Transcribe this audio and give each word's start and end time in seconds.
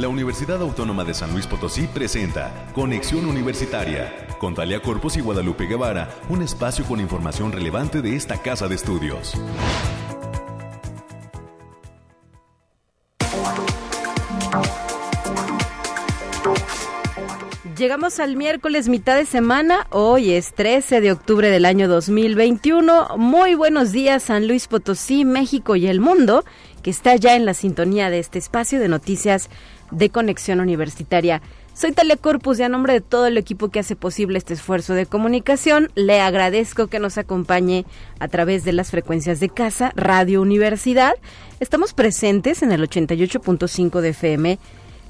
la 0.00 0.08
Universidad 0.08 0.62
Autónoma 0.62 1.04
de 1.04 1.12
San 1.12 1.32
Luis 1.32 1.46
Potosí 1.46 1.86
presenta 1.86 2.68
Conexión 2.74 3.26
Universitaria 3.26 4.26
con 4.38 4.54
Talia 4.54 4.80
Corpus 4.80 5.18
y 5.18 5.20
Guadalupe 5.20 5.66
Guevara, 5.66 6.08
un 6.30 6.40
espacio 6.40 6.86
con 6.86 7.00
información 7.00 7.52
relevante 7.52 8.00
de 8.00 8.16
esta 8.16 8.40
casa 8.40 8.66
de 8.66 8.76
estudios. 8.76 9.34
Llegamos 17.76 18.20
al 18.20 18.36
miércoles 18.36 18.88
mitad 18.90 19.16
de 19.16 19.24
semana, 19.24 19.86
hoy 19.88 20.32
es 20.32 20.52
13 20.52 21.00
de 21.00 21.12
octubre 21.12 21.48
del 21.48 21.64
año 21.64 21.88
2021. 21.88 23.16
Muy 23.16 23.54
buenos 23.54 23.92
días 23.92 24.24
San 24.24 24.46
Luis 24.46 24.68
Potosí, 24.68 25.24
México 25.24 25.76
y 25.76 25.86
el 25.86 25.98
mundo, 25.98 26.44
que 26.82 26.90
está 26.90 27.16
ya 27.16 27.36
en 27.36 27.46
la 27.46 27.54
sintonía 27.54 28.10
de 28.10 28.18
este 28.18 28.38
espacio 28.38 28.80
de 28.80 28.88
noticias 28.88 29.48
de 29.90 30.10
conexión 30.10 30.60
universitaria. 30.60 31.42
Soy 31.74 31.92
Talia 31.92 32.16
Corpus 32.16 32.58
y 32.58 32.62
a 32.62 32.68
nombre 32.68 32.92
de 32.92 33.00
todo 33.00 33.26
el 33.26 33.38
equipo 33.38 33.70
que 33.70 33.78
hace 33.78 33.96
posible 33.96 34.38
este 34.38 34.54
esfuerzo 34.54 34.94
de 34.94 35.06
comunicación, 35.06 35.90
le 35.94 36.20
agradezco 36.20 36.88
que 36.88 36.98
nos 36.98 37.16
acompañe 37.16 37.86
a 38.18 38.28
través 38.28 38.64
de 38.64 38.72
las 38.72 38.90
frecuencias 38.90 39.40
de 39.40 39.48
casa, 39.48 39.92
Radio 39.96 40.42
Universidad. 40.42 41.14
Estamos 41.58 41.94
presentes 41.94 42.62
en 42.62 42.72
el 42.72 42.82
88.5 42.82 44.00
de 44.00 44.08
FM 44.10 44.58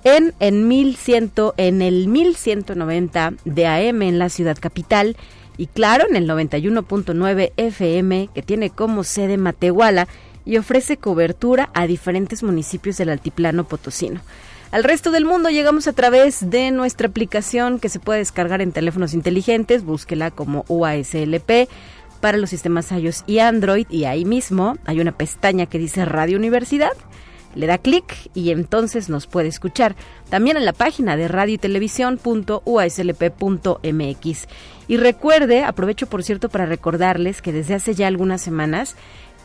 en, 0.05 0.35
en, 0.39 0.69
1100, 0.69 1.33
en 1.57 1.83
el 1.83 2.09
1190 2.09 3.35
de 3.45 3.67
AM 3.67 4.03
en 4.03 4.19
la 4.19 4.29
ciudad 4.29 4.57
capital 4.59 5.17
y 5.57 5.67
claro 5.67 6.07
en 6.09 6.17
el 6.17 6.29
91.9 6.29 7.53
FM 7.57 8.29
que 8.35 8.43
tiene 8.43 8.71
como 8.71 9.05
sede 9.05 9.37
Matehuala 9.37 10.09
y 10.45 10.57
ofrece 10.57 10.97
cobertura 10.97 11.71
a 11.75 11.87
diferentes 11.87 12.43
municipios 12.43 12.97
del 12.97 13.11
altiplano 13.11 13.65
potosino. 13.65 14.21
Al 14.71 14.85
resto 14.85 15.11
del 15.11 15.25
mundo 15.25 15.51
llegamos 15.51 15.89
a 15.89 15.93
través 15.93 16.49
de 16.49 16.71
nuestra 16.71 17.09
aplicación 17.09 17.81
que 17.81 17.89
se 17.89 17.99
puede 17.99 18.21
descargar 18.21 18.61
en 18.61 18.71
teléfonos 18.71 19.15
inteligentes, 19.15 19.85
búsquela 19.85 20.31
como 20.31 20.65
UASLP 20.69 21.69
para 22.21 22.39
los 22.39 22.51
sistemas 22.51 22.93
iOS 22.93 23.25
y 23.27 23.41
Android 23.41 23.87
y 23.91 24.05
ahí 24.05 24.25
mismo 24.25 24.77
hay 24.85 25.01
una 25.01 25.13
pestaña 25.13 25.67
que 25.67 25.79
dice 25.79 26.05
Radio 26.05 26.37
Universidad 26.37 26.93
le 27.55 27.67
da 27.67 27.79
clic 27.79 28.31
y 28.35 28.51
entonces 28.51 29.09
nos 29.09 29.27
puede 29.27 29.49
escuchar. 29.49 29.97
También 30.29 30.57
en 30.57 30.65
la 30.65 30.73
página 30.73 31.17
de 31.17 31.27
radio 31.29 31.55
y 31.55 31.59
televisión.uaslp.mx. 31.59 34.49
Y 34.89 34.97
recuerde, 34.97 35.65
aprovecho 35.65 36.07
por 36.07 36.23
cierto 36.23 36.49
para 36.49 36.67
recordarles 36.67 37.43
que 37.43 37.53
desde 37.53 37.75
hace 37.75 37.95
ya 37.95 38.07
algunas 38.07 38.41
semanas 38.41 38.95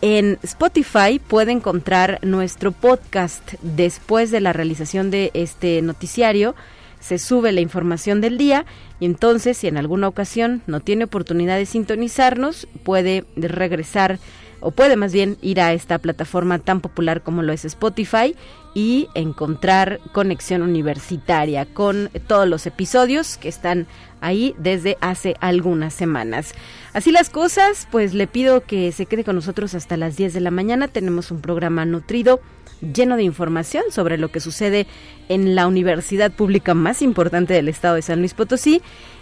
en 0.05 0.37
Spotify 0.43 1.17
puede 1.17 1.51
encontrar 1.51 2.19
nuestro 2.21 2.71
podcast 2.71 3.55
después 3.63 4.29
de 4.29 4.39
la 4.39 4.53
realización 4.53 5.09
de 5.09 5.31
este 5.33 5.81
noticiario. 5.81 6.53
Se 6.99 7.17
sube 7.17 7.51
la 7.51 7.61
información 7.61 8.21
del 8.21 8.37
día 8.37 8.67
y 8.99 9.07
entonces 9.07 9.57
si 9.57 9.67
en 9.67 9.77
alguna 9.77 10.07
ocasión 10.07 10.61
no 10.67 10.79
tiene 10.79 11.05
oportunidad 11.05 11.57
de 11.57 11.65
sintonizarnos, 11.65 12.67
puede 12.83 13.25
regresar 13.35 14.19
o 14.65 14.71
puede 14.71 14.95
más 14.95 15.13
bien 15.13 15.37
ir 15.43 15.61
a 15.61 15.73
esta 15.73 15.99
plataforma 15.99 16.57
tan 16.57 16.81
popular 16.81 17.21
como 17.21 17.43
lo 17.43 17.53
es 17.53 17.65
Spotify 17.65 18.35
y 18.73 19.07
encontrar 19.13 19.99
conexión 20.11 20.63
universitaria 20.63 21.67
con 21.67 22.09
todos 22.25 22.47
los 22.47 22.65
episodios 22.65 23.37
que 23.37 23.47
están 23.47 23.85
ahí 24.21 24.55
desde 24.57 24.97
hace 25.01 25.35
algunas 25.39 25.93
semanas. 25.93 26.55
Así 26.93 27.11
las 27.11 27.29
cosas, 27.29 27.87
pues 27.91 28.15
le 28.15 28.25
pido 28.25 28.63
que 28.63 28.91
se 28.91 29.05
quede 29.05 29.23
con 29.23 29.35
nosotros 29.35 29.75
hasta 29.75 29.97
las 29.97 30.17
10 30.17 30.33
de 30.33 30.41
la 30.41 30.49
mañana. 30.49 30.87
Tenemos 30.87 31.29
un 31.29 31.41
programa 31.41 31.85
nutrido 31.85 32.41
lleno 32.81 33.17
de 33.17 33.23
información 33.23 33.83
sobre 33.91 34.17
lo 34.17 34.29
que 34.29 34.39
sucede 34.39 34.87
en 35.29 35.55
la 35.55 35.67
universidad 35.67 36.31
pública 36.31 36.73
más 36.73 37.01
importante 37.01 37.53
del 37.53 37.69
estado 37.69 37.95
de 37.95 38.01
San 38.01 38.19
Luis 38.19 38.33
Potosí 38.33 38.81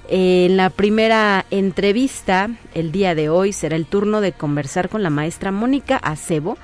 en 0.09 0.57
la 0.57 0.69
primera 0.69 1.45
entrevista, 1.49 2.49
el 2.73 2.91
día 2.91 3.15
de 3.15 3.29
hoy, 3.29 3.53
será 3.53 3.75
el 3.75 3.85
turno 3.85 4.19
de 4.19 4.33
conversar 4.33 4.89
con 4.89 5.01
la 5.01 5.09
maestra 5.09 5.51
Mónica 5.51 5.97
Acebo. 5.97 6.57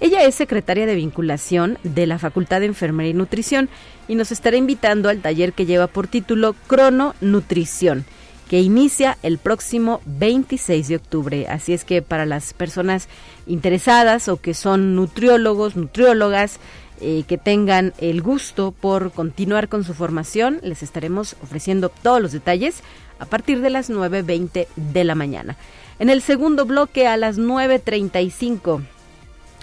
Ella 0.00 0.22
es 0.24 0.36
secretaria 0.36 0.86
de 0.86 0.94
vinculación 0.94 1.78
de 1.82 2.06
la 2.06 2.18
Facultad 2.18 2.60
de 2.60 2.66
Enfermería 2.66 3.10
y 3.10 3.14
Nutrición 3.14 3.68
y 4.06 4.14
nos 4.14 4.30
estará 4.30 4.56
invitando 4.56 5.08
al 5.08 5.20
taller 5.20 5.52
que 5.54 5.66
lleva 5.66 5.88
por 5.88 6.06
título 6.06 6.54
Crono 6.66 7.14
Nutrición, 7.20 8.04
que 8.48 8.60
inicia 8.60 9.18
el 9.22 9.38
próximo 9.38 10.00
26 10.06 10.88
de 10.88 10.96
octubre. 10.96 11.46
Así 11.48 11.72
es 11.72 11.84
que 11.84 12.02
para 12.02 12.26
las 12.26 12.52
personas 12.52 13.08
interesadas 13.46 14.28
o 14.28 14.36
que 14.36 14.54
son 14.54 14.94
nutriólogos, 14.94 15.76
nutriólogas, 15.76 16.60
eh, 17.00 17.24
que 17.26 17.38
tengan 17.38 17.92
el 17.98 18.22
gusto 18.22 18.72
por 18.72 19.10
continuar 19.10 19.68
con 19.68 19.82
su 19.82 19.94
formación. 19.94 20.60
Les 20.62 20.82
estaremos 20.82 21.36
ofreciendo 21.42 21.88
todos 21.88 22.22
los 22.22 22.32
detalles 22.32 22.82
a 23.18 23.26
partir 23.26 23.60
de 23.60 23.70
las 23.70 23.90
9.20 23.90 24.68
de 24.76 25.04
la 25.04 25.14
mañana. 25.14 25.56
En 25.98 26.08
el 26.08 26.22
segundo 26.22 26.66
bloque 26.66 27.06
a 27.06 27.16
las 27.16 27.38
9.35, 27.38 28.82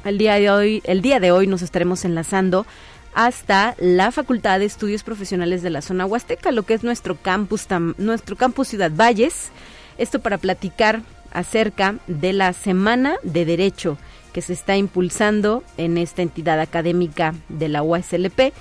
el 0.03 0.17
día 0.17 0.35
de 0.35 0.49
hoy, 0.49 0.81
el 0.85 1.01
día 1.01 1.19
de 1.19 1.31
hoy 1.31 1.47
nos 1.47 1.61
estaremos 1.61 2.03
enlazando 2.05 2.65
hasta 3.13 3.75
la 3.79 4.11
Facultad 4.11 4.59
de 4.59 4.65
Estudios 4.65 5.03
Profesionales 5.03 5.61
de 5.61 5.69
la 5.69 5.81
Zona 5.81 6.05
Huasteca, 6.05 6.51
lo 6.51 6.63
que 6.63 6.73
es 6.73 6.83
nuestro 6.83 7.15
campus, 7.15 7.67
nuestro 7.97 8.35
campus 8.35 8.69
Ciudad 8.69 8.91
Valles. 8.91 9.51
Esto 9.97 10.19
para 10.19 10.37
platicar 10.37 11.01
acerca 11.31 11.95
de 12.07 12.33
la 12.33 12.53
Semana 12.53 13.15
de 13.23 13.45
Derecho 13.45 13.97
que 14.33 14.41
se 14.41 14.53
está 14.53 14.77
impulsando 14.77 15.63
en 15.77 15.97
esta 15.97 16.21
entidad 16.21 16.59
académica 16.59 17.33
de 17.49 17.67
la 17.67 17.83
UASLP. 17.83 18.53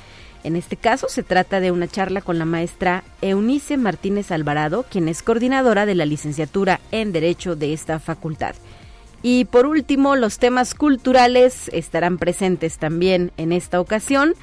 En 0.42 0.56
este 0.56 0.76
caso 0.76 1.08
se 1.08 1.22
trata 1.22 1.60
de 1.60 1.70
una 1.70 1.86
charla 1.86 2.22
con 2.22 2.38
la 2.38 2.44
maestra 2.44 3.04
Eunice 3.20 3.76
Martínez 3.76 4.32
Alvarado, 4.32 4.84
quien 4.90 5.08
es 5.08 5.22
coordinadora 5.22 5.86
de 5.86 5.94
la 5.94 6.06
licenciatura 6.06 6.80
en 6.90 7.12
Derecho 7.12 7.56
de 7.56 7.72
esta 7.72 7.98
facultad. 8.00 8.54
Y 9.22 9.44
por 9.46 9.66
último, 9.66 10.16
los 10.16 10.38
temas 10.38 10.74
culturales 10.74 11.68
estarán 11.72 12.18
presentes 12.18 12.78
también 12.78 13.32
en 13.36 13.52
esta 13.52 13.80
ocasión. 13.80 14.34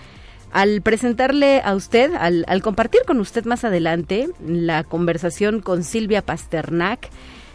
Al 0.51 0.81
presentarle 0.81 1.61
a 1.63 1.75
usted, 1.75 2.13
al, 2.15 2.45
compartir 2.61 3.01
con 3.05 3.19
usted 3.19 3.45
más 3.45 3.63
adelante 3.63 4.29
la 4.45 4.83
conversación 4.83 5.61
con 5.61 5.83
Silvia 5.83 6.21
Pasternak, 6.21 7.09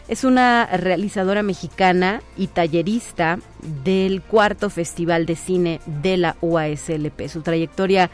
es 0.09 0.25
una 0.25 0.66
realizadora 0.66 1.43
mexicana 1.43 2.22
y 2.37 2.49
tallerista 2.49 3.38
del 3.84 4.21
cuarto 4.21 4.69
Festival 4.69 5.25
de 5.27 5.37
Cine 5.37 5.81
de 6.03 6.16
la 6.16 6.37
UASLP. 6.43 7.28
Su 7.28 7.41
trayectoria 7.43 8.11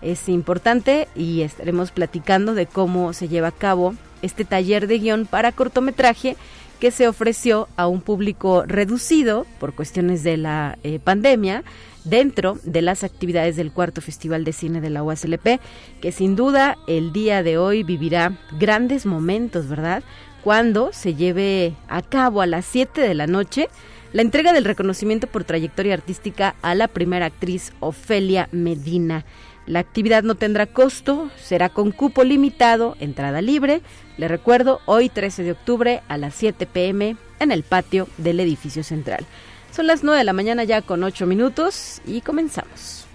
es 0.00 0.28
importante 0.28 1.08
y 1.14 1.42
estaremos 1.42 1.90
platicando 1.90 2.54
de 2.54 2.66
cómo 2.66 3.12
se 3.12 3.28
lleva 3.28 3.48
a 3.48 3.52
cabo 3.52 3.94
este 4.22 4.44
taller 4.44 4.86
de 4.86 4.98
guion 4.98 5.26
para 5.26 5.52
cortometraje 5.52 6.36
que 6.82 6.90
se 6.90 7.06
ofreció 7.06 7.68
a 7.76 7.86
un 7.86 8.00
público 8.00 8.64
reducido 8.66 9.46
por 9.60 9.72
cuestiones 9.72 10.24
de 10.24 10.36
la 10.36 10.78
eh, 10.82 10.98
pandemia 10.98 11.62
dentro 12.02 12.58
de 12.64 12.82
las 12.82 13.04
actividades 13.04 13.54
del 13.54 13.70
cuarto 13.70 14.00
Festival 14.00 14.42
de 14.42 14.52
Cine 14.52 14.80
de 14.80 14.90
la 14.90 15.04
UASLP, 15.04 15.60
que 16.00 16.10
sin 16.10 16.34
duda 16.34 16.76
el 16.88 17.12
día 17.12 17.44
de 17.44 17.56
hoy 17.56 17.84
vivirá 17.84 18.36
grandes 18.58 19.06
momentos, 19.06 19.68
¿verdad? 19.68 20.02
cuando 20.42 20.92
se 20.92 21.14
lleve 21.14 21.76
a 21.86 22.02
cabo 22.02 22.40
a 22.42 22.46
las 22.46 22.64
7 22.64 23.00
de 23.00 23.14
la 23.14 23.28
noche 23.28 23.68
la 24.12 24.22
entrega 24.22 24.52
del 24.52 24.64
reconocimiento 24.64 25.28
por 25.28 25.44
trayectoria 25.44 25.94
artística 25.94 26.56
a 26.62 26.74
la 26.74 26.88
primera 26.88 27.26
actriz 27.26 27.72
Ofelia 27.78 28.48
Medina. 28.50 29.24
La 29.66 29.78
actividad 29.78 30.24
no 30.24 30.34
tendrá 30.34 30.66
costo, 30.66 31.30
será 31.36 31.68
con 31.68 31.92
cupo 31.92 32.24
limitado, 32.24 32.96
entrada 32.98 33.40
libre. 33.40 33.80
Le 34.16 34.26
recuerdo, 34.28 34.80
hoy 34.86 35.08
13 35.08 35.44
de 35.44 35.52
octubre 35.52 36.02
a 36.08 36.18
las 36.18 36.34
7 36.34 36.66
pm 36.66 37.16
en 37.38 37.52
el 37.52 37.62
patio 37.62 38.08
del 38.18 38.40
edificio 38.40 38.82
central. 38.82 39.24
Son 39.70 39.86
las 39.86 40.02
9 40.02 40.18
de 40.18 40.24
la 40.24 40.32
mañana 40.32 40.64
ya 40.64 40.82
con 40.82 41.02
8 41.04 41.26
minutos 41.26 42.02
y 42.06 42.20
comenzamos. 42.20 43.06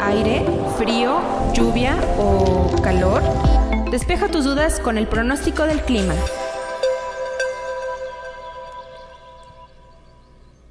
Aire 0.00 0.44
frío, 0.76 1.20
lluvia 1.54 1.96
o 2.18 2.80
calor? 2.82 3.22
Despeja 3.90 4.28
tus 4.28 4.44
dudas 4.44 4.80
con 4.80 4.98
el 4.98 5.06
pronóstico 5.06 5.64
del 5.64 5.80
clima. 5.82 6.14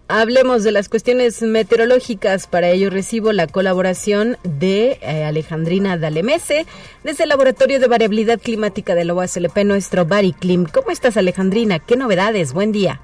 Hablemos 0.10 0.66
de 0.66 0.74
las 0.74 0.90
cuestiones 0.90 1.42
meteorológicas. 1.42 2.46
Para 2.48 2.68
ello 2.68 2.90
recibo 2.90 3.32
la 3.32 3.48
colaboración 3.48 4.38
de 4.44 5.00
eh, 5.02 5.24
Alejandrina 5.24 5.98
Dalemese 5.98 6.66
desde 7.04 7.24
el 7.24 7.30
Laboratorio 7.30 7.80
de 7.80 7.88
Variabilidad 7.88 8.38
Climática 8.40 8.96
de 8.96 9.06
la 9.06 9.14
UASLP, 9.14 9.64
nuestro 9.64 10.06
Bariclim. 10.06 10.66
¿Cómo 10.66 10.92
estás, 10.92 11.16
Alejandrina? 11.16 11.80
¿Qué 11.80 11.96
novedades? 11.96 12.52
Buen 12.52 12.74
día. 12.74 13.00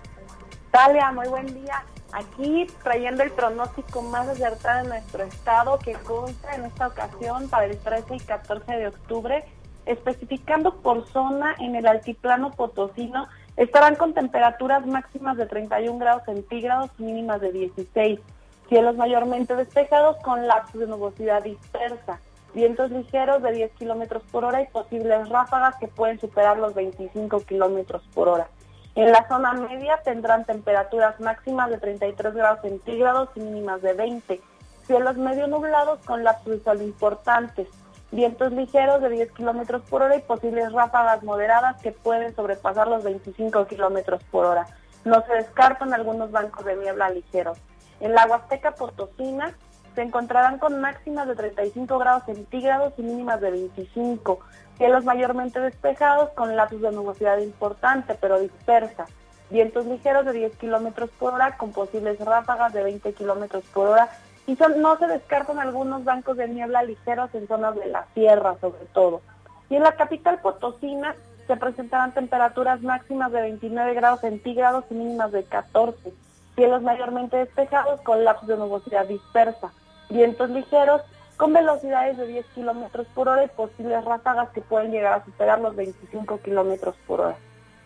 Talia, 0.72 1.10
muy 1.14 1.28
buen 1.30 1.48
día. 1.48 1.86
Aquí 2.12 2.68
trayendo 2.84 3.24
el 3.24 3.32
pronóstico 3.32 4.02
más 4.02 4.28
acertado 4.28 4.84
de 4.84 4.90
nuestro 4.90 5.24
estado 5.24 5.80
que 5.80 5.94
consta 5.94 6.54
en 6.54 6.66
esta 6.66 6.88
ocasión 6.88 7.48
para 7.48 7.66
el 7.66 7.78
13 7.78 8.16
y 8.16 8.20
14 8.20 8.74
de 8.74 8.88
octubre, 8.88 9.46
especificando 9.86 10.76
por 10.82 11.08
zona 11.08 11.56
en 11.60 11.78
el 11.78 11.88
altiplano 11.88 12.52
potosino 12.52 13.30
Estarán 13.60 13.96
con 13.96 14.14
temperaturas 14.14 14.86
máximas 14.86 15.36
de 15.36 15.46
31 15.46 16.00
grados 16.00 16.24
centígrados 16.24 16.98
mínimas 16.98 17.42
de 17.42 17.52
16. 17.52 18.22
Cielos 18.70 18.96
mayormente 18.96 19.54
despejados 19.54 20.16
con 20.24 20.48
lapsos 20.48 20.80
de 20.80 20.88
nubosidad 20.88 21.44
dispersa. 21.44 22.22
Vientos 22.54 22.90
ligeros 22.90 23.44
de 23.44 23.52
10 23.52 23.74
kilómetros 23.74 24.24
por 24.32 24.46
hora 24.46 24.62
y 24.62 24.68
posibles 24.68 25.28
ráfagas 25.28 25.76
que 25.76 25.90
pueden 25.90 26.22
superar 26.22 26.58
los 26.58 26.74
25 26.74 27.42
kilómetros 27.42 28.02
por 28.14 28.30
hora. 28.30 28.48
En 28.96 29.12
la 29.12 29.28
zona 29.28 29.52
media 29.52 30.00
tendrán 30.06 30.46
temperaturas 30.46 31.20
máximas 31.20 31.70
de 31.70 31.80
33 31.80 32.34
grados 32.34 32.62
centígrados 32.62 33.28
y 33.36 33.42
mínimas 33.42 33.82
de 33.82 33.92
20. 33.92 34.40
Cielos 34.88 35.18
medio 35.18 35.48
nublados 35.48 36.00
con 36.06 36.24
lapsos 36.24 36.54
de 36.54 36.64
sol 36.64 36.82
importantes 36.82 37.68
vientos 38.12 38.52
ligeros 38.52 39.02
de 39.02 39.10
10 39.10 39.32
kilómetros 39.34 39.84
por 39.84 40.02
hora 40.02 40.16
y 40.16 40.22
posibles 40.22 40.72
ráfagas 40.72 41.24
moderadas 41.24 41.82
que 41.82 41.92
pueden 41.92 42.36
sobrepasar 42.36 42.88
los 42.88 43.04
25 43.04 43.68
kilómetros 43.68 44.24
por 44.32 44.46
hora. 44.46 44.68
No 45.06 45.24
se 45.26 45.34
descartan 45.34 45.94
algunos 45.94 46.32
bancos 46.32 46.66
de 46.66 46.76
niebla 46.76 47.10
ligeros. 47.10 47.58
En 48.00 48.14
la 48.14 48.26
Huasteca 48.26 48.72
Potosina 48.72 49.54
se 49.96 50.02
encontrarán 50.02 50.60
con 50.60 50.80
máximas 50.80 51.28
de 51.28 51.36
35 51.36 51.98
grados 51.98 52.24
centígrados 52.26 52.94
y 52.98 53.04
mínimas 53.04 53.42
de 53.42 53.52
25. 53.52 54.40
Cielos 54.78 55.04
mayormente 55.04 55.60
despejados 55.60 56.30
con 56.32 56.56
lapsos 56.56 56.82
de 56.82 56.92
nubosidad 56.92 57.38
importante 57.40 58.16
pero 58.20 58.40
dispersa. 58.40 59.06
Vientos 59.50 59.86
ligeros 59.86 60.26
de 60.26 60.34
10 60.34 60.58
kilómetros 60.58 61.10
por 61.12 61.34
hora 61.34 61.58
con 61.58 61.72
posibles 61.72 62.20
ráfagas 62.20 62.72
de 62.72 62.84
20 62.84 63.14
kilómetros 63.14 63.64
por 63.74 63.88
hora 63.88 64.10
y 64.50 64.58
no 64.78 64.98
se 64.98 65.06
descartan 65.06 65.60
algunos 65.60 66.04
bancos 66.04 66.36
de 66.36 66.48
niebla 66.48 66.82
ligeros 66.82 67.30
en 67.36 67.48
zonas 67.48 67.76
de 67.76 67.86
la 67.86 68.08
sierra 68.16 68.56
sobre 68.60 68.84
todo. 68.94 69.22
Y 69.70 69.76
en 69.76 69.84
la 69.84 69.92
capital 69.92 70.40
potosina 70.42 71.16
se 71.46 71.56
presentarán 71.56 72.16
temperaturas 72.16 72.82
máximas 72.82 73.32
de 73.32 73.42
29 73.42 73.94
grados 73.94 74.22
centígrados 74.22 74.86
y 74.90 74.96
mínimas 74.96 75.32
de 75.32 75.44
14. 75.44 76.12
Cielos 76.56 76.82
mayormente 76.82 77.38
despejados 77.38 78.02
con 78.02 78.24
lapsos 78.24 78.48
de 78.48 78.58
nubosidad 78.58 79.06
dispersa. 79.06 79.72
Vientos 80.10 80.50
ligeros 80.50 81.04
con 81.38 81.54
velocidades 81.54 82.18
de 82.18 82.26
10 82.26 82.46
kilómetros 82.56 83.06
por 83.14 83.30
hora 83.30 83.44
y 83.44 83.50
posibles 83.50 84.04
ráfagas 84.04 84.50
que 84.50 84.62
pueden 84.62 84.92
llegar 84.92 85.14
a 85.14 85.26
superar 85.26 85.62
los 85.62 85.76
25 85.76 86.40
kilómetros 86.40 86.96
por 87.06 87.22
hora. 87.22 87.36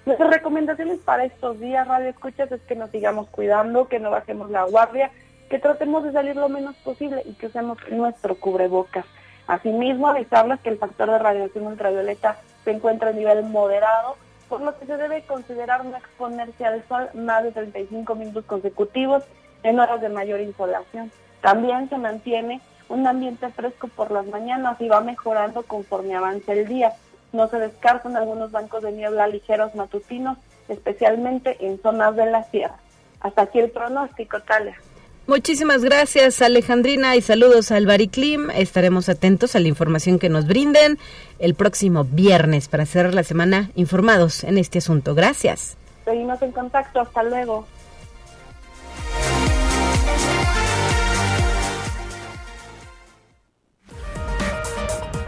Nuestras 0.06 0.30
recomendaciones 0.30 1.00
para 1.00 1.25
estos 1.25 1.60
días, 1.60 1.86
Radio 1.89 2.07
Escuchas, 2.07 2.50
es 2.54 2.62
que 2.62 2.75
nos 2.75 2.89
sigamos 2.89 3.27
cuidando, 3.27 3.89
que 3.89 4.00
no 4.00 4.12
bajemos 4.12 4.50
la 4.50 4.63
guardia 4.63 5.12
que 5.49 5.59
tratemos 5.59 6.03
de 6.03 6.11
salir 6.11 6.35
lo 6.35 6.49
menos 6.49 6.75
posible 6.77 7.21
y 7.25 7.33
que 7.33 7.47
usemos 7.47 7.77
nuestro 7.89 8.35
cubrebocas. 8.35 9.05
Asimismo, 9.47 10.07
avisarles 10.07 10.59
que 10.61 10.69
el 10.69 10.77
factor 10.77 11.11
de 11.11 11.19
radiación 11.19 11.67
ultravioleta 11.67 12.37
se 12.63 12.71
encuentra 12.71 13.09
a 13.09 13.13
nivel 13.13 13.43
moderado, 13.43 14.15
por 14.47 14.61
lo 14.61 14.77
que 14.77 14.85
se 14.85 14.97
debe 14.97 15.23
considerar 15.23 15.83
no 15.83 15.97
exponerse 15.97 16.65
al 16.65 16.83
sol 16.87 17.09
más 17.13 17.43
de 17.43 17.51
35 17.51 18.15
minutos 18.15 18.45
consecutivos 18.45 19.23
en 19.63 19.79
horas 19.79 20.01
de 20.01 20.09
mayor 20.09 20.39
insolación. 20.39 21.11
También 21.41 21.89
se 21.89 21.97
mantiene 21.97 22.61
un 22.89 23.05
ambiente 23.07 23.49
fresco 23.49 23.87
por 23.87 24.11
las 24.11 24.25
mañanas 24.27 24.79
y 24.79 24.87
va 24.87 25.01
mejorando 25.01 25.63
conforme 25.63 26.15
avance 26.15 26.51
el 26.51 26.67
día. 26.67 26.93
No 27.31 27.47
se 27.47 27.57
descartan 27.57 28.15
algunos 28.15 28.51
bancos 28.51 28.83
de 28.83 28.91
niebla 28.91 29.27
ligeros 29.27 29.75
matutinos, 29.75 30.37
especialmente 30.69 31.57
en 31.65 31.81
zonas 31.81 32.15
de 32.15 32.27
la 32.27 32.43
sierra. 32.43 32.77
Hasta 33.19 33.43
aquí 33.43 33.59
el 33.59 33.71
pronóstico, 33.71 34.39
Talia. 34.41 34.77
Muchísimas 35.25 35.83
gracias 35.83 36.41
Alejandrina 36.41 37.15
y 37.15 37.21
saludos 37.21 37.71
al 37.71 37.85
Bariclim. 37.85 38.49
Estaremos 38.51 39.07
atentos 39.07 39.55
a 39.55 39.59
la 39.59 39.69
información 39.69 40.19
que 40.19 40.27
nos 40.27 40.47
brinden 40.47 40.99
el 41.39 41.55
próximo 41.55 42.03
viernes 42.03 42.67
para 42.67 42.85
cerrar 42.85 43.13
la 43.13 43.23
semana 43.23 43.71
informados 43.75 44.43
en 44.43 44.57
este 44.57 44.79
asunto. 44.79 45.15
Gracias. 45.15 45.77
Seguimos 46.03 46.41
en 46.41 46.51
contacto. 46.51 46.99
Hasta 46.99 47.23
luego. 47.23 47.65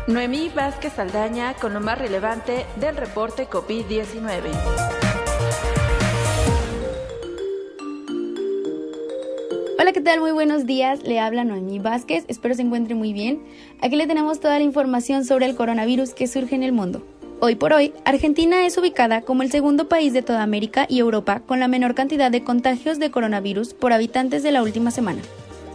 Noemí 0.07 0.51
Vázquez 0.53 0.93
Saldaña 0.93 1.55
con 1.55 1.73
lo 1.73 1.79
más 1.79 1.97
relevante 1.97 2.65
del 2.75 2.95
reporte 2.95 3.47
COVID-19. 3.49 5.04
Hola, 9.85 9.93
¿qué 9.93 10.01
tal? 10.01 10.19
Muy 10.19 10.31
buenos 10.31 10.65
días. 10.65 11.03
Le 11.03 11.19
habla 11.19 11.43
Noemí 11.43 11.77
Vázquez. 11.77 12.25
Espero 12.27 12.55
se 12.55 12.63
encuentre 12.63 12.95
muy 12.95 13.13
bien. 13.13 13.43
Aquí 13.83 13.95
le 13.95 14.07
tenemos 14.07 14.39
toda 14.39 14.57
la 14.57 14.65
información 14.65 15.25
sobre 15.25 15.45
el 15.45 15.55
coronavirus 15.55 16.15
que 16.15 16.25
surge 16.25 16.55
en 16.55 16.63
el 16.63 16.71
mundo. 16.71 17.03
Hoy 17.39 17.53
por 17.53 17.71
hoy, 17.71 17.93
Argentina 18.03 18.65
es 18.65 18.79
ubicada 18.79 19.21
como 19.21 19.43
el 19.43 19.51
segundo 19.51 19.87
país 19.87 20.11
de 20.11 20.23
toda 20.23 20.41
América 20.41 20.87
y 20.89 20.97
Europa 20.97 21.43
con 21.45 21.59
la 21.59 21.67
menor 21.67 21.93
cantidad 21.93 22.31
de 22.31 22.43
contagios 22.43 22.97
de 22.97 23.11
coronavirus 23.11 23.75
por 23.75 23.93
habitantes 23.93 24.41
de 24.41 24.51
la 24.51 24.63
última 24.63 24.89
semana. 24.89 25.21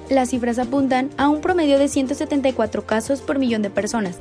Las 0.08 0.30
cifras 0.30 0.58
apuntan 0.58 1.10
a 1.16 1.28
un 1.28 1.40
promedio 1.40 1.78
de 1.78 1.86
174 1.86 2.84
casos 2.86 3.20
por 3.20 3.38
millón 3.38 3.62
de 3.62 3.70
personas 3.70 4.18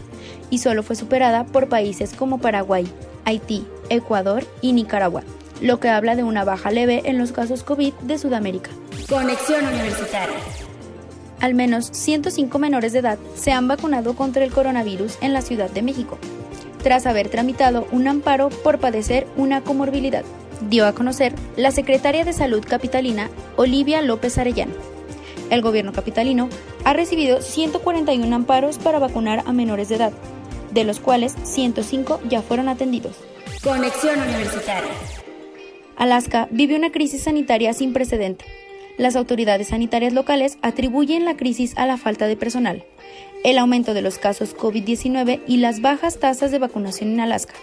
y 0.52 0.60
solo 0.60 0.84
fue 0.84 0.98
superada 0.98 1.46
por 1.46 1.68
países 1.68 2.14
como 2.14 2.38
Paraguay, 2.38 2.86
Haití, 3.26 3.66
Ecuador 3.90 4.46
y 4.62 4.74
Nicaragua 4.74 5.24
lo 5.62 5.80
que 5.80 5.90
habla 5.90 6.16
de 6.16 6.24
una 6.24 6.44
baja 6.44 6.72
leve 6.72 7.04
en 7.06 7.18
los 7.18 7.32
casos 7.32 7.64
COVID 7.64 7.94
de 8.02 8.18
Sudamérica. 8.18 8.72
Conexión 9.10 9.66
Universitaria. 9.66 10.36
Al 11.40 11.54
menos 11.54 11.90
105 11.92 12.60
menores 12.60 12.94
de 12.94 13.00
edad 13.00 13.18
se 13.36 13.52
han 13.52 13.68
vacunado 13.68 14.16
contra 14.16 14.44
el 14.44 14.52
coronavirus 14.52 15.18
en 15.22 15.34
la 15.34 15.42
Ciudad 15.42 15.70
de 15.70 15.82
México, 15.82 16.18
tras 16.84 17.06
haber 17.06 17.30
tramitado 17.30 17.88
un 17.92 18.08
amparo 18.08 18.50
por 18.50 18.80
padecer 18.80 19.28
una 19.38 19.62
comorbilidad, 19.62 20.24
dio 20.70 20.86
a 20.86 20.94
conocer 20.94 21.34
la 21.56 21.72
secretaria 21.72 22.26
de 22.26 22.34
Salud 22.34 22.64
capitalina 22.68 23.30
Olivia 23.56 24.02
López 24.02 24.38
Arellano. 24.38 24.74
El 25.50 25.62
gobierno 25.62 25.94
capitalino 25.94 26.50
ha 26.86 26.94
recibido 26.94 27.42
141 27.42 28.36
amparos 28.36 28.78
para 28.78 29.00
vacunar 29.00 29.44
a 29.46 29.54
menores 29.54 29.90
de 29.90 29.96
edad, 29.96 30.14
de 30.72 30.84
los 30.84 31.00
cuales 31.00 31.36
105 31.44 32.22
ya 32.30 32.42
fueron 32.42 32.70
atendidos. 32.70 33.16
Conexión 33.64 34.22
Universitaria. 34.22 34.92
Alaska 36.00 36.48
vive 36.50 36.78
una 36.78 36.94
crisis 36.94 37.24
sanitaria 37.24 37.74
sin 37.74 37.92
precedente. 37.92 38.46
Las 38.98 39.18
autoridades 39.18 39.68
sanitarias 39.68 40.14
locales 40.14 40.58
atribuyen 40.62 41.26
la 41.26 41.36
crisis 41.36 41.74
a 41.76 41.86
la 41.86 41.98
falta 41.98 42.26
de 42.26 42.38
personal, 42.38 42.86
el 43.44 43.58
aumento 43.58 43.94
de 43.94 44.02
los 44.02 44.18
casos 44.18 44.56
COVID-19 44.56 45.42
y 45.46 45.58
las 45.58 45.82
bajas 45.82 46.18
tasas 46.18 46.52
de 46.52 46.60
vacunación 46.60 47.12
en 47.12 47.20
Alaska, 47.20 47.54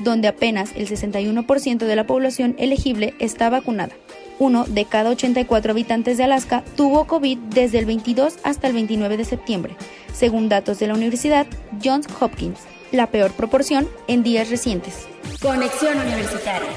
donde 0.00 0.28
apenas 0.28 0.72
el 0.76 0.86
61% 0.86 1.78
de 1.78 1.96
la 1.96 2.06
población 2.06 2.54
elegible 2.58 3.14
está 3.18 3.48
vacunada. 3.48 3.94
Uno 4.38 4.64
de 4.64 4.84
cada 4.84 5.08
84 5.08 5.72
habitantes 5.72 6.18
de 6.18 6.24
Alaska 6.24 6.64
tuvo 6.76 7.06
COVID 7.06 7.38
desde 7.38 7.78
el 7.78 7.86
22 7.86 8.36
hasta 8.42 8.66
el 8.66 8.74
29 8.74 9.16
de 9.16 9.24
septiembre, 9.24 9.74
según 10.12 10.50
datos 10.50 10.78
de 10.78 10.88
la 10.88 10.94
Universidad 10.94 11.46
Johns 11.82 12.08
Hopkins, 12.20 12.60
la 12.92 13.06
peor 13.06 13.32
proporción 13.32 13.88
en 14.06 14.22
días 14.22 14.50
recientes. 14.50 15.06
Conexión 15.40 15.98
Universitaria. 15.98 16.68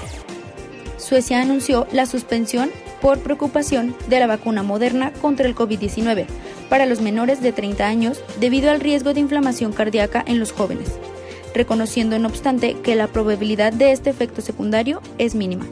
Suecia 0.99 1.41
anunció 1.41 1.87
la 1.91 2.05
suspensión 2.05 2.69
por 3.01 3.19
preocupación 3.19 3.95
de 4.09 4.19
la 4.19 4.27
vacuna 4.27 4.63
moderna 4.63 5.11
contra 5.21 5.47
el 5.47 5.55
COVID-19 5.55 6.25
para 6.69 6.85
los 6.85 7.01
menores 7.01 7.41
de 7.41 7.53
30 7.53 7.87
años 7.87 8.21
debido 8.39 8.69
al 8.69 8.81
riesgo 8.81 9.13
de 9.13 9.21
inflamación 9.21 9.71
cardíaca 9.71 10.23
en 10.27 10.39
los 10.39 10.51
jóvenes, 10.51 10.89
reconociendo 11.55 12.19
no 12.19 12.27
obstante 12.27 12.75
que 12.81 12.95
la 12.95 13.07
probabilidad 13.07 13.71
de 13.71 13.91
este 13.91 14.09
efecto 14.09 14.41
secundario 14.41 15.01
es 15.17 15.35
mínima. 15.35 15.65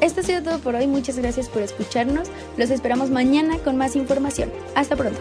Esto 0.00 0.20
ha 0.20 0.24
sido 0.24 0.42
todo 0.42 0.58
por 0.58 0.74
hoy, 0.74 0.86
muchas 0.86 1.16
gracias 1.16 1.48
por 1.48 1.62
escucharnos, 1.62 2.28
los 2.58 2.70
esperamos 2.70 3.10
mañana 3.10 3.58
con 3.58 3.76
más 3.76 3.96
información. 3.96 4.50
Hasta 4.74 4.96
pronto. 4.96 5.20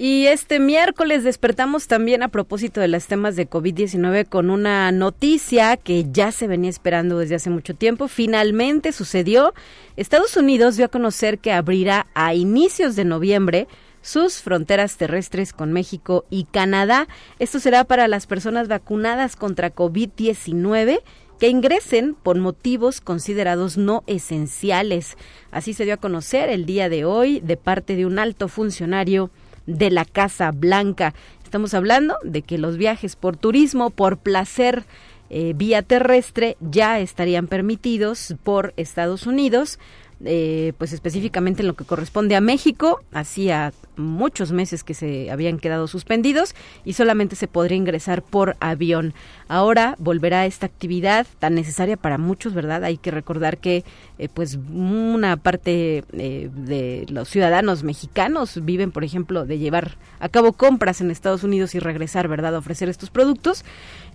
Y 0.00 0.26
este 0.28 0.60
miércoles 0.60 1.24
despertamos 1.24 1.88
también 1.88 2.22
a 2.22 2.28
propósito 2.28 2.80
de 2.80 2.86
los 2.86 3.06
temas 3.06 3.34
de 3.34 3.50
COVID-19 3.50 4.28
con 4.28 4.48
una 4.48 4.92
noticia 4.92 5.76
que 5.76 6.06
ya 6.12 6.30
se 6.30 6.46
venía 6.46 6.70
esperando 6.70 7.18
desde 7.18 7.34
hace 7.34 7.50
mucho 7.50 7.74
tiempo. 7.74 8.06
Finalmente 8.06 8.92
sucedió. 8.92 9.54
Estados 9.96 10.36
Unidos 10.36 10.76
dio 10.76 10.86
a 10.86 10.90
conocer 10.90 11.40
que 11.40 11.50
abrirá 11.50 12.06
a 12.14 12.32
inicios 12.32 12.94
de 12.94 13.04
noviembre 13.04 13.66
sus 14.00 14.40
fronteras 14.40 14.96
terrestres 14.98 15.52
con 15.52 15.72
México 15.72 16.24
y 16.30 16.44
Canadá. 16.44 17.08
Esto 17.40 17.58
será 17.58 17.82
para 17.82 18.06
las 18.06 18.28
personas 18.28 18.68
vacunadas 18.68 19.34
contra 19.34 19.74
COVID-19 19.74 21.00
que 21.40 21.48
ingresen 21.48 22.14
por 22.14 22.38
motivos 22.38 23.00
considerados 23.00 23.76
no 23.76 24.04
esenciales. 24.06 25.16
Así 25.50 25.74
se 25.74 25.86
dio 25.86 25.94
a 25.94 25.96
conocer 25.96 26.50
el 26.50 26.66
día 26.66 26.88
de 26.88 27.04
hoy 27.04 27.40
de 27.40 27.56
parte 27.56 27.96
de 27.96 28.06
un 28.06 28.20
alto 28.20 28.46
funcionario 28.46 29.32
de 29.68 29.90
la 29.90 30.04
Casa 30.04 30.50
Blanca. 30.50 31.14
Estamos 31.44 31.74
hablando 31.74 32.16
de 32.24 32.42
que 32.42 32.58
los 32.58 32.76
viajes 32.76 33.14
por 33.14 33.36
turismo, 33.36 33.90
por 33.90 34.18
placer 34.18 34.84
eh, 35.30 35.52
vía 35.54 35.82
terrestre, 35.82 36.56
ya 36.60 36.98
estarían 36.98 37.46
permitidos 37.46 38.34
por 38.42 38.72
Estados 38.76 39.26
Unidos. 39.26 39.78
Eh, 40.24 40.72
pues 40.78 40.92
específicamente 40.92 41.62
en 41.62 41.68
lo 41.68 41.76
que 41.76 41.84
corresponde 41.84 42.34
a 42.34 42.40
México, 42.40 43.00
así 43.12 43.50
a 43.50 43.72
muchos 43.98 44.52
meses 44.52 44.84
que 44.84 44.94
se 44.94 45.30
habían 45.30 45.58
quedado 45.58 45.86
suspendidos 45.88 46.54
y 46.84 46.94
solamente 46.94 47.36
se 47.36 47.48
podría 47.48 47.76
ingresar 47.76 48.22
por 48.22 48.56
avión. 48.60 49.14
Ahora 49.48 49.96
volverá 49.98 50.46
esta 50.46 50.66
actividad 50.66 51.26
tan 51.38 51.54
necesaria 51.54 51.96
para 51.96 52.18
muchos, 52.18 52.54
¿verdad? 52.54 52.84
Hay 52.84 52.96
que 52.96 53.10
recordar 53.10 53.58
que 53.58 53.84
eh, 54.18 54.28
pues 54.32 54.58
una 54.72 55.36
parte 55.36 56.04
eh, 56.12 56.50
de 56.52 57.06
los 57.08 57.28
ciudadanos 57.28 57.82
mexicanos 57.82 58.64
viven, 58.64 58.92
por 58.92 59.04
ejemplo, 59.04 59.44
de 59.44 59.58
llevar 59.58 59.96
a 60.20 60.28
cabo 60.28 60.52
compras 60.52 61.00
en 61.00 61.10
Estados 61.10 61.44
Unidos 61.44 61.74
y 61.74 61.78
regresar, 61.78 62.28
¿verdad? 62.28 62.54
A 62.54 62.58
ofrecer 62.58 62.88
estos 62.88 63.10
productos 63.10 63.64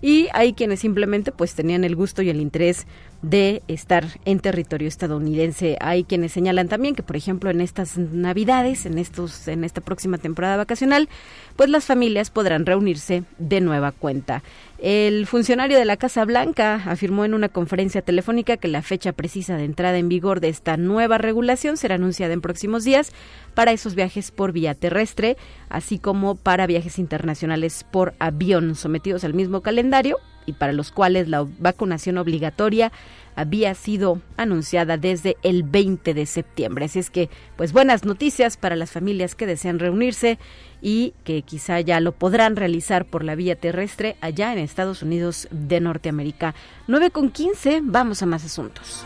y 0.00 0.28
hay 0.32 0.52
quienes 0.52 0.80
simplemente 0.80 1.32
pues 1.32 1.54
tenían 1.54 1.84
el 1.84 1.96
gusto 1.96 2.22
y 2.22 2.30
el 2.30 2.40
interés 2.40 2.86
de 3.22 3.62
estar 3.68 4.04
en 4.24 4.38
territorio 4.40 4.86
estadounidense. 4.86 5.78
Hay 5.80 6.04
quienes 6.04 6.32
señalan 6.32 6.68
también 6.68 6.94
que, 6.94 7.02
por 7.02 7.16
ejemplo, 7.16 7.50
en 7.50 7.60
estas 7.60 7.96
Navidades, 7.96 8.84
en 8.84 8.98
estos, 8.98 9.48
en 9.48 9.64
esta 9.74 9.80
próxima 9.80 10.18
temporada 10.18 10.56
vacacional, 10.56 11.08
pues 11.56 11.68
las 11.68 11.84
familias 11.84 12.30
podrán 12.30 12.64
reunirse 12.64 13.24
de 13.38 13.60
nueva 13.60 13.90
cuenta. 13.90 14.44
El 14.78 15.26
funcionario 15.26 15.78
de 15.78 15.84
la 15.84 15.96
Casa 15.96 16.24
Blanca 16.24 16.82
afirmó 16.86 17.24
en 17.24 17.34
una 17.34 17.48
conferencia 17.48 18.00
telefónica 18.00 18.56
que 18.56 18.68
la 18.68 18.82
fecha 18.82 19.12
precisa 19.12 19.56
de 19.56 19.64
entrada 19.64 19.98
en 19.98 20.08
vigor 20.08 20.38
de 20.38 20.48
esta 20.48 20.76
nueva 20.76 21.18
regulación 21.18 21.76
será 21.76 21.96
anunciada 21.96 22.34
en 22.34 22.40
próximos 22.40 22.84
días 22.84 23.12
para 23.54 23.72
esos 23.72 23.96
viajes 23.96 24.30
por 24.30 24.52
vía 24.52 24.74
terrestre, 24.74 25.36
así 25.68 25.98
como 25.98 26.36
para 26.36 26.68
viajes 26.68 27.00
internacionales 27.00 27.84
por 27.90 28.14
avión 28.20 28.76
sometidos 28.76 29.24
al 29.24 29.34
mismo 29.34 29.60
calendario 29.60 30.18
y 30.46 30.52
para 30.52 30.72
los 30.72 30.92
cuales 30.92 31.28
la 31.28 31.46
vacunación 31.58 32.18
obligatoria 32.18 32.92
había 33.36 33.74
sido 33.74 34.20
anunciada 34.36 34.96
desde 34.96 35.36
el 35.42 35.62
20 35.62 36.14
de 36.14 36.26
septiembre. 36.26 36.86
Así 36.86 36.98
es 36.98 37.10
que, 37.10 37.30
pues 37.56 37.72
buenas 37.72 38.04
noticias 38.04 38.56
para 38.56 38.76
las 38.76 38.90
familias 38.90 39.34
que 39.34 39.46
desean 39.46 39.78
reunirse 39.78 40.38
y 40.80 41.14
que 41.24 41.42
quizá 41.42 41.80
ya 41.80 42.00
lo 42.00 42.12
podrán 42.12 42.56
realizar 42.56 43.04
por 43.04 43.24
la 43.24 43.34
vía 43.34 43.56
terrestre 43.56 44.16
allá 44.20 44.52
en 44.52 44.58
Estados 44.58 45.02
Unidos 45.02 45.48
de 45.50 45.80
Norteamérica. 45.80 46.54
9 46.86 47.10
con 47.10 47.30
15, 47.30 47.80
vamos 47.82 48.22
a 48.22 48.26
más 48.26 48.44
asuntos. 48.44 49.04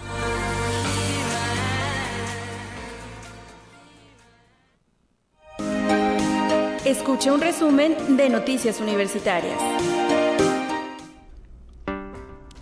Escucha 6.85 7.35
un 7.35 7.41
resumen 7.43 8.17
de 8.17 8.31
Noticias 8.31 8.81
Universitarias. 8.81 10.08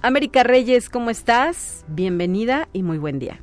América 0.07 0.45
Reyes, 0.45 0.89
¿cómo 0.89 1.11
estás? 1.11 1.85
Bienvenida 1.89 2.69
y 2.73 2.85
muy 2.85 2.97
buen 2.97 3.19
día. 3.19 3.41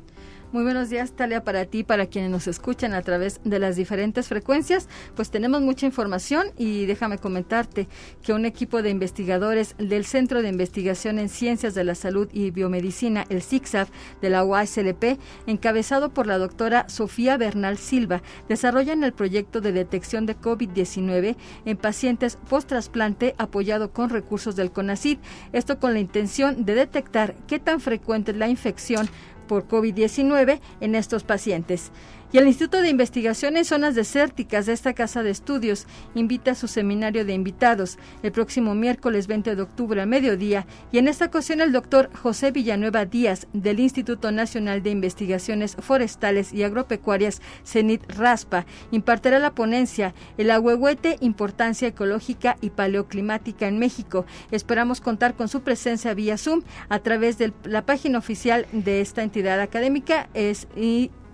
Muy 0.54 0.62
buenos 0.62 0.88
días, 0.88 1.10
Talia, 1.10 1.42
para 1.42 1.64
ti, 1.64 1.82
para 1.82 2.06
quienes 2.06 2.30
nos 2.30 2.46
escuchan 2.46 2.94
a 2.94 3.02
través 3.02 3.40
de 3.42 3.58
las 3.58 3.74
diferentes 3.74 4.28
frecuencias. 4.28 4.88
Pues 5.16 5.32
tenemos 5.32 5.62
mucha 5.62 5.84
información 5.84 6.46
y 6.56 6.86
déjame 6.86 7.18
comentarte 7.18 7.88
que 8.22 8.32
un 8.32 8.44
equipo 8.44 8.80
de 8.80 8.90
investigadores 8.90 9.74
del 9.78 10.04
Centro 10.04 10.42
de 10.42 10.50
Investigación 10.50 11.18
en 11.18 11.28
Ciencias 11.28 11.74
de 11.74 11.82
la 11.82 11.96
Salud 11.96 12.28
y 12.32 12.52
Biomedicina, 12.52 13.24
el 13.30 13.42
CICSAF, 13.42 13.90
de 14.22 14.30
la 14.30 14.44
UASLP, 14.44 15.18
encabezado 15.48 16.10
por 16.10 16.28
la 16.28 16.38
doctora 16.38 16.88
Sofía 16.88 17.36
Bernal 17.36 17.76
Silva, 17.76 18.22
desarrollan 18.48 19.02
el 19.02 19.12
proyecto 19.12 19.60
de 19.60 19.72
detección 19.72 20.24
de 20.24 20.38
COVID-19 20.38 21.34
en 21.64 21.76
pacientes 21.76 22.38
post-trasplante 22.48 23.34
apoyado 23.38 23.90
con 23.90 24.08
recursos 24.08 24.54
del 24.54 24.70
CONACID. 24.70 25.18
Esto 25.52 25.80
con 25.80 25.94
la 25.94 25.98
intención 25.98 26.64
de 26.64 26.76
detectar 26.76 27.34
qué 27.48 27.58
tan 27.58 27.80
frecuente 27.80 28.30
es 28.30 28.36
la 28.36 28.46
infección 28.46 29.08
por 29.44 29.66
COVID-19 29.68 30.60
en 30.80 30.94
estos 30.94 31.24
pacientes. 31.24 31.92
Y 32.34 32.38
el 32.38 32.48
Instituto 32.48 32.82
de 32.82 32.88
Investigación 32.88 33.56
en 33.56 33.64
Zonas 33.64 33.94
Desérticas 33.94 34.66
de 34.66 34.72
esta 34.72 34.92
Casa 34.92 35.22
de 35.22 35.30
Estudios 35.30 35.86
invita 36.16 36.50
a 36.50 36.54
su 36.56 36.66
seminario 36.66 37.24
de 37.24 37.32
invitados 37.32 37.96
el 38.24 38.32
próximo 38.32 38.74
miércoles 38.74 39.28
20 39.28 39.54
de 39.54 39.62
octubre 39.62 40.02
a 40.02 40.04
mediodía. 40.04 40.66
Y 40.90 40.98
en 40.98 41.06
esta 41.06 41.26
ocasión 41.26 41.60
el 41.60 41.70
doctor 41.70 42.10
José 42.12 42.50
Villanueva 42.50 43.04
Díaz 43.04 43.46
del 43.52 43.78
Instituto 43.78 44.32
Nacional 44.32 44.82
de 44.82 44.90
Investigaciones 44.90 45.76
Forestales 45.78 46.52
y 46.52 46.64
Agropecuarias, 46.64 47.40
CENIT 47.64 48.02
RASPA, 48.10 48.66
impartirá 48.90 49.38
la 49.38 49.54
ponencia 49.54 50.12
El 50.36 50.50
ahuehuete, 50.50 51.18
importancia 51.20 51.86
ecológica 51.86 52.56
y 52.60 52.70
paleoclimática 52.70 53.68
en 53.68 53.78
México. 53.78 54.26
Esperamos 54.50 55.00
contar 55.00 55.34
con 55.36 55.46
su 55.46 55.60
presencia 55.60 56.14
vía 56.14 56.36
Zoom 56.36 56.62
a 56.88 56.98
través 56.98 57.38
de 57.38 57.52
la 57.62 57.86
página 57.86 58.18
oficial 58.18 58.66
de 58.72 59.00
esta 59.02 59.22
entidad 59.22 59.60
académica. 59.60 60.28
Es 60.34 60.66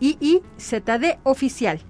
IIZD 0.00 1.19
oficial 1.23 1.80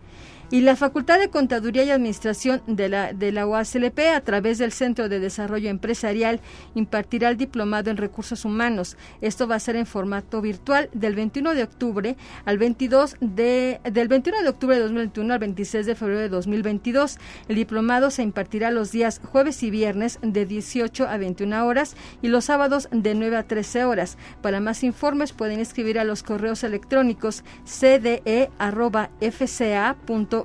y 0.50 0.62
la 0.62 0.74
Facultad 0.74 1.20
de 1.20 1.30
Contaduría 1.30 1.84
y 1.84 1.90
Administración 1.90 2.62
de 2.66 2.88
la, 2.88 3.12
de 3.12 3.30
la 3.30 3.46
UASLP, 3.46 4.00
a 4.14 4.20
través 4.20 4.58
del 4.58 4.72
Centro 4.72 5.08
de 5.08 5.20
Desarrollo 5.20 5.70
Empresarial, 5.70 6.40
impartirá 6.74 7.28
el 7.28 7.36
diplomado 7.36 7.90
en 7.90 7.96
recursos 7.96 8.44
humanos. 8.44 8.96
Esto 9.20 9.46
va 9.46 9.54
a 9.54 9.60
ser 9.60 9.76
en 9.76 9.86
formato 9.86 10.40
virtual 10.40 10.90
del 10.92 11.14
21 11.14 11.54
de 11.54 11.62
octubre 11.62 12.16
al 12.44 12.58
22 12.58 13.16
de, 13.20 13.80
del 13.84 14.08
21 14.08 14.42
de 14.42 14.48
octubre 14.48 14.74
de 14.76 14.82
2021 14.82 15.32
al 15.32 15.38
26 15.38 15.86
de 15.86 15.94
febrero 15.94 16.20
de 16.20 16.28
2022. 16.28 17.18
El 17.48 17.54
diplomado 17.56 18.10
se 18.10 18.22
impartirá 18.22 18.72
los 18.72 18.90
días 18.90 19.20
jueves 19.24 19.62
y 19.62 19.70
viernes 19.70 20.18
de 20.22 20.46
18 20.46 21.06
a 21.06 21.16
21 21.16 21.64
horas 21.64 21.94
y 22.22 22.28
los 22.28 22.46
sábados 22.46 22.88
de 22.90 23.14
9 23.14 23.36
a 23.36 23.44
13 23.44 23.84
horas. 23.84 24.18
Para 24.42 24.60
más 24.60 24.82
informes 24.82 25.32
pueden 25.32 25.60
escribir 25.60 26.00
a 26.00 26.04
los 26.04 26.24
correos 26.24 26.64
electrónicos 26.64 27.44
cde.fca.com 27.64 28.50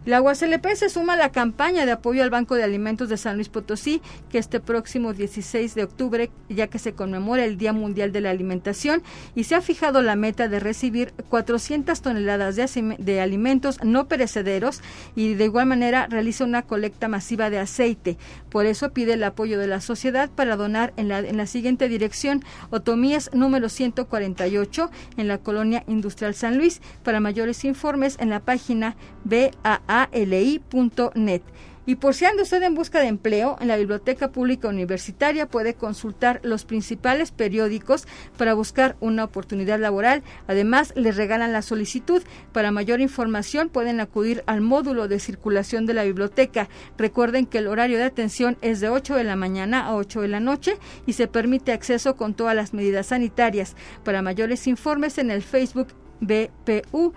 la 0.04 0.20
UASLP 0.20 0.66
se 0.74 0.88
suma 0.88 1.12
a 1.12 1.16
la 1.16 1.30
campaña 1.30 1.86
de 1.86 1.92
apoyo 1.92 2.24
al 2.24 2.30
Banco 2.30 2.56
de 2.56 2.64
Alimentos 2.64 3.08
de 3.08 3.16
San 3.16 3.36
Luis 3.36 3.48
Potosí, 3.48 4.02
que 4.30 4.38
este 4.38 4.58
próximo 4.58 5.12
16 5.12 5.76
de 5.76 5.84
octubre, 5.84 6.30
ya 6.48 6.66
que 6.66 6.80
se 6.80 6.94
conmemora 6.94 7.44
el 7.44 7.56
Día 7.56 7.72
Mundial 7.72 8.10
de 8.10 8.20
la 8.20 8.30
Alimentación, 8.30 9.04
y 9.36 9.44
se 9.44 9.54
ha 9.54 9.60
fijado 9.60 10.02
la 10.02 10.16
meta 10.16 10.48
de 10.48 10.58
recibir 10.58 11.12
400 11.28 12.02
toneladas 12.02 12.56
de, 12.56 12.96
de 12.98 13.20
alimentos 13.20 13.78
no 13.84 14.08
perecederos 14.08 14.80
y 15.14 15.34
de 15.34 15.44
igual 15.44 15.66
manera 15.66 16.08
realiza 16.08 16.44
una 16.44 16.62
colecta 16.62 17.06
masiva 17.06 17.48
de 17.48 17.60
aceite. 17.60 18.18
Por 18.50 18.66
eso 18.66 18.92
pide 18.92 19.12
el 19.12 19.22
apoyo 19.22 19.56
de 19.60 19.68
la 19.68 19.80
sociedad 19.80 20.30
para 20.30 20.56
donar 20.56 20.92
en 20.96 21.06
la, 21.08 21.20
en 21.20 21.36
la 21.36 21.46
siguiente 21.46 21.88
dirección, 21.88 22.42
Otomías 22.70 23.30
número 23.32 23.68
148, 23.68 24.90
en 25.16 25.28
la 25.28 25.38
colonia 25.38 25.84
industrial 25.86 26.34
San 26.34 26.58
Luis. 26.58 26.82
Para 27.04 27.20
mayores 27.20 27.64
informes, 27.64 28.16
en 28.18 28.30
la 28.30 28.40
página 28.40 28.96
BAA 29.24 29.91
ali.net. 30.00 31.42
Y 31.84 31.96
por 31.96 32.14
si 32.14 32.24
anda 32.24 32.44
usted 32.44 32.62
en 32.62 32.76
busca 32.76 33.00
de 33.00 33.08
empleo, 33.08 33.56
en 33.60 33.66
la 33.66 33.76
Biblioteca 33.76 34.30
Pública 34.30 34.68
Universitaria 34.68 35.48
puede 35.48 35.74
consultar 35.74 36.38
los 36.44 36.64
principales 36.64 37.32
periódicos 37.32 38.06
para 38.38 38.54
buscar 38.54 38.94
una 39.00 39.24
oportunidad 39.24 39.80
laboral. 39.80 40.22
Además, 40.46 40.92
les 40.94 41.16
regalan 41.16 41.52
la 41.52 41.60
solicitud. 41.60 42.22
Para 42.52 42.70
mayor 42.70 43.00
información 43.00 43.68
pueden 43.68 43.98
acudir 43.98 44.44
al 44.46 44.60
módulo 44.60 45.08
de 45.08 45.18
circulación 45.18 45.84
de 45.84 45.94
la 45.94 46.04
biblioteca. 46.04 46.68
Recuerden 46.96 47.46
que 47.46 47.58
el 47.58 47.66
horario 47.66 47.98
de 47.98 48.04
atención 48.04 48.56
es 48.62 48.78
de 48.78 48.88
8 48.88 49.16
de 49.16 49.24
la 49.24 49.34
mañana 49.34 49.86
a 49.86 49.96
8 49.96 50.20
de 50.20 50.28
la 50.28 50.38
noche 50.38 50.76
y 51.04 51.14
se 51.14 51.26
permite 51.26 51.72
acceso 51.72 52.14
con 52.14 52.34
todas 52.34 52.54
las 52.54 52.74
medidas 52.74 53.06
sanitarias. 53.06 53.74
Para 54.04 54.22
mayores 54.22 54.68
informes 54.68 55.18
en 55.18 55.32
el 55.32 55.42
Facebook 55.42 55.88
BPU-UASLP. 56.22 57.10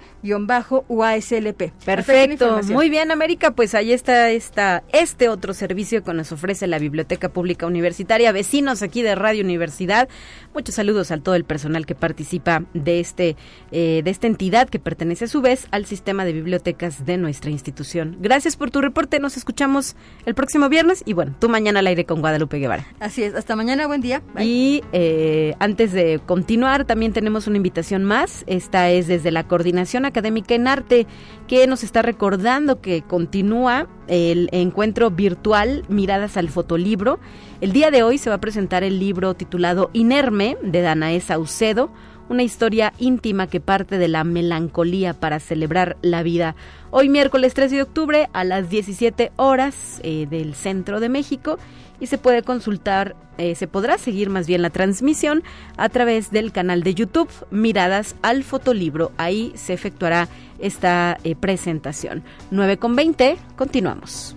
Perfecto, 1.85 2.59
muy 2.71 2.89
bien 2.89 3.11
América, 3.11 3.51
pues 3.51 3.75
ahí 3.75 3.93
está 3.93 4.31
esta, 4.31 4.83
este 4.91 5.29
otro 5.29 5.53
servicio 5.53 6.03
que 6.03 6.13
nos 6.13 6.31
ofrece 6.31 6.65
la 6.67 6.79
Biblioteca 6.79 7.29
Pública 7.29 7.67
Universitaria, 7.67 8.31
vecinos 8.31 8.81
aquí 8.81 9.03
de 9.03 9.13
Radio 9.15 9.43
Universidad. 9.43 10.09
Muchos 10.53 10.75
saludos 10.75 11.11
a 11.11 11.17
todo 11.17 11.35
el 11.35 11.43
personal 11.45 11.85
que 11.85 11.95
participa 11.95 12.63
de, 12.73 12.99
este, 12.99 13.35
eh, 13.71 14.01
de 14.03 14.11
esta 14.11 14.27
entidad 14.27 14.67
que 14.69 14.79
pertenece 14.79 15.25
a 15.25 15.27
su 15.27 15.41
vez 15.41 15.67
al 15.71 15.85
sistema 15.85 16.25
de 16.25 16.33
bibliotecas 16.33 17.05
de 17.05 17.17
nuestra 17.17 17.51
institución. 17.51 18.17
Gracias 18.19 18.57
por 18.57 18.71
tu 18.71 18.81
reporte, 18.81 19.19
nos 19.19 19.37
escuchamos 19.37 19.95
el 20.25 20.33
próximo 20.33 20.67
viernes 20.69 21.03
y 21.05 21.13
bueno, 21.13 21.35
tú 21.39 21.47
mañana 21.47 21.79
al 21.79 21.87
aire 21.87 22.05
con 22.05 22.21
Guadalupe 22.21 22.57
Guevara. 22.57 22.87
Así 22.99 23.23
es, 23.23 23.35
hasta 23.35 23.55
mañana, 23.55 23.85
buen 23.87 24.01
día. 24.01 24.23
Y 24.39 24.81
eh, 24.93 25.53
antes 25.59 25.91
de 25.91 26.19
continuar, 26.25 26.85
también 26.85 27.13
tenemos 27.13 27.45
una 27.47 27.57
invitación 27.57 28.03
más, 28.03 28.43
esta 28.47 28.89
es 28.89 28.94
desde 29.03 29.31
la 29.31 29.47
Coordinación 29.47 30.05
Académica 30.05 30.55
en 30.55 30.67
Arte, 30.67 31.07
que 31.47 31.67
nos 31.67 31.83
está 31.83 32.01
recordando 32.01 32.81
que 32.81 33.01
continúa 33.01 33.87
el 34.07 34.49
encuentro 34.51 35.11
virtual 35.11 35.83
Miradas 35.89 36.37
al 36.37 36.49
Fotolibro. 36.49 37.19
El 37.61 37.73
día 37.73 37.91
de 37.91 38.03
hoy 38.03 38.17
se 38.17 38.29
va 38.29 38.37
a 38.37 38.41
presentar 38.41 38.83
el 38.83 38.99
libro 38.99 39.33
titulado 39.33 39.89
Inerme 39.93 40.57
de 40.63 40.81
Danae 40.81 41.19
Saucedo, 41.19 41.91
una 42.29 42.43
historia 42.43 42.93
íntima 42.97 43.47
que 43.47 43.59
parte 43.59 43.97
de 43.97 44.07
la 44.07 44.23
melancolía 44.23 45.13
para 45.13 45.39
celebrar 45.39 45.97
la 46.01 46.23
vida. 46.23 46.55
Hoy 46.89 47.09
miércoles 47.09 47.53
3 47.53 47.71
de 47.71 47.81
octubre 47.81 48.29
a 48.33 48.43
las 48.43 48.69
17 48.69 49.31
horas 49.35 49.99
eh, 50.03 50.25
del 50.29 50.55
centro 50.55 50.99
de 50.99 51.09
México 51.09 51.59
y 51.99 52.07
se 52.07 52.17
puede 52.17 52.43
consultar, 52.43 53.15
eh, 53.37 53.55
se 53.55 53.67
podrá 53.67 53.97
seguir 53.97 54.29
más 54.29 54.47
bien 54.47 54.61
la 54.61 54.69
transmisión 54.69 55.43
a 55.77 55.89
través 55.89 56.31
del 56.31 56.51
canal 56.51 56.83
de 56.83 56.93
YouTube 56.93 57.29
Miradas 57.51 58.15
al 58.21 58.43
Fotolibro. 58.43 59.11
Ahí 59.17 59.51
se 59.55 59.73
efectuará 59.73 60.27
esta 60.59 61.17
eh, 61.23 61.35
presentación. 61.35 62.23
9 62.51 62.77
con 62.77 62.95
20, 62.95 63.37
continuamos. 63.55 64.35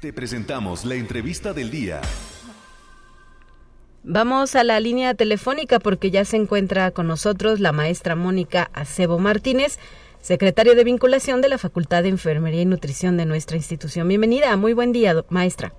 Te 0.00 0.12
presentamos 0.12 0.84
la 0.84 0.94
entrevista 0.94 1.52
del 1.52 1.70
día. 1.70 2.00
Vamos 4.08 4.54
a 4.54 4.62
la 4.62 4.78
línea 4.78 5.14
telefónica 5.14 5.80
porque 5.80 6.12
ya 6.12 6.24
se 6.24 6.36
encuentra 6.36 6.92
con 6.92 7.08
nosotros 7.08 7.58
la 7.58 7.72
maestra 7.72 8.14
Mónica 8.14 8.70
Acebo 8.72 9.18
Martínez 9.18 9.80
secretaria 10.26 10.74
de 10.74 10.82
vinculación 10.82 11.40
de 11.40 11.48
la 11.48 11.56
Facultad 11.56 12.02
de 12.02 12.08
Enfermería 12.08 12.62
y 12.62 12.64
Nutrición 12.64 13.16
de 13.16 13.26
nuestra 13.26 13.56
institución. 13.56 14.08
Bienvenida, 14.08 14.56
muy 14.56 14.72
buen 14.72 14.90
día, 14.92 15.14
maestra. 15.28 15.72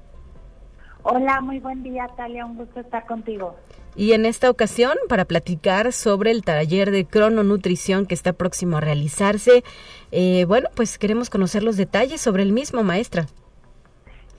Hola, 1.04 1.42
muy 1.42 1.60
buen 1.60 1.84
día, 1.84 2.08
Talia, 2.16 2.46
un 2.46 2.56
gusto 2.56 2.80
estar 2.80 3.06
contigo. 3.06 3.58
Y 3.98 4.14
en 4.14 4.26
esta 4.26 4.50
ocasión, 4.50 4.94
para 5.10 5.26
platicar 5.26 5.92
sobre 5.92 6.32
el 6.32 6.46
taller 6.46 6.92
de 6.92 7.06
crononutrición 7.06 8.06
que 8.06 8.14
está 8.14 8.32
próximo 8.32 8.78
a 8.78 8.80
realizarse, 8.80 9.66
eh, 10.14 10.46
bueno, 10.46 10.70
pues 10.78 10.98
queremos 10.98 11.30
conocer 11.30 11.62
los 11.62 11.76
detalles 11.76 12.22
sobre 12.22 12.44
el 12.44 12.54
mismo, 12.54 12.84
maestra. 12.84 13.26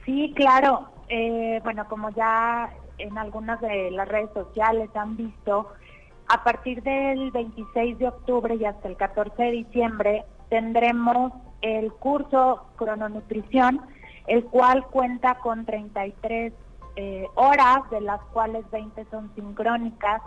Sí, 0.07 0.33
claro. 0.35 0.89
Eh, 1.11 1.61
bueno, 1.65 1.87
como 1.87 2.09
ya 2.11 2.73
en 2.97 3.19
algunas 3.19 3.61
de 3.61 3.91
las 3.91 4.09
redes 4.09 4.31
sociales 4.33 4.89
han 4.95 5.19
visto, 5.19 5.69
a 6.29 6.45
partir 6.45 6.83
del 6.83 7.31
26 7.31 7.99
de 7.99 8.09
octubre 8.09 8.55
y 8.55 8.65
hasta 8.65 8.89
el 8.89 8.97
14 8.97 9.43
de 9.43 9.51
diciembre 9.51 10.25
tendremos 10.51 11.33
el 11.63 11.93
curso 11.93 12.67
Crononutrición, 12.77 13.81
el 14.27 14.45
cual 14.45 14.87
cuenta 14.87 15.37
con 15.37 15.65
33 15.65 16.53
eh, 16.97 17.27
horas, 17.35 17.89
de 17.91 18.01
las 18.01 18.21
cuales 18.33 18.69
20 18.71 19.07
son 19.11 19.35
sincrónicas. 19.35 20.23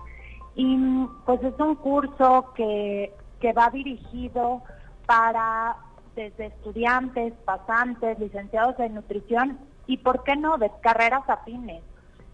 Y 0.56 0.78
pues 1.26 1.42
es 1.44 1.58
un 1.60 1.76
curso 1.76 2.52
que, 2.56 3.14
que 3.40 3.54
va 3.54 3.70
dirigido 3.70 4.62
para 5.06 5.78
desde 6.16 6.48
estudiantes, 6.48 7.34
pasantes, 7.46 8.20
licenciados 8.20 8.78
en 8.80 8.96
nutrición 8.96 9.60
y, 9.88 9.98
¿por 9.98 10.24
qué 10.24 10.36
no?, 10.36 10.58
de 10.58 10.72
carreras 10.82 11.30
afines. 11.30 11.84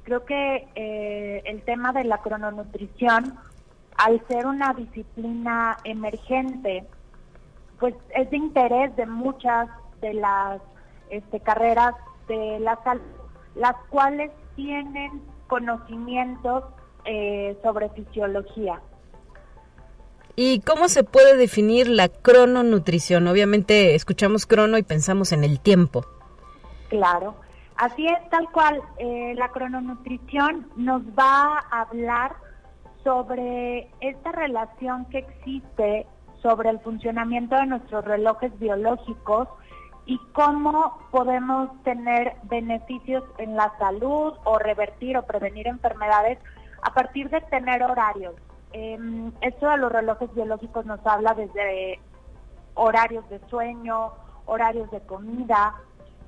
Creo 0.03 0.25
que 0.25 0.67
eh, 0.75 1.43
el 1.45 1.61
tema 1.63 1.91
de 1.91 2.05
la 2.05 2.19
crononutrición 2.19 3.37
al 3.97 4.25
ser 4.27 4.45
una 4.45 4.73
disciplina 4.73 5.77
emergente, 5.83 6.85
pues 7.79 7.95
es 8.15 8.29
de 8.29 8.37
interés 8.37 8.95
de 8.95 9.05
muchas 9.05 9.69
de 10.01 10.13
las 10.13 10.61
este, 11.09 11.39
carreras 11.39 11.95
de 12.27 12.59
la 12.59 12.81
salud, 12.83 13.03
las 13.55 13.75
cuales 13.89 14.31
tienen 14.55 15.21
conocimientos 15.47 16.63
eh, 17.05 17.57
sobre 17.63 17.89
fisiología. 17.89 18.81
¿Y 20.35 20.59
cómo 20.61 20.87
se 20.87 21.03
puede 21.03 21.35
definir 21.35 21.87
la 21.87 22.09
crononutrición? 22.09 23.27
Obviamente 23.27 23.95
escuchamos 23.95 24.45
crono 24.45 24.77
y 24.77 24.83
pensamos 24.83 25.31
en 25.31 25.43
el 25.43 25.59
tiempo. 25.59 26.05
Claro, 26.89 27.35
así 27.75 28.05
es 28.05 28.29
tal 28.29 28.47
cual. 28.51 28.79
Eh, 28.99 29.33
la 29.35 29.49
crononutrición 29.49 30.67
nos 30.75 31.01
va 31.17 31.63
a 31.71 31.81
hablar 31.81 32.35
sobre 33.07 33.89
esta 34.01 34.33
relación 34.33 35.05
que 35.05 35.19
existe 35.19 36.05
sobre 36.41 36.69
el 36.69 36.79
funcionamiento 36.81 37.55
de 37.55 37.65
nuestros 37.65 38.03
relojes 38.03 38.51
biológicos 38.59 39.47
y 40.05 40.19
cómo 40.33 40.99
podemos 41.09 41.69
tener 41.83 42.35
beneficios 42.43 43.23
en 43.37 43.55
la 43.55 43.73
salud 43.79 44.33
o 44.43 44.59
revertir 44.59 45.17
o 45.17 45.25
prevenir 45.25 45.67
enfermedades 45.67 46.37
a 46.81 46.93
partir 46.93 47.29
de 47.29 47.39
tener 47.39 47.81
horarios. 47.81 48.35
Em, 48.73 49.31
esto 49.39 49.69
de 49.69 49.77
los 49.77 49.89
relojes 49.89 50.33
biológicos 50.35 50.85
nos 50.85 50.99
habla 51.07 51.33
desde 51.33 52.01
horarios 52.73 53.27
de 53.29 53.39
sueño, 53.47 54.11
horarios 54.47 54.91
de 54.91 54.99
comida 54.99 55.75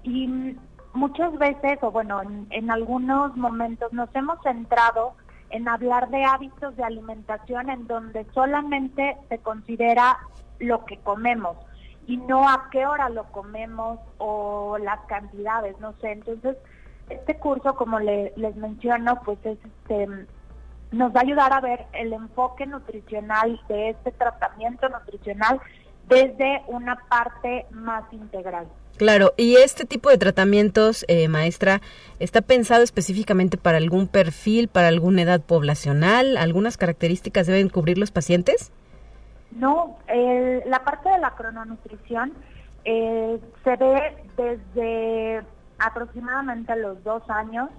y 0.04 0.56
muchas 0.94 1.38
veces, 1.38 1.78
o 1.82 1.92
bueno, 1.92 2.22
en 2.22 2.72
algunos 2.72 3.36
momentos 3.36 3.92
nos 3.92 4.08
hemos 4.16 4.42
centrado 4.44 5.16
en 5.50 5.68
hablar 5.68 6.10
de 6.10 6.24
hábitos 6.24 6.76
de 6.76 6.84
alimentación 6.84 7.70
en 7.70 7.88
donde 7.88 8.26
solamente 8.34 9.18
se 9.30 9.40
considera 9.40 10.18
lo 10.60 10.86
que 10.86 10.98
comemos 10.98 11.58
y 12.08 12.18
no 12.18 12.48
a 12.50 12.70
qué 12.72 12.86
hora 12.86 13.10
lo 13.10 13.26
comemos 13.32 14.00
o 14.18 14.78
las 14.80 15.00
cantidades, 15.02 15.80
no 15.80 15.94
sé. 16.02 16.12
Entonces, 16.12 16.58
este 17.10 17.38
curso, 17.38 17.76
como 17.76 18.00
les 18.00 18.56
menciono, 18.56 19.22
pues 19.24 19.38
es 19.46 19.58
este 19.64 20.28
nos 20.92 21.16
va 21.16 21.20
a 21.20 21.24
ayudar 21.24 21.54
a 21.54 21.62
ver 21.62 21.86
el 21.94 22.14
enfoque 22.14 22.66
nutricional 22.66 23.62
de 23.68 23.90
este 23.90 24.12
tratamiento 24.12 24.90
nutricional 24.90 25.62
desde 26.08 26.64
una 26.68 26.96
parte 27.08 27.68
más 27.70 28.12
integral. 28.12 28.68
Claro, 29.00 29.34
y 29.38 29.56
este 29.56 29.86
tipo 29.86 30.10
de 30.10 30.18
tratamientos, 30.18 31.06
eh, 31.08 31.30
maestra, 31.30 31.80
¿está 32.20 32.42
pensado 32.42 32.84
específicamente 32.84 33.58
para 33.58 33.78
algún 33.78 34.10
perfil, 34.10 34.68
para 34.68 34.90
alguna 34.90 35.22
edad 35.22 35.40
poblacional? 35.40 36.36
¿Algunas 36.36 36.76
características 36.76 37.48
deben 37.48 37.70
cubrir 37.70 37.98
los 37.98 38.12
pacientes? 38.12 38.74
No, 39.52 39.98
la 40.66 40.84
parte 40.84 41.08
de 41.08 41.18
la 41.18 41.34
crononutrición 41.34 42.34
eh, 42.84 43.40
se 43.64 43.76
ve 43.78 44.18
desde 44.36 45.44
aproximadamente 45.78 46.76
los 46.76 47.02
dos 47.06 47.24
años, 47.30 47.70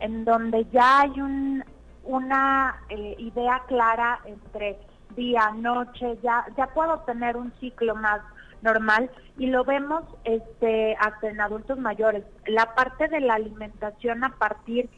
en 0.00 0.24
donde 0.24 0.64
ya 0.72 1.00
hay 1.02 1.20
un, 1.20 1.62
una 2.04 2.80
eh, 2.88 3.16
idea 3.18 3.64
clara 3.68 4.20
entre 4.24 4.78
día, 5.14 5.50
noche, 5.58 6.16
ya, 6.22 6.46
ya 6.56 6.68
puedo 6.68 7.00
tener 7.00 7.36
un 7.36 7.52
ciclo 7.60 7.94
más 7.96 8.22
normal 8.62 9.10
y 9.38 9.46
lo 9.46 9.64
vemos 9.64 10.04
este 10.24 10.96
hasta 11.00 11.28
en 11.28 11.40
adultos 11.40 11.78
mayores. 11.78 12.24
La 12.46 12.74
parte 12.74 13.08
de 13.08 13.20
la 13.20 13.34
alimentación 13.34 14.24
a 14.24 14.30
partir 14.30 14.88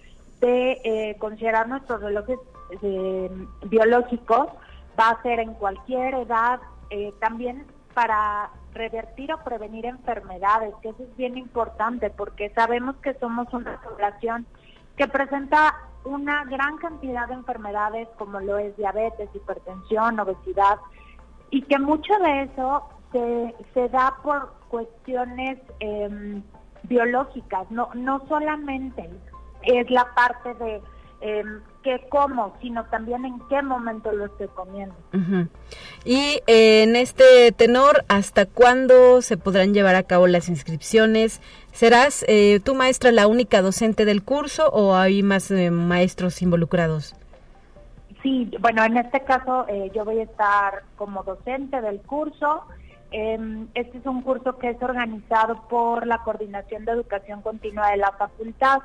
de 0.41 0.81
eh, 0.85 1.17
considerar 1.19 1.69
nuestros 1.69 2.01
relojes 2.03 2.39
eh, 2.83 3.31
biológicos 3.67 4.49
va 4.99 5.11
a 5.11 5.23
ser 5.23 5.41
en 5.41 5.55
cualquier 5.55 6.15
edad, 6.15 6.61
eh, 6.91 7.13
también 7.21 7.65
para 7.95 8.51
revertir 8.75 9.33
o 9.33 9.45
prevenir 9.45 9.87
enfermedades, 9.87 10.75
que 10.83 10.91
eso 10.91 11.03
es 11.03 11.17
bien 11.17 11.37
importante 11.37 12.11
porque 12.11 12.51
sabemos 12.51 12.97
que 12.97 13.15
somos 13.15 13.53
una 13.53 13.81
población 13.83 14.47
que 14.97 15.07
presenta 15.09 15.75
una 16.05 16.45
gran 16.45 16.79
cantidad 16.79 17.29
de 17.29 17.35
enfermedades 17.35 18.09
como 18.19 18.41
lo 18.41 18.59
es 18.59 18.77
diabetes, 18.77 19.29
hipertensión, 19.35 20.19
obesidad, 20.19 20.79
y 21.51 21.63
que 21.63 21.79
mucho 21.79 22.19
de 22.19 22.43
eso 22.45 22.89
se, 23.13 23.55
se 23.75 23.89
da 23.89 24.17
por 24.23 24.53
cuestiones 24.69 25.59
em, 25.81 26.43
biológicas, 26.85 27.71
no, 27.71 27.91
no 27.95 28.27
solamente 28.29 29.09
es 29.63 29.91
la 29.91 30.07
parte 30.15 30.55
de 30.55 30.81
eh, 31.21 31.45
qué 31.83 32.01
como, 32.09 32.57
sino 32.61 32.85
también 32.87 33.25
en 33.25 33.41
qué 33.49 33.63
momento 33.63 34.13
lo 34.13 34.27
estoy 34.27 34.49
comiendo. 34.49 34.95
Y 36.05 36.41
eh, 36.47 36.83
en 36.83 36.97
este 36.97 37.53
tenor, 37.53 38.05
¿hasta 38.09 38.47
cuándo 38.47 39.23
se 39.23 39.37
podrán 39.37 39.75
llevar 39.75 39.95
a 39.95 40.03
cabo 40.03 40.27
las 40.27 40.49
inscripciones? 40.49 41.41
¿Serás 41.73 42.25
eh, 42.29 42.61
tu 42.61 42.75
maestra 42.75 43.13
la 43.13 43.27
única 43.27 43.63
docente 43.63 44.05
del 44.05 44.23
curso 44.23 44.69
o 44.71 44.95
hay 44.95 45.23
más 45.23 45.51
eh, 45.51 45.71
maestros 45.71 46.43
involucrados? 46.43 47.15
Sí, 48.23 48.51
bueno, 48.61 48.85
en 48.85 48.99
este 48.99 49.21
caso 49.25 49.67
yo 49.93 50.05
voy 50.05 50.21
a 50.21 50.23
estar 50.23 50.85
como 50.97 51.25
docente 51.25 51.81
del 51.81 52.01
curso. 52.03 52.63
Em, 53.13 53.69
este 53.75 53.99
es 53.99 54.07
un 54.07 54.23
curso 54.23 54.57
que 54.59 54.71
es 54.71 54.83
organizado 54.83 55.69
por 55.69 56.07
la 56.07 56.23
Coordinación 56.23 56.87
de 56.87 56.93
Educación 56.93 57.43
Continua 57.43 57.91
de 57.91 57.99
la 57.99 58.13
Facultad. 58.13 58.79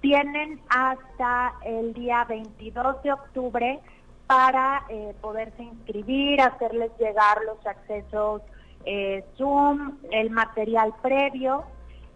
Tienen 0.00 0.60
hasta 0.68 1.54
el 1.64 1.94
día 1.94 2.24
22 2.24 3.02
de 3.02 3.12
octubre 3.12 3.80
para 4.26 4.84
eh, 4.88 5.14
poderse 5.20 5.62
inscribir, 5.62 6.40
hacerles 6.40 6.90
llegar 6.98 7.38
los 7.46 7.64
accesos 7.64 8.42
eh, 8.84 9.24
Zoom, 9.36 9.98
el 10.10 10.30
material 10.30 10.92
previo 11.00 11.64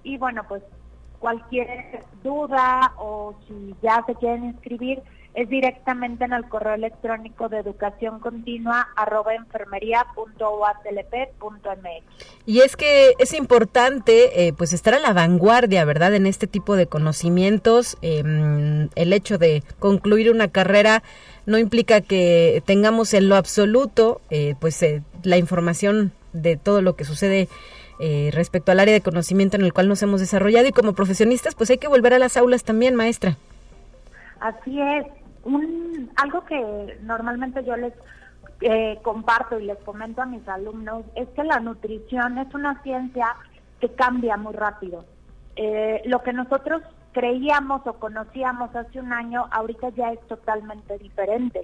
y 0.02 0.18
bueno, 0.18 0.42
pues 0.48 0.62
cualquier 1.20 2.04
duda 2.22 2.94
o 2.98 3.34
si 3.46 3.74
ya 3.80 4.02
se 4.06 4.14
quieren 4.16 4.44
inscribir, 4.44 5.02
es 5.34 5.48
directamente 5.48 6.24
en 6.24 6.34
el 6.34 6.46
correo 6.48 6.74
electrónico 6.74 7.48
de 7.48 7.58
educación 7.58 8.20
continua 8.20 8.88
arroba 8.96 9.32
Y 12.44 12.60
es 12.60 12.76
que 12.76 13.14
es 13.18 13.32
importante 13.32 14.46
eh, 14.46 14.52
pues 14.52 14.74
estar 14.74 14.92
a 14.92 14.98
la 14.98 15.14
vanguardia, 15.14 15.86
¿verdad? 15.86 16.14
En 16.14 16.26
este 16.26 16.46
tipo 16.46 16.76
de 16.76 16.86
conocimientos. 16.86 17.96
Em, 18.02 18.90
el 18.94 19.12
hecho 19.14 19.38
de 19.38 19.62
concluir 19.78 20.30
una 20.30 20.48
carrera 20.48 21.02
no 21.46 21.56
implica 21.56 22.02
que 22.02 22.62
tengamos 22.66 23.14
en 23.14 23.30
lo 23.30 23.36
absoluto 23.36 24.20
eh, 24.28 24.54
pues 24.60 24.82
eh, 24.82 25.02
la 25.22 25.38
información 25.38 26.12
de 26.34 26.56
todo 26.56 26.82
lo 26.82 26.94
que 26.94 27.04
sucede 27.04 27.48
respecto 28.32 28.72
al 28.72 28.80
área 28.80 28.92
de 28.92 29.00
conocimiento 29.00 29.56
en 29.56 29.62
el 29.62 29.72
cual 29.72 29.86
nos 29.86 30.02
hemos 30.02 30.18
desarrollado 30.18 30.66
y 30.66 30.72
como 30.72 30.92
profesionistas 30.92 31.54
pues 31.54 31.70
hay 31.70 31.78
que 31.78 31.86
volver 31.86 32.12
a 32.14 32.18
las 32.18 32.36
aulas 32.36 32.64
también, 32.64 32.96
maestra. 32.96 33.36
Así 34.40 34.80
es, 34.80 35.06
un, 35.44 36.10
algo 36.16 36.44
que 36.44 36.98
normalmente 37.02 37.64
yo 37.64 37.76
les 37.76 37.92
eh, 38.60 38.98
comparto 39.02 39.58
y 39.58 39.64
les 39.64 39.78
comento 39.78 40.22
a 40.22 40.26
mis 40.26 40.46
alumnos 40.48 41.04
es 41.16 41.28
que 41.30 41.44
la 41.44 41.58
nutrición 41.60 42.38
es 42.38 42.52
una 42.54 42.80
ciencia 42.82 43.34
que 43.80 43.88
cambia 43.94 44.36
muy 44.36 44.54
rápido. 44.54 45.04
Eh, 45.56 46.02
lo 46.06 46.22
que 46.22 46.32
nosotros 46.32 46.82
creíamos 47.12 47.86
o 47.86 47.94
conocíamos 47.94 48.74
hace 48.74 49.00
un 49.00 49.12
año, 49.12 49.46
ahorita 49.50 49.90
ya 49.90 50.12
es 50.12 50.20
totalmente 50.28 50.96
diferente. 50.98 51.62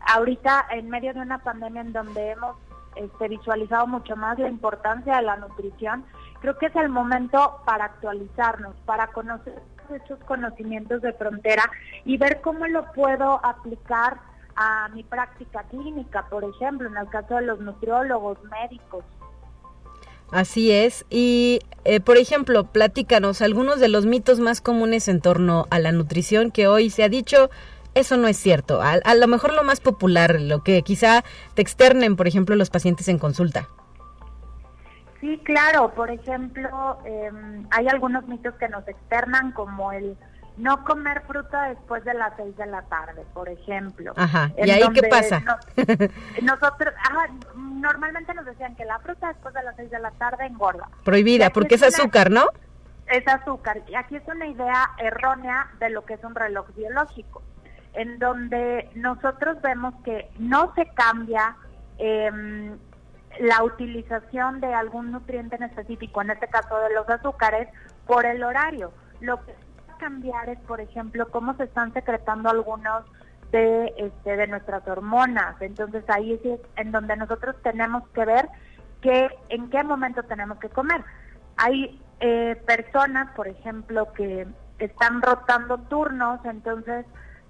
Ahorita, 0.00 0.66
en 0.70 0.88
medio 0.88 1.12
de 1.12 1.20
una 1.20 1.38
pandemia 1.38 1.82
en 1.82 1.92
donde 1.92 2.30
hemos 2.30 2.56
este, 2.96 3.28
visualizado 3.28 3.86
mucho 3.86 4.16
más 4.16 4.38
la 4.38 4.48
importancia 4.48 5.16
de 5.16 5.22
la 5.22 5.36
nutrición, 5.36 6.04
creo 6.40 6.56
que 6.58 6.66
es 6.66 6.76
el 6.76 6.88
momento 6.88 7.60
para 7.66 7.84
actualizarnos, 7.84 8.74
para 8.86 9.08
conocer 9.08 9.60
esos 9.90 10.18
conocimientos 10.20 11.02
de 11.02 11.12
frontera 11.12 11.70
y 12.04 12.16
ver 12.16 12.40
cómo 12.40 12.66
lo 12.66 12.90
puedo 12.92 13.44
aplicar 13.44 14.18
a 14.56 14.88
mi 14.88 15.02
práctica 15.04 15.64
clínica, 15.70 16.26
por 16.28 16.44
ejemplo, 16.44 16.88
en 16.88 16.96
el 16.96 17.08
caso 17.08 17.36
de 17.36 17.42
los 17.42 17.60
nutriólogos, 17.60 18.38
médicos. 18.44 19.04
Así 20.30 20.70
es. 20.70 21.04
Y, 21.10 21.60
eh, 21.84 22.00
por 22.00 22.16
ejemplo, 22.16 22.64
platícanos 22.64 23.42
algunos 23.42 23.80
de 23.80 23.88
los 23.88 24.06
mitos 24.06 24.38
más 24.38 24.60
comunes 24.60 25.08
en 25.08 25.20
torno 25.20 25.66
a 25.70 25.78
la 25.78 25.92
nutrición 25.92 26.50
que 26.50 26.68
hoy 26.68 26.90
se 26.90 27.02
ha 27.02 27.08
dicho, 27.08 27.50
eso 27.94 28.16
no 28.16 28.28
es 28.28 28.36
cierto. 28.36 28.80
A, 28.80 28.92
a 28.92 29.14
lo 29.14 29.26
mejor 29.26 29.54
lo 29.54 29.64
más 29.64 29.80
popular, 29.80 30.40
lo 30.40 30.62
que 30.62 30.82
quizá 30.82 31.24
te 31.54 31.62
externen, 31.62 32.16
por 32.16 32.28
ejemplo, 32.28 32.54
los 32.54 32.70
pacientes 32.70 33.08
en 33.08 33.18
consulta. 33.18 33.68
Sí, 35.20 35.38
claro. 35.44 35.92
Por 35.94 36.10
ejemplo, 36.10 36.98
em, 37.04 37.66
hay 37.70 37.88
algunos 37.88 38.26
mitos 38.26 38.54
que 38.54 38.68
nos 38.68 38.86
externan, 38.88 39.52
como 39.52 39.92
el 39.92 40.16
no 40.56 40.84
comer 40.84 41.22
fruta 41.26 41.68
después 41.68 42.04
de 42.04 42.14
las 42.14 42.34
seis 42.36 42.56
de 42.56 42.66
la 42.66 42.82
tarde, 42.82 43.24
por 43.32 43.48
ejemplo. 43.48 44.12
Ajá. 44.16 44.50
¿Y 44.58 44.70
ahí 44.70 44.82
qué 44.92 45.02
pasa? 45.08 45.42
nosotros, 46.42 46.94
normalmente 47.56 48.34
nos 48.34 48.44
decían 48.44 48.74
que 48.76 48.84
la 48.84 48.98
fruta 48.98 49.28
después 49.28 49.54
de 49.54 49.62
las 49.62 49.76
seis 49.76 49.90
de 49.90 49.98
la 49.98 50.10
tarde 50.12 50.46
engorda. 50.46 50.88
Prohibida, 51.04 51.50
porque 51.50 51.76
es, 51.76 51.82
azúcar, 51.82 52.30
¿no? 52.30 52.46
Es 53.06 53.26
azúcar. 53.26 53.82
Y 53.88 53.94
aquí 53.94 54.16
es 54.16 54.26
una 54.26 54.46
idea 54.46 54.90
errónea 54.98 55.70
de 55.78 55.90
lo 55.90 56.04
que 56.04 56.14
es 56.14 56.24
un 56.24 56.34
reloj 56.34 56.66
biológico, 56.76 57.42
en 57.94 58.18
donde 58.18 58.90
nosotros 58.94 59.60
vemos 59.62 59.94
que 60.04 60.30
no 60.38 60.74
se 60.74 60.86
cambia 60.94 61.56
eh, 61.98 62.76
la 63.38 63.62
utilización 63.62 64.60
de 64.60 64.74
algún 64.74 65.12
nutriente 65.12 65.56
en 65.56 65.62
específico, 65.64 66.20
en 66.22 66.30
este 66.30 66.48
caso 66.48 66.78
de 66.80 66.94
los 66.94 67.08
azúcares, 67.08 67.68
por 68.06 68.26
el 68.26 68.42
horario. 68.42 68.92
Lo 69.20 69.44
que 69.44 69.52
va 69.88 69.94
a 69.94 69.98
cambiar 69.98 70.48
es, 70.48 70.58
por 70.60 70.80
ejemplo, 70.80 71.30
cómo 71.30 71.54
se 71.54 71.64
están 71.64 71.92
secretando 71.92 72.50
algunos 72.50 73.04
de, 73.52 73.94
este, 73.96 74.36
de 74.36 74.46
nuestras 74.46 74.86
hormonas. 74.86 75.60
Entonces 75.60 76.04
ahí 76.08 76.32
es 76.32 76.60
en 76.76 76.92
donde 76.92 77.16
nosotros 77.16 77.56
tenemos 77.62 78.06
que 78.08 78.24
ver 78.24 78.48
que, 79.00 79.28
en 79.48 79.70
qué 79.70 79.84
momento 79.84 80.22
tenemos 80.24 80.58
que 80.58 80.68
comer. 80.68 81.04
Hay 81.56 82.00
eh, 82.20 82.60
personas, 82.66 83.30
por 83.34 83.48
ejemplo, 83.48 84.12
que 84.12 84.46
están 84.78 85.22
rotando 85.22 85.78
turnos, 85.78 86.40
entonces 86.44 87.06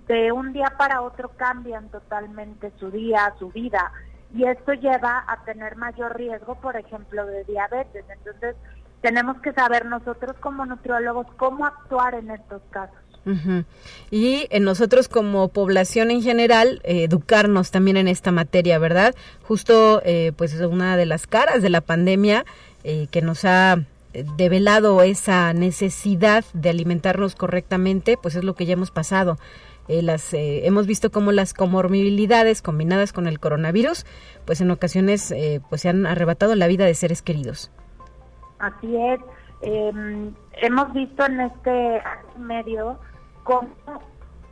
de 0.06 0.32
un 0.32 0.52
día 0.52 0.74
para 0.76 1.02
otro 1.02 1.30
cambian 1.36 1.88
totalmente 1.88 2.72
su 2.78 2.90
día, 2.90 3.32
su 3.38 3.50
vida 3.50 3.92
y 4.34 4.44
esto 4.44 4.72
lleva 4.74 5.24
a 5.26 5.44
tener 5.44 5.76
mayor 5.76 6.16
riesgo, 6.16 6.54
por 6.56 6.76
ejemplo, 6.76 7.26
de 7.26 7.44
diabetes. 7.44 8.04
Entonces, 8.08 8.56
tenemos 9.00 9.40
que 9.40 9.52
saber 9.52 9.86
nosotros 9.86 10.36
como 10.40 10.66
nutriólogos 10.66 11.26
cómo 11.36 11.66
actuar 11.66 12.14
en 12.14 12.30
estos 12.30 12.62
casos. 12.70 12.96
Y 14.10 14.46
en 14.50 14.64
nosotros 14.64 15.08
como 15.08 15.48
población 15.48 16.10
en 16.10 16.22
general, 16.22 16.80
eh, 16.84 17.04
educarnos 17.04 17.70
también 17.70 17.98
en 17.98 18.08
esta 18.08 18.32
materia, 18.32 18.78
¿verdad? 18.78 19.14
Justo, 19.42 20.00
eh, 20.04 20.32
pues 20.36 20.54
es 20.54 20.62
una 20.62 20.96
de 20.96 21.06
las 21.06 21.26
caras 21.26 21.60
de 21.62 21.68
la 21.68 21.82
pandemia 21.82 22.46
eh, 22.82 23.08
que 23.10 23.20
nos 23.20 23.44
ha 23.44 23.84
develado 24.36 25.02
esa 25.02 25.52
necesidad 25.52 26.44
de 26.54 26.70
alimentarnos 26.70 27.36
correctamente, 27.36 28.16
pues 28.20 28.34
es 28.34 28.42
lo 28.42 28.54
que 28.54 28.66
ya 28.66 28.72
hemos 28.72 28.90
pasado. 28.90 29.38
Eh, 29.90 30.02
las 30.02 30.32
eh, 30.34 30.68
hemos 30.68 30.86
visto 30.86 31.10
cómo 31.10 31.32
las 31.32 31.52
comorbilidades 31.52 32.62
combinadas 32.62 33.12
con 33.12 33.26
el 33.26 33.40
coronavirus, 33.40 34.06
pues 34.44 34.60
en 34.60 34.70
ocasiones 34.70 35.32
eh, 35.32 35.60
pues 35.68 35.80
se 35.80 35.88
han 35.88 36.06
arrebatado 36.06 36.54
la 36.54 36.68
vida 36.68 36.84
de 36.84 36.94
seres 36.94 37.22
queridos. 37.22 37.72
Así 38.60 38.96
es. 38.96 39.18
Em, 39.62 40.32
hemos 40.62 40.92
visto 40.92 41.26
en 41.26 41.40
este 41.40 42.02
medio 42.38 43.00
cómo 43.42 43.68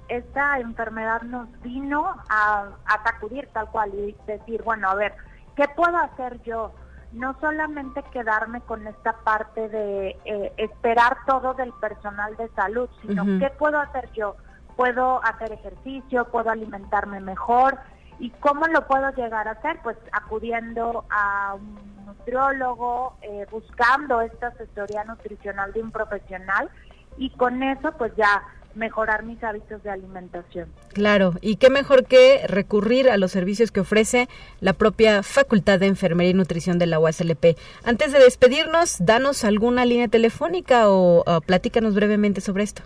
esta 0.08 0.58
enfermedad 0.58 1.22
nos 1.22 1.48
vino 1.62 2.16
a, 2.28 2.70
a 2.86 3.02
sacudir 3.04 3.48
tal 3.52 3.70
cual 3.70 3.94
y 3.94 4.16
decir, 4.26 4.60
bueno, 4.64 4.90
a 4.90 4.96
ver, 4.96 5.14
¿qué 5.54 5.66
puedo 5.76 5.96
hacer 5.98 6.42
yo? 6.42 6.72
no 7.10 7.34
solamente 7.40 8.02
quedarme 8.12 8.60
con 8.60 8.86
esta 8.86 9.14
parte 9.24 9.70
de 9.70 10.14
esperar 10.58 11.16
todo 11.26 11.54
del 11.54 11.72
personal 11.80 12.36
de 12.36 12.50
salud, 12.50 12.86
sino 13.00 13.24
qué 13.38 13.48
puedo 13.48 13.78
hacer 13.78 14.10
yo 14.12 14.36
puedo 14.78 15.20
hacer 15.24 15.50
ejercicio, 15.50 16.26
puedo 16.30 16.50
alimentarme 16.50 17.18
mejor. 17.18 17.78
¿Y 18.20 18.30
cómo 18.30 18.68
lo 18.68 18.86
puedo 18.86 19.10
llegar 19.16 19.48
a 19.48 19.52
hacer? 19.52 19.80
Pues 19.82 19.96
acudiendo 20.12 21.04
a 21.10 21.56
un 21.56 22.06
nutriólogo, 22.06 23.16
eh, 23.22 23.44
buscando 23.50 24.20
esta 24.20 24.48
asesoría 24.48 25.02
nutricional 25.02 25.72
de 25.72 25.82
un 25.82 25.90
profesional 25.90 26.70
y 27.16 27.30
con 27.30 27.60
eso 27.64 27.90
pues 27.98 28.12
ya 28.16 28.44
mejorar 28.76 29.24
mis 29.24 29.42
hábitos 29.42 29.82
de 29.82 29.90
alimentación. 29.90 30.68
Claro, 30.92 31.32
y 31.40 31.56
qué 31.56 31.70
mejor 31.70 32.04
que 32.04 32.46
recurrir 32.46 33.10
a 33.10 33.16
los 33.16 33.32
servicios 33.32 33.72
que 33.72 33.80
ofrece 33.80 34.28
la 34.60 34.74
propia 34.74 35.24
Facultad 35.24 35.80
de 35.80 35.86
Enfermería 35.86 36.30
y 36.30 36.34
Nutrición 36.34 36.78
de 36.78 36.86
la 36.86 37.00
UASLP. 37.00 37.58
Antes 37.82 38.12
de 38.12 38.20
despedirnos, 38.20 38.98
danos 39.00 39.42
alguna 39.42 39.84
línea 39.84 40.06
telefónica 40.06 40.88
o 40.88 41.24
platícanos 41.44 41.96
brevemente 41.96 42.40
sobre 42.40 42.62
esto. 42.62 42.82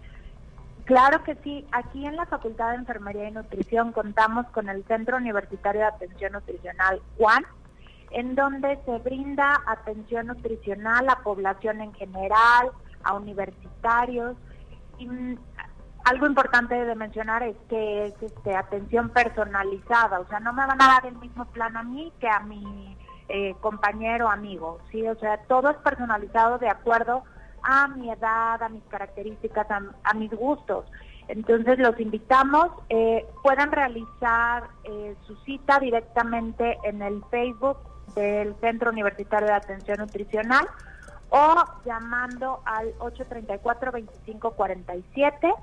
Claro 0.84 1.22
que 1.22 1.36
sí. 1.36 1.66
Aquí 1.72 2.06
en 2.06 2.16
la 2.16 2.26
Facultad 2.26 2.70
de 2.70 2.76
Enfermería 2.76 3.28
y 3.28 3.32
Nutrición 3.32 3.92
contamos 3.92 4.46
con 4.48 4.68
el 4.68 4.84
Centro 4.84 5.16
Universitario 5.16 5.82
de 5.82 5.86
Atención 5.86 6.32
Nutricional 6.32 7.00
Juan, 7.16 7.44
en 8.10 8.34
donde 8.34 8.78
se 8.84 8.98
brinda 8.98 9.62
atención 9.66 10.26
nutricional 10.26 11.08
a 11.08 11.22
población 11.22 11.80
en 11.80 11.94
general, 11.94 12.70
a 13.04 13.14
universitarios. 13.14 14.36
Y, 14.98 15.08
algo 16.04 16.26
importante 16.26 16.74
de 16.74 16.94
mencionar 16.94 17.42
es 17.42 17.56
que 17.68 18.06
es 18.06 18.22
este, 18.22 18.56
atención 18.56 19.10
personalizada, 19.10 20.20
o 20.20 20.26
sea, 20.26 20.40
no 20.40 20.52
me 20.52 20.66
van 20.66 20.82
a 20.82 20.86
dar 20.88 21.06
el 21.06 21.16
mismo 21.16 21.44
plan 21.46 21.76
a 21.76 21.82
mí 21.82 22.12
que 22.18 22.28
a 22.28 22.40
mi 22.40 22.96
eh, 23.28 23.54
compañero 23.60 24.28
amigo, 24.28 24.80
¿sí? 24.90 25.06
O 25.06 25.14
sea, 25.16 25.38
todo 25.48 25.70
es 25.70 25.76
personalizado 25.78 26.58
de 26.58 26.68
acuerdo 26.68 27.22
mi 27.96 28.10
edad, 28.10 28.62
a 28.62 28.68
mis 28.68 28.84
características, 28.84 29.66
a, 29.70 29.80
mis 30.14 30.30
gustos. 30.30 30.84
Entonces 31.28 31.78
los 31.78 31.98
invitamos, 32.00 32.68
eh, 32.88 33.26
puedan 33.42 33.70
realizar 33.72 34.64
eh, 34.84 35.14
su 35.26 35.36
cita 35.44 35.78
directamente 35.78 36.78
en 36.84 37.02
el 37.02 37.22
Facebook 37.30 37.76
del 38.14 38.54
Centro 38.60 38.90
Universitario 38.90 39.46
de 39.46 39.54
Atención 39.54 39.98
Nutricional 39.98 40.66
o 41.30 41.64
llamando 41.84 42.60
al 42.64 42.92
834-2547 42.98 45.54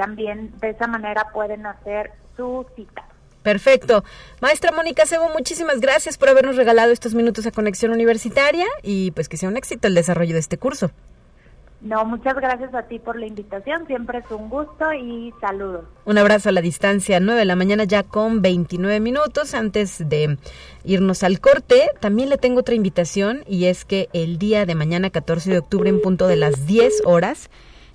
también 0.00 0.50
de 0.60 0.70
esa 0.70 0.86
manera 0.86 1.28
pueden 1.32 1.66
hacer 1.66 2.12
su 2.34 2.64
cita. 2.74 3.04
Perfecto. 3.42 4.02
Maestra 4.40 4.72
Mónica 4.72 5.04
Sebo, 5.04 5.28
muchísimas 5.30 5.80
gracias 5.80 6.16
por 6.16 6.30
habernos 6.30 6.56
regalado 6.56 6.90
estos 6.90 7.14
minutos 7.14 7.46
a 7.46 7.50
Conexión 7.50 7.92
Universitaria 7.92 8.66
y 8.82 9.10
pues 9.10 9.28
que 9.28 9.36
sea 9.36 9.50
un 9.50 9.58
éxito 9.58 9.88
el 9.88 9.94
desarrollo 9.94 10.32
de 10.32 10.40
este 10.40 10.56
curso. 10.56 10.90
No, 11.80 12.04
muchas 12.04 12.34
gracias 12.34 12.74
a 12.74 12.82
ti 12.82 12.98
por 12.98 13.18
la 13.18 13.26
invitación, 13.26 13.86
siempre 13.86 14.18
es 14.18 14.30
un 14.30 14.50
gusto 14.50 14.92
y 14.92 15.32
saludos. 15.40 15.84
Un 16.04 16.18
abrazo 16.18 16.50
a 16.50 16.52
la 16.52 16.60
distancia, 16.60 17.20
9 17.20 17.38
de 17.38 17.46
la 17.46 17.56
mañana 17.56 17.84
ya 17.84 18.02
con 18.02 18.42
29 18.42 19.00
minutos 19.00 19.54
antes 19.54 20.06
de 20.06 20.36
irnos 20.84 21.22
al 21.22 21.40
corte. 21.40 21.90
También 22.00 22.28
le 22.28 22.36
tengo 22.36 22.60
otra 22.60 22.74
invitación 22.74 23.44
y 23.46 23.64
es 23.64 23.86
que 23.86 24.10
el 24.12 24.38
día 24.38 24.66
de 24.66 24.74
mañana 24.74 25.08
14 25.08 25.50
de 25.50 25.58
octubre 25.58 25.88
en 25.88 26.02
punto 26.02 26.26
de 26.26 26.36
las 26.36 26.66
10 26.66 27.02
horas 27.06 27.48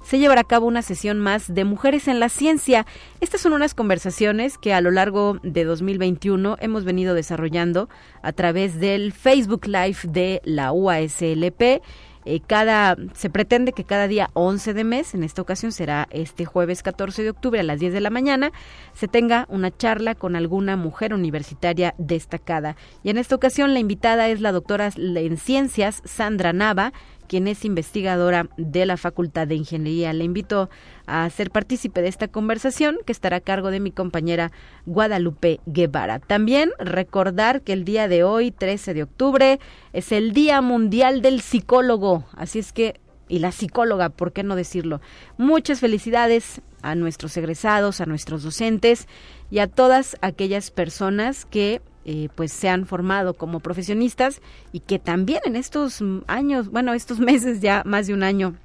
se 0.05 0.19
llevará 0.19 0.41
a 0.41 0.45
cabo 0.45 0.67
una 0.67 0.83
sesión 0.83 1.19
más 1.19 1.51
de 1.53 1.63
Mujeres 1.63 2.07
en 2.07 2.19
la 2.19 2.29
Ciencia. 2.29 2.85
Estas 3.21 3.41
son 3.41 3.53
unas 3.53 3.73
conversaciones 3.73 4.59
que 4.59 4.71
a 4.71 4.81
lo 4.81 4.91
largo 4.91 5.39
de 5.41 5.63
2021 5.63 6.57
hemos 6.59 6.85
venido 6.85 7.15
desarrollando 7.15 7.89
a 8.21 8.31
través 8.31 8.79
del 8.79 9.13
Facebook 9.13 9.65
Live 9.65 9.97
de 10.03 10.41
la 10.43 10.71
UASLP. 10.71 11.81
Eh, 12.25 12.41
cada, 12.45 12.97
se 13.13 13.29
pretende 13.29 13.71
que 13.71 13.83
cada 13.83 14.07
día 14.07 14.29
11 14.33 14.73
de 14.73 14.83
mes, 14.83 15.13
en 15.13 15.23
esta 15.23 15.41
ocasión 15.41 15.71
será 15.71 16.07
este 16.11 16.45
jueves 16.45 16.81
14 16.83 17.23
de 17.23 17.29
octubre 17.29 17.59
a 17.59 17.63
las 17.63 17.79
10 17.79 17.93
de 17.93 18.01
la 18.01 18.09
mañana, 18.09 18.51
se 18.93 19.07
tenga 19.07 19.45
una 19.49 19.75
charla 19.75 20.15
con 20.15 20.35
alguna 20.35 20.75
mujer 20.75 21.13
universitaria 21.13 21.93
destacada. 21.97 22.75
Y 23.03 23.09
en 23.11 23.17
esta 23.17 23.35
ocasión 23.35 23.73
la 23.73 23.79
invitada 23.79 24.27
es 24.29 24.41
la 24.41 24.51
doctora 24.51 24.89
en 24.95 25.37
ciencias 25.37 26.01
Sandra 26.05 26.51
Nava, 26.51 26.93
quien 27.27 27.47
es 27.47 27.65
investigadora 27.65 28.49
de 28.57 28.85
la 28.85 28.97
Facultad 28.97 29.47
de 29.47 29.55
Ingeniería. 29.55 30.13
Le 30.13 30.23
invito 30.23 30.69
a 31.05 31.29
ser 31.29 31.51
partícipe 31.51 32.01
de 32.01 32.07
esta 32.07 32.27
conversación 32.27 32.97
que 33.05 33.11
estará 33.11 33.37
a 33.37 33.41
cargo 33.41 33.71
de 33.71 33.79
mi 33.79 33.91
compañera 33.91 34.51
Guadalupe 34.85 35.59
Guevara. 35.65 36.19
También 36.19 36.71
recordar 36.79 37.61
que 37.61 37.73
el 37.73 37.85
día 37.85 38.07
de 38.07 38.23
hoy, 38.23 38.51
13 38.51 38.93
de 38.93 39.03
octubre, 39.03 39.59
es 39.93 40.11
el 40.11 40.31
Día 40.31 40.61
Mundial 40.61 41.21
del 41.21 41.41
Psicólogo. 41.41 42.25
Así 42.33 42.59
es 42.59 42.73
que, 42.73 42.99
y 43.27 43.39
la 43.39 43.51
psicóloga, 43.51 44.09
¿por 44.09 44.33
qué 44.33 44.43
no 44.43 44.55
decirlo? 44.55 45.01
Muchas 45.37 45.79
felicidades 45.79 46.61
a 46.81 46.93
nuestros 46.95 47.35
egresados, 47.37 47.99
a 47.99 48.05
nuestros 48.05 48.43
docentes 48.43 49.07
y 49.49 49.59
a 49.59 49.67
todas 49.67 50.17
aquellas 50.21 50.69
personas 50.69 51.45
que 51.45 51.81
eh, 52.05 52.29
pues 52.35 52.51
se 52.51 52.69
han 52.69 52.85
formado 52.85 53.33
como 53.33 53.59
profesionistas 53.59 54.41
y 54.71 54.79
que 54.81 54.99
también 54.99 55.41
en 55.45 55.55
estos 55.55 56.03
años, 56.27 56.69
bueno, 56.69 56.93
estos 56.93 57.19
meses 57.31 57.61
ya 57.61 57.81
más 57.85 58.07
de 58.07 58.13
un 58.13 58.23
año 58.23 58.55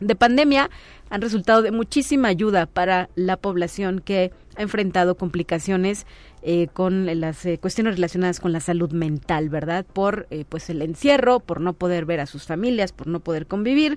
de 0.00 0.16
pandemia 0.16 0.70
han 1.10 1.20
resultado 1.20 1.62
de 1.62 1.70
muchísima 1.70 2.28
ayuda 2.28 2.66
para 2.66 3.10
la 3.14 3.36
población 3.36 4.00
que 4.00 4.32
ha 4.56 4.62
enfrentado 4.62 5.16
complicaciones 5.16 6.06
eh, 6.44 6.66
con 6.72 7.20
las 7.20 7.46
eh, 7.46 7.58
cuestiones 7.58 7.94
relacionadas 7.94 8.40
con 8.40 8.50
la 8.50 8.58
salud 8.58 8.90
mental, 8.90 9.48
¿verdad? 9.48 9.84
Por 9.84 10.26
eh, 10.30 10.44
pues 10.48 10.68
el 10.70 10.82
encierro, 10.82 11.38
por 11.38 11.60
no 11.60 11.72
poder 11.72 12.04
ver 12.04 12.18
a 12.18 12.26
sus 12.26 12.46
familias, 12.46 12.90
por 12.90 13.06
no 13.06 13.20
poder 13.20 13.46
convivir. 13.46 13.96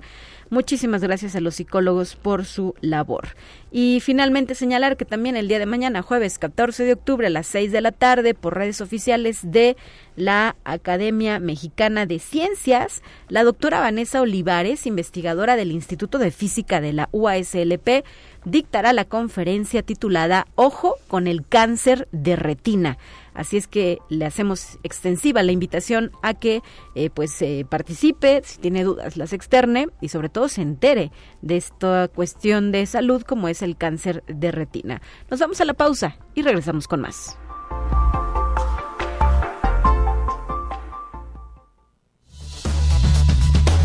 Muchísimas 0.51 1.01
gracias 1.01 1.35
a 1.35 1.41
los 1.41 1.55
psicólogos 1.55 2.15
por 2.15 2.45
su 2.45 2.75
labor. 2.81 3.29
Y 3.71 3.99
finalmente 3.99 4.53
señalar 4.53 4.95
que 4.95 5.05
también 5.05 5.35
el 5.35 5.47
día 5.47 5.57
de 5.57 5.65
mañana, 5.65 6.03
jueves 6.03 6.37
14 6.37 6.85
de 6.85 6.93
octubre 6.93 7.27
a 7.27 7.31
las 7.31 7.47
6 7.47 7.71
de 7.71 7.81
la 7.81 7.91
tarde, 7.91 8.35
por 8.35 8.55
redes 8.55 8.79
oficiales 8.79 9.39
de 9.41 9.75
la 10.15 10.55
Academia 10.63 11.39
Mexicana 11.39 12.05
de 12.05 12.19
Ciencias, 12.19 13.01
la 13.27 13.43
doctora 13.43 13.79
Vanessa 13.79 14.21
Olivares, 14.21 14.85
investigadora 14.85 15.55
del 15.55 15.71
Instituto 15.71 16.19
de 16.19 16.31
Física 16.31 16.79
de 16.79 16.93
la 16.93 17.09
UASLP, 17.11 18.05
dictará 18.45 18.93
la 18.93 19.05
conferencia 19.05 19.83
titulada 19.83 20.47
Ojo 20.55 20.95
con 21.07 21.27
el 21.27 21.45
cáncer 21.45 22.07
de 22.11 22.35
retina. 22.35 22.97
Así 23.33 23.57
es 23.57 23.67
que 23.67 23.99
le 24.07 24.25
hacemos 24.25 24.79
extensiva 24.83 25.43
la 25.43 25.51
invitación 25.51 26.11
a 26.23 26.33
que 26.33 26.61
eh, 26.95 27.09
pues 27.09 27.41
eh, 27.41 27.65
participe, 27.69 28.41
si 28.45 28.59
tiene 28.59 28.83
dudas 28.83 29.17
las 29.17 29.33
externe 29.33 29.89
y 29.99 30.07
sobre 30.07 30.29
todo 30.29 30.47
se 30.47 30.61
entere 30.61 31.11
de 31.41 31.57
esta 31.57 32.07
cuestión 32.07 32.71
de 32.71 32.85
salud 32.85 33.23
como 33.23 33.49
es 33.49 33.61
el 33.61 33.75
cáncer 33.75 34.23
de 34.27 34.51
retina. 34.51 35.01
Nos 35.29 35.39
vamos 35.39 35.59
a 35.59 35.65
la 35.65 35.73
pausa 35.73 36.17
y 36.33 36.43
regresamos 36.43 36.87
con 36.87 37.01
más. 37.01 37.37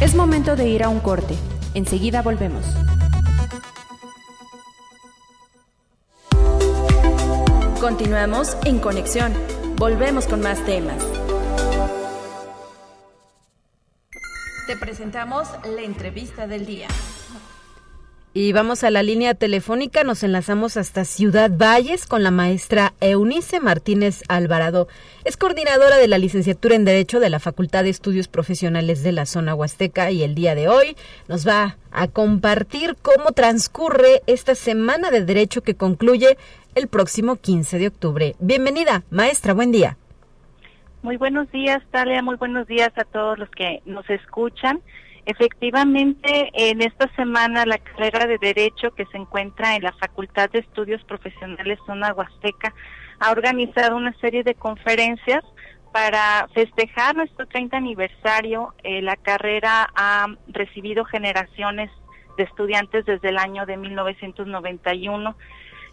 Es 0.00 0.14
momento 0.14 0.56
de 0.56 0.68
ir 0.68 0.82
a 0.82 0.88
un 0.88 1.00
corte. 1.00 1.34
Enseguida 1.74 2.22
volvemos. 2.22 2.64
Continuamos 7.80 8.58
en 8.66 8.78
conexión. 8.78 9.32
Volvemos 9.76 10.26
con 10.26 10.42
más 10.42 10.62
temas. 10.66 11.02
Te 14.66 14.76
presentamos 14.76 15.48
la 15.64 15.80
entrevista 15.80 16.46
del 16.46 16.66
día. 16.66 16.88
Y 18.32 18.52
vamos 18.52 18.84
a 18.84 18.92
la 18.92 19.02
línea 19.02 19.34
telefónica, 19.34 20.04
nos 20.04 20.22
enlazamos 20.22 20.76
hasta 20.76 21.04
Ciudad 21.04 21.50
Valles 21.50 22.06
con 22.06 22.22
la 22.22 22.30
maestra 22.30 22.94
Eunice 23.00 23.58
Martínez 23.58 24.22
Alvarado. 24.28 24.86
Es 25.24 25.36
coordinadora 25.36 25.96
de 25.96 26.06
la 26.06 26.16
licenciatura 26.16 26.76
en 26.76 26.84
Derecho 26.84 27.18
de 27.18 27.28
la 27.28 27.40
Facultad 27.40 27.82
de 27.82 27.90
Estudios 27.90 28.28
Profesionales 28.28 29.02
de 29.02 29.10
la 29.10 29.26
Zona 29.26 29.56
Huasteca 29.56 30.12
y 30.12 30.22
el 30.22 30.36
día 30.36 30.54
de 30.54 30.68
hoy 30.68 30.96
nos 31.26 31.44
va 31.48 31.76
a 31.90 32.06
compartir 32.06 32.96
cómo 33.02 33.32
transcurre 33.32 34.22
esta 34.28 34.54
semana 34.54 35.10
de 35.10 35.24
Derecho 35.24 35.62
que 35.62 35.74
concluye 35.74 36.38
el 36.74 36.88
próximo 36.88 37.36
15 37.36 37.78
de 37.78 37.88
octubre. 37.88 38.34
Bienvenida, 38.38 39.02
maestra, 39.10 39.54
buen 39.54 39.72
día. 39.72 39.96
Muy 41.02 41.16
buenos 41.16 41.50
días, 41.50 41.82
Talia, 41.90 42.22
muy 42.22 42.36
buenos 42.36 42.66
días 42.66 42.90
a 42.96 43.04
todos 43.04 43.38
los 43.38 43.48
que 43.50 43.80
nos 43.86 44.08
escuchan. 44.10 44.80
Efectivamente, 45.26 46.50
en 46.52 46.82
esta 46.82 47.08
semana 47.14 47.64
la 47.66 47.78
carrera 47.78 48.26
de 48.26 48.38
Derecho 48.38 48.90
que 48.92 49.06
se 49.06 49.16
encuentra 49.16 49.76
en 49.76 49.82
la 49.82 49.92
Facultad 49.92 50.50
de 50.50 50.60
Estudios 50.60 51.02
Profesionales 51.04 51.78
Zona 51.86 52.12
Huasteca 52.12 52.74
ha 53.18 53.30
organizado 53.30 53.96
una 53.96 54.12
serie 54.20 54.42
de 54.42 54.54
conferencias 54.54 55.44
para 55.92 56.48
festejar 56.54 57.16
nuestro 57.16 57.46
30 57.46 57.76
aniversario. 57.76 58.74
Eh, 58.82 59.02
la 59.02 59.16
carrera 59.16 59.88
ha 59.94 60.26
recibido 60.48 61.04
generaciones 61.04 61.90
de 62.36 62.44
estudiantes 62.44 63.04
desde 63.04 63.28
el 63.28 63.38
año 63.38 63.66
de 63.66 63.76
1991 63.76 65.36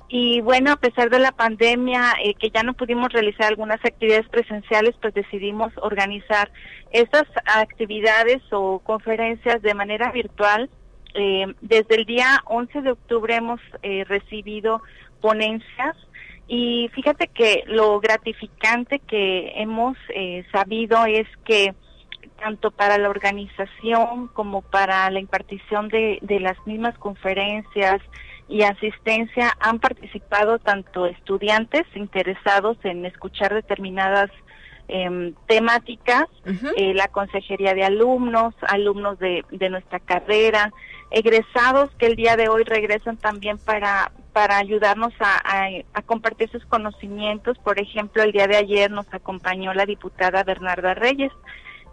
y 0.09 0.39
bueno, 0.39 0.71
a 0.71 0.77
pesar 0.77 1.09
de 1.09 1.19
la 1.19 1.33
pandemia, 1.33 2.13
eh, 2.23 2.33
que 2.35 2.49
ya 2.49 2.63
no 2.63 2.73
pudimos 2.73 3.11
realizar 3.11 3.47
algunas 3.47 3.83
actividades 3.83 4.27
presenciales, 4.29 4.95
pues 5.01 5.13
decidimos 5.13 5.73
organizar 5.81 6.49
estas 6.91 7.25
actividades 7.45 8.41
o 8.51 8.79
conferencias 8.79 9.61
de 9.61 9.73
manera 9.73 10.11
virtual. 10.11 10.69
Eh, 11.13 11.53
desde 11.61 11.95
el 11.95 12.05
día 12.05 12.41
11 12.45 12.81
de 12.83 12.91
octubre 12.91 13.35
hemos 13.35 13.59
eh, 13.81 14.05
recibido 14.05 14.81
ponencias 15.19 15.97
y 16.47 16.89
fíjate 16.93 17.27
que 17.27 17.63
lo 17.65 17.99
gratificante 17.99 18.99
que 18.99 19.51
hemos 19.55 19.97
sabido 20.53 21.05
es 21.05 21.27
que 21.43 21.73
tanto 22.39 22.71
para 22.71 22.97
la 22.97 23.09
organización 23.09 24.27
como 24.29 24.61
para 24.61 25.09
la 25.09 25.19
impartición 25.19 25.89
de, 25.89 26.19
de 26.21 26.39
las 26.39 26.55
mismas 26.65 26.97
conferencias, 26.99 27.99
y 28.49 28.63
asistencia 28.63 29.55
han 29.59 29.79
participado 29.79 30.59
tanto 30.59 31.05
estudiantes 31.05 31.83
interesados 31.95 32.77
en 32.83 33.05
escuchar 33.05 33.53
determinadas 33.53 34.29
em, 34.87 35.33
temáticas, 35.47 36.27
eh, 36.77 36.93
la 36.93 37.09
consejería 37.09 37.73
de 37.73 37.83
alumnos, 37.83 38.53
alumnos 38.69 39.19
de, 39.19 39.43
de 39.51 39.69
nuestra 39.69 39.99
carrera, 39.99 40.71
egresados 41.11 41.89
que 41.97 42.05
el 42.05 42.15
día 42.15 42.37
de 42.37 42.47
hoy 42.47 42.63
regresan 42.63 43.17
también 43.17 43.57
para, 43.57 44.11
para 44.31 44.57
ayudarnos 44.57 45.13
a, 45.19 45.67
a, 45.93 46.01
compartir 46.03 46.49
sus 46.49 46.65
conocimientos. 46.65 47.57
Por 47.59 47.79
ejemplo, 47.79 48.23
el 48.23 48.31
día 48.31 48.47
de 48.47 48.57
ayer 48.57 48.91
nos 48.91 49.11
acompañó 49.13 49.73
la 49.73 49.85
diputada 49.85 50.43
Bernarda 50.43 50.93
Reyes 50.93 51.31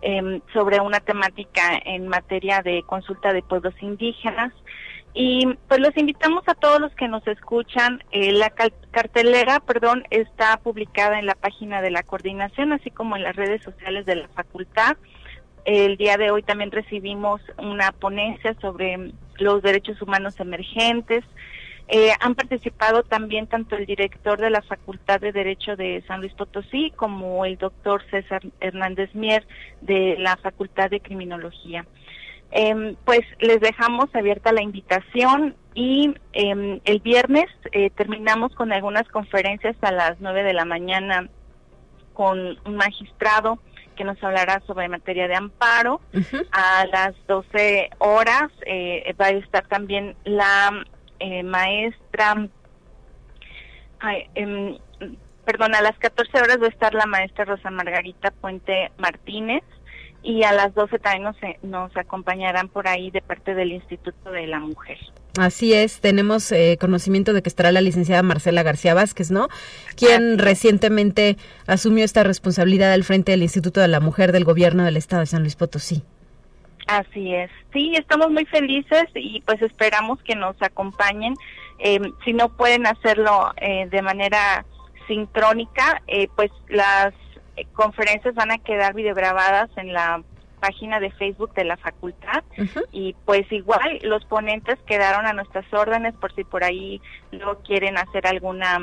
em, 0.02 0.40
sobre 0.52 0.80
una 0.80 1.00
temática 1.00 1.80
en 1.84 2.06
materia 2.06 2.62
de 2.62 2.82
consulta 2.84 3.32
de 3.32 3.42
pueblos 3.42 3.74
indígenas 3.80 4.52
Y 5.16 5.46
pues 5.68 5.78
los 5.78 5.96
invitamos 5.96 6.42
a 6.48 6.54
todos 6.54 6.80
los 6.80 6.92
que 6.96 7.06
nos 7.06 7.24
escuchan. 7.28 8.02
Eh, 8.10 8.32
la 8.32 8.50
cartelera, 8.50 9.60
perdón, 9.60 10.02
está 10.10 10.56
publicada 10.56 11.20
en 11.20 11.26
la 11.26 11.36
página 11.36 11.80
de 11.80 11.92
la 11.92 12.02
coordinación, 12.02 12.72
así 12.72 12.90
como 12.90 13.16
en 13.16 13.22
las 13.22 13.36
redes 13.36 13.62
sociales 13.62 14.06
de 14.06 14.16
la 14.16 14.28
facultad. 14.28 14.96
El 15.64 15.96
día 15.96 16.16
de 16.16 16.32
hoy 16.32 16.42
también 16.42 16.72
recibimos 16.72 17.40
una 17.58 17.92
ponencia 17.92 18.56
sobre 18.60 19.12
los 19.38 19.62
derechos 19.62 20.02
humanos 20.02 20.38
emergentes. 20.40 21.24
Eh, 21.86 22.10
han 22.20 22.34
participado 22.34 23.02
también 23.02 23.46
tanto 23.46 23.76
el 23.76 23.86
director 23.86 24.40
de 24.40 24.50
la 24.50 24.62
Facultad 24.62 25.20
de 25.20 25.32
Derecho 25.32 25.76
de 25.76 26.02
San 26.08 26.20
Luis 26.20 26.32
Potosí 26.32 26.92
como 26.96 27.44
el 27.44 27.56
doctor 27.58 28.02
César 28.10 28.42
Hernández 28.60 29.14
Mier 29.14 29.46
de 29.80 30.16
la 30.18 30.36
Facultad 30.38 30.90
de 30.90 31.00
Criminología. 31.00 31.86
Em, 32.56 32.94
pues 33.04 33.22
les 33.40 33.58
dejamos 33.58 34.14
abierta 34.14 34.52
la 34.52 34.62
invitación 34.62 35.56
y 35.74 36.14
em, 36.32 36.78
el 36.84 37.00
viernes 37.00 37.46
eh, 37.72 37.90
terminamos 37.90 38.54
con 38.54 38.72
algunas 38.72 39.08
conferencias 39.08 39.74
a 39.80 39.90
las 39.90 40.20
9 40.20 40.44
de 40.44 40.52
la 40.52 40.64
mañana 40.64 41.28
con 42.12 42.56
un 42.64 42.76
magistrado 42.76 43.58
que 43.96 44.04
nos 44.04 44.22
hablará 44.22 44.62
sobre 44.68 44.88
materia 44.88 45.26
de 45.26 45.34
amparo. 45.34 46.00
A 46.52 46.86
las 46.86 47.14
12 47.26 47.90
horas 47.98 48.52
eh, 48.66 49.12
va 49.20 49.26
a 49.26 49.30
estar 49.30 49.66
también 49.66 50.14
la 50.22 50.84
eh, 51.18 51.42
maestra, 51.42 52.48
em, 54.36 54.78
perdón, 55.44 55.74
a 55.74 55.82
las 55.82 55.98
14 55.98 56.38
horas 56.40 56.58
va 56.62 56.66
a 56.66 56.70
estar 56.70 56.94
la 56.94 57.06
maestra 57.06 57.46
Rosa 57.46 57.70
Margarita 57.70 58.30
Puente 58.30 58.92
Martínez 58.96 59.64
y 60.24 60.42
a 60.42 60.52
las 60.52 60.74
12 60.74 60.98
también 60.98 61.22
nos, 61.22 61.36
nos 61.62 61.96
acompañarán 61.96 62.68
por 62.68 62.88
ahí 62.88 63.10
de 63.10 63.20
parte 63.20 63.54
del 63.54 63.72
Instituto 63.72 64.30
de 64.30 64.46
la 64.46 64.58
Mujer. 64.58 64.98
Así 65.38 65.74
es, 65.74 66.00
tenemos 66.00 66.50
eh, 66.50 66.78
conocimiento 66.80 67.34
de 67.34 67.42
que 67.42 67.48
estará 67.50 67.72
la 67.72 67.82
licenciada 67.82 68.22
Marcela 68.22 68.62
García 68.62 68.94
Vázquez, 68.94 69.30
¿no? 69.30 69.48
Quien 69.96 70.38
recientemente 70.38 71.36
asumió 71.66 72.04
esta 72.04 72.24
responsabilidad 72.24 72.92
al 72.92 73.04
frente 73.04 73.32
del 73.32 73.42
Instituto 73.42 73.80
de 73.80 73.88
la 73.88 74.00
Mujer 74.00 74.32
del 74.32 74.44
Gobierno 74.44 74.84
del 74.84 74.96
Estado 74.96 75.20
de 75.20 75.26
San 75.26 75.42
Luis 75.42 75.56
Potosí. 75.56 76.02
Así 76.86 77.34
es, 77.34 77.50
sí, 77.72 77.92
estamos 77.94 78.30
muy 78.30 78.46
felices 78.46 79.04
y 79.14 79.42
pues 79.42 79.60
esperamos 79.60 80.22
que 80.22 80.36
nos 80.36 80.60
acompañen. 80.62 81.34
Eh, 81.80 82.00
si 82.24 82.32
no 82.32 82.48
pueden 82.56 82.86
hacerlo 82.86 83.52
eh, 83.56 83.88
de 83.90 84.00
manera 84.00 84.64
sincrónica, 85.06 86.00
pues 86.36 86.50
las 86.68 87.12
eh, 87.12 87.23
conferencias 87.72 88.34
van 88.34 88.50
a 88.50 88.58
quedar 88.58 88.94
videograbadas 88.94 89.70
en 89.76 89.92
la 89.92 90.22
página 90.60 90.98
de 90.98 91.10
Facebook 91.10 91.52
de 91.54 91.64
la 91.64 91.76
facultad 91.76 92.42
y 92.90 93.14
pues 93.26 93.50
igual 93.52 93.98
los 94.02 94.24
ponentes 94.24 94.78
quedaron 94.86 95.26
a 95.26 95.34
nuestras 95.34 95.66
órdenes 95.74 96.14
por 96.14 96.34
si 96.34 96.42
por 96.44 96.64
ahí 96.64 97.02
no 97.32 97.58
quieren 97.58 97.98
hacer 97.98 98.26
alguna 98.26 98.78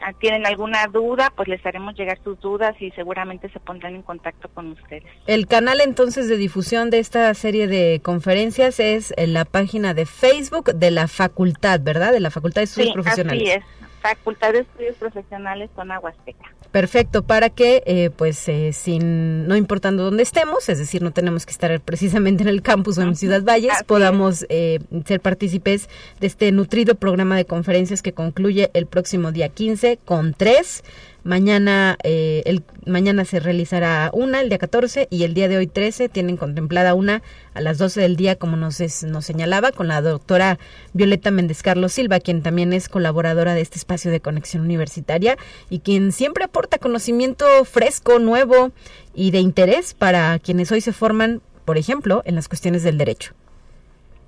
ah, 0.00 0.12
tienen 0.20 0.46
alguna 0.46 0.86
duda, 0.86 1.32
pues 1.34 1.48
les 1.48 1.64
haremos 1.66 1.96
llegar 1.96 2.20
sus 2.22 2.38
dudas 2.40 2.80
y 2.80 2.92
seguramente 2.92 3.50
se 3.50 3.58
pondrán 3.58 3.96
en 3.96 4.02
contacto 4.02 4.48
con 4.54 4.70
ustedes. 4.70 5.02
El 5.26 5.48
canal 5.48 5.80
entonces 5.80 6.28
de 6.28 6.36
difusión 6.36 6.88
de 6.88 7.00
esta 7.00 7.34
serie 7.34 7.66
de 7.66 8.00
conferencias 8.00 8.78
es 8.78 9.12
en 9.16 9.32
la 9.32 9.44
página 9.44 9.94
de 9.94 10.06
Facebook 10.06 10.72
de 10.72 10.92
la 10.92 11.08
facultad, 11.08 11.80
¿verdad? 11.82 12.12
De 12.12 12.20
la 12.20 12.30
Facultad 12.30 12.60
de 12.60 12.66
Estudios 12.66 12.92
Profesionales. 12.92 13.42
Así 13.42 13.50
es, 13.50 13.77
Facultad 14.00 14.52
de 14.52 14.60
Estudios 14.60 14.96
Profesionales 14.96 15.70
Zona 15.74 15.98
Huasteca. 16.00 16.52
Perfecto, 16.70 17.22
para 17.22 17.48
que, 17.48 17.82
eh, 17.86 18.10
pues, 18.14 18.46
eh, 18.48 18.72
sin, 18.74 19.48
no 19.48 19.56
importando 19.56 20.04
dónde 20.04 20.22
estemos, 20.22 20.68
es 20.68 20.78
decir, 20.78 21.02
no 21.02 21.12
tenemos 21.12 21.46
que 21.46 21.52
estar 21.52 21.80
precisamente 21.80 22.42
en 22.42 22.48
el 22.48 22.60
campus 22.60 22.98
o 22.98 23.02
en 23.02 23.16
Ciudad 23.16 23.42
Valles, 23.42 23.82
podamos 23.86 24.44
eh, 24.50 24.78
ser 25.06 25.20
partícipes 25.20 25.88
de 26.20 26.26
este 26.26 26.52
nutrido 26.52 26.94
programa 26.94 27.36
de 27.36 27.46
conferencias 27.46 28.02
que 28.02 28.12
concluye 28.12 28.70
el 28.74 28.86
próximo 28.86 29.32
día 29.32 29.48
15 29.48 29.98
con 30.04 30.34
tres 30.34 30.84
Mañana, 31.24 31.98
eh, 32.04 32.42
el, 32.46 32.62
mañana 32.86 33.24
se 33.24 33.40
realizará 33.40 34.10
una, 34.12 34.40
el 34.40 34.48
día 34.48 34.58
14, 34.58 35.08
y 35.10 35.24
el 35.24 35.34
día 35.34 35.48
de 35.48 35.58
hoy 35.58 35.66
13 35.66 36.08
tienen 36.08 36.36
contemplada 36.36 36.94
una 36.94 37.22
a 37.54 37.60
las 37.60 37.78
12 37.78 38.00
del 38.00 38.16
día, 38.16 38.36
como 38.36 38.56
nos, 38.56 38.80
nos 39.02 39.24
señalaba, 39.24 39.72
con 39.72 39.88
la 39.88 40.00
doctora 40.00 40.58
Violeta 40.92 41.30
Méndez 41.30 41.62
Carlos 41.62 41.92
Silva, 41.92 42.20
quien 42.20 42.42
también 42.42 42.72
es 42.72 42.88
colaboradora 42.88 43.54
de 43.54 43.60
este 43.60 43.78
espacio 43.78 44.10
de 44.10 44.20
conexión 44.20 44.62
universitaria 44.62 45.36
y 45.68 45.80
quien 45.80 46.12
siempre 46.12 46.44
aporta 46.44 46.78
conocimiento 46.78 47.46
fresco, 47.64 48.18
nuevo 48.18 48.70
y 49.14 49.30
de 49.32 49.40
interés 49.40 49.94
para 49.94 50.38
quienes 50.38 50.70
hoy 50.72 50.80
se 50.80 50.92
forman, 50.92 51.42
por 51.64 51.78
ejemplo, 51.78 52.22
en 52.24 52.36
las 52.36 52.48
cuestiones 52.48 52.82
del 52.82 52.96
derecho. 52.96 53.34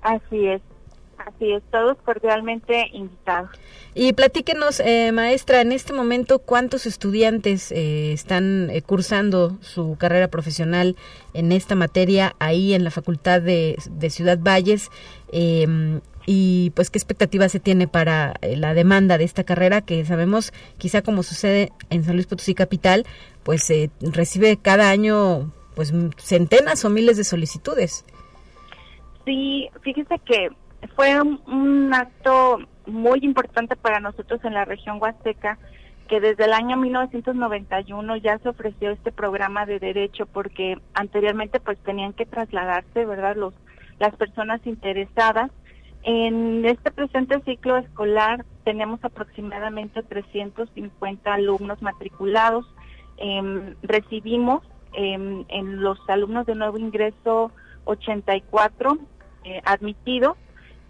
Así 0.01 0.47
es. 0.47 0.61
Así 1.25 1.51
es, 1.51 1.61
todos 1.71 1.97
cordialmente 2.03 2.87
invitados. 2.93 3.49
Y 3.93 4.13
platíquenos, 4.13 4.79
eh, 4.79 5.11
maestra, 5.11 5.61
en 5.61 5.71
este 5.71 5.93
momento, 5.93 6.39
¿cuántos 6.39 6.85
estudiantes 6.85 7.71
eh, 7.71 8.13
están 8.13 8.69
eh, 8.69 8.81
cursando 8.81 9.57
su 9.61 9.97
carrera 9.99 10.29
profesional 10.29 10.95
en 11.33 11.51
esta 11.51 11.75
materia 11.75 12.35
ahí 12.39 12.73
en 12.73 12.83
la 12.83 12.91
Facultad 12.91 13.41
de, 13.41 13.77
Ciudad 14.09 14.39
Valles? 14.39 14.89
Em, 15.31 16.01
y 16.25 16.71
pues 16.75 16.89
qué 16.89 16.97
expectativa 16.97 17.49
se 17.49 17.59
tiene 17.59 17.87
para 17.87 18.35
la 18.41 18.73
demanda 18.73 19.17
de 19.17 19.23
esta 19.23 19.43
carrera 19.43 19.81
que 19.81 20.05
sabemos, 20.05 20.53
quizá 20.77 21.01
como 21.01 21.23
sucede 21.23 21.71
en 21.89 22.03
San 22.03 22.15
Luis 22.15 22.27
Potosí 22.27 22.53
Capital, 22.53 23.05
pues 23.43 23.71
recibe 24.01 24.57
cada 24.57 24.91
año 24.91 25.51
pues 25.75 25.91
centenas 26.17 26.85
o 26.85 26.89
miles 26.89 27.17
de 27.17 27.23
solicitudes. 27.23 28.05
Sí, 29.25 29.69
fíjese 29.81 30.19
que 30.25 30.49
fue 30.95 31.21
un, 31.21 31.93
acto 31.93 32.59
muy 32.85 33.19
importante 33.21 33.75
para 33.75 33.99
nosotros 33.99 34.43
en 34.43 34.53
la 34.53 34.65
región 34.65 34.97
huasteca 35.01 35.57
que 36.07 36.19
desde 36.19 36.45
el 36.45 36.53
año 36.53 36.77
1991 36.77 38.17
ya 38.17 38.37
se 38.39 38.49
ofreció 38.49 38.91
este 38.91 39.11
programa 39.11 39.65
de 39.65 39.79
derecho 39.79 40.25
porque 40.25 40.77
anteriormente 40.93 41.59
pues 41.59 41.77
tenían 41.79 42.13
que 42.13 42.25
trasladarse, 42.25 43.05
¿verdad? 43.05 43.35
Los 43.35 43.53
las 44.01 44.15
personas 44.15 44.59
interesadas. 44.65 45.51
En 46.03 46.65
este 46.65 46.91
presente 46.91 47.39
ciclo 47.45 47.77
escolar 47.77 48.43
tenemos 48.63 48.99
aproximadamente 49.03 50.01
350 50.01 51.31
alumnos 51.31 51.81
matriculados. 51.83 52.65
Em, 53.17 53.75
recibimos 53.83 54.63
em, 54.93 55.45
en 55.49 55.81
los 55.81 55.99
alumnos 56.09 56.47
de 56.47 56.55
nuevo 56.55 56.79
ingreso 56.79 57.51
84 57.85 58.97
eh, 59.43 59.61
admitidos 59.63 60.35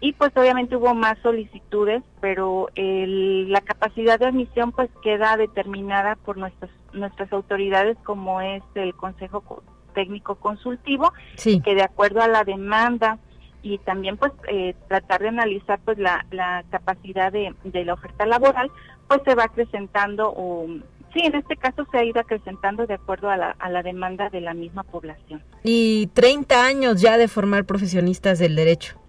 y 0.02 0.12
pues 0.14 0.36
obviamente 0.36 0.76
hubo 0.76 0.94
más 0.94 1.16
solicitudes, 1.22 2.02
pero 2.20 2.68
la 2.74 3.60
capacidad 3.60 4.18
de 4.18 4.26
admisión 4.26 4.72
pues 4.72 4.90
queda 5.00 5.36
determinada 5.36 6.16
por 6.16 6.36
nuestras 6.36 6.70
nuestras 6.92 7.32
autoridades 7.32 7.96
como 8.02 8.40
es 8.40 8.62
el 8.74 8.94
Consejo 8.94 9.62
Técnico 9.94 10.34
Consultivo, 10.34 11.12
que 11.36 11.74
de 11.74 11.82
acuerdo 11.82 12.20
a 12.20 12.26
la 12.26 12.42
demanda 12.42 13.18
y 13.62 13.78
también 13.78 14.16
pues 14.16 14.32
eh, 14.48 14.74
tratar 14.88 15.22
de 15.22 15.28
analizar 15.28 15.78
pues 15.84 15.98
la, 15.98 16.26
la 16.32 16.64
capacidad 16.70 17.30
de, 17.30 17.54
de 17.62 17.84
la 17.84 17.94
oferta 17.94 18.26
laboral, 18.26 18.72
pues 19.06 19.20
se 19.24 19.36
va 19.36 19.44
acrecentando 19.44 20.32
o 20.36 20.66
sí, 21.12 21.20
en 21.20 21.36
este 21.36 21.56
caso 21.56 21.86
se 21.92 21.98
ha 21.98 22.04
ido 22.04 22.20
acrecentando 22.20 22.86
de 22.88 22.94
acuerdo 22.94 23.30
a 23.30 23.36
la, 23.36 23.50
a 23.58 23.70
la 23.70 23.84
demanda 23.84 24.30
de 24.30 24.40
la 24.40 24.52
misma 24.52 24.82
población. 24.82 25.44
Y 25.62 26.08
30 26.08 26.66
años 26.66 27.00
ya 27.00 27.16
de 27.18 27.28
formar 27.28 27.64
profesionistas 27.66 28.40
del 28.40 28.56
derecho. 28.56 29.01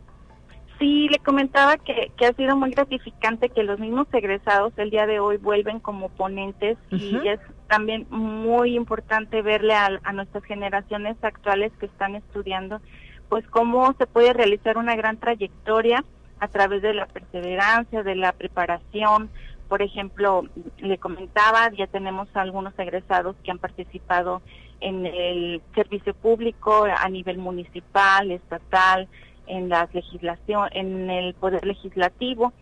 Sí, 0.84 1.08
le 1.08 1.20
comentaba 1.20 1.78
que, 1.78 2.12
que 2.18 2.26
ha 2.26 2.34
sido 2.34 2.58
muy 2.58 2.72
gratificante 2.72 3.48
que 3.48 3.64
los 3.64 3.80
mismos 3.80 4.06
egresados 4.12 4.74
el 4.76 4.90
día 4.90 5.08
de 5.08 5.22
hoy 5.22 5.38
vuelven 5.38 5.80
como 5.80 6.10
ponentes 6.10 6.78
y 6.92 7.26
es 7.26 7.40
también 7.70 8.06
muy 8.10 8.76
importante 8.76 9.42
verle 9.42 9.76
a, 9.76 10.12
nuestras 10.12 10.44
generaciones 10.44 11.16
actuales 11.22 11.72
que 11.80 11.86
están 11.86 12.16
estudiando, 12.16 12.82
pues 13.30 13.48
cómo 13.48 13.96
se 13.98 14.08
puede 14.08 14.34
realizar 14.34 14.78
una 14.78 14.98
gran 14.98 15.16
trayectoria 15.16 16.04
a 16.42 16.50
través 16.50 16.82
de 16.82 16.94
la 16.94 17.06
perseverancia, 17.06 18.04
de 18.04 18.16
la 18.16 18.34
preparación. 18.34 19.30
Por 19.70 19.84
ejemplo, 19.84 20.44
le 20.80 20.98
comentaba, 20.98 21.72
ya 21.72 21.88
tenemos 21.88 22.28
algunos 22.34 22.78
egresados 22.78 23.38
que 23.42 23.52
han 23.52 23.60
participado 23.60 24.42
en 24.82 25.06
el 25.06 25.62
servicio 25.76 26.14
público 26.14 26.86
a 26.94 27.08
nivel 27.08 27.38
municipal, 27.38 28.32
estatal, 28.32 29.08
en 29.48 29.70
la 29.70 29.90
legislación, 29.94 30.70
en 30.72 31.10
el 31.10 31.34
poder 31.34 31.66
legislativo. 31.66 32.54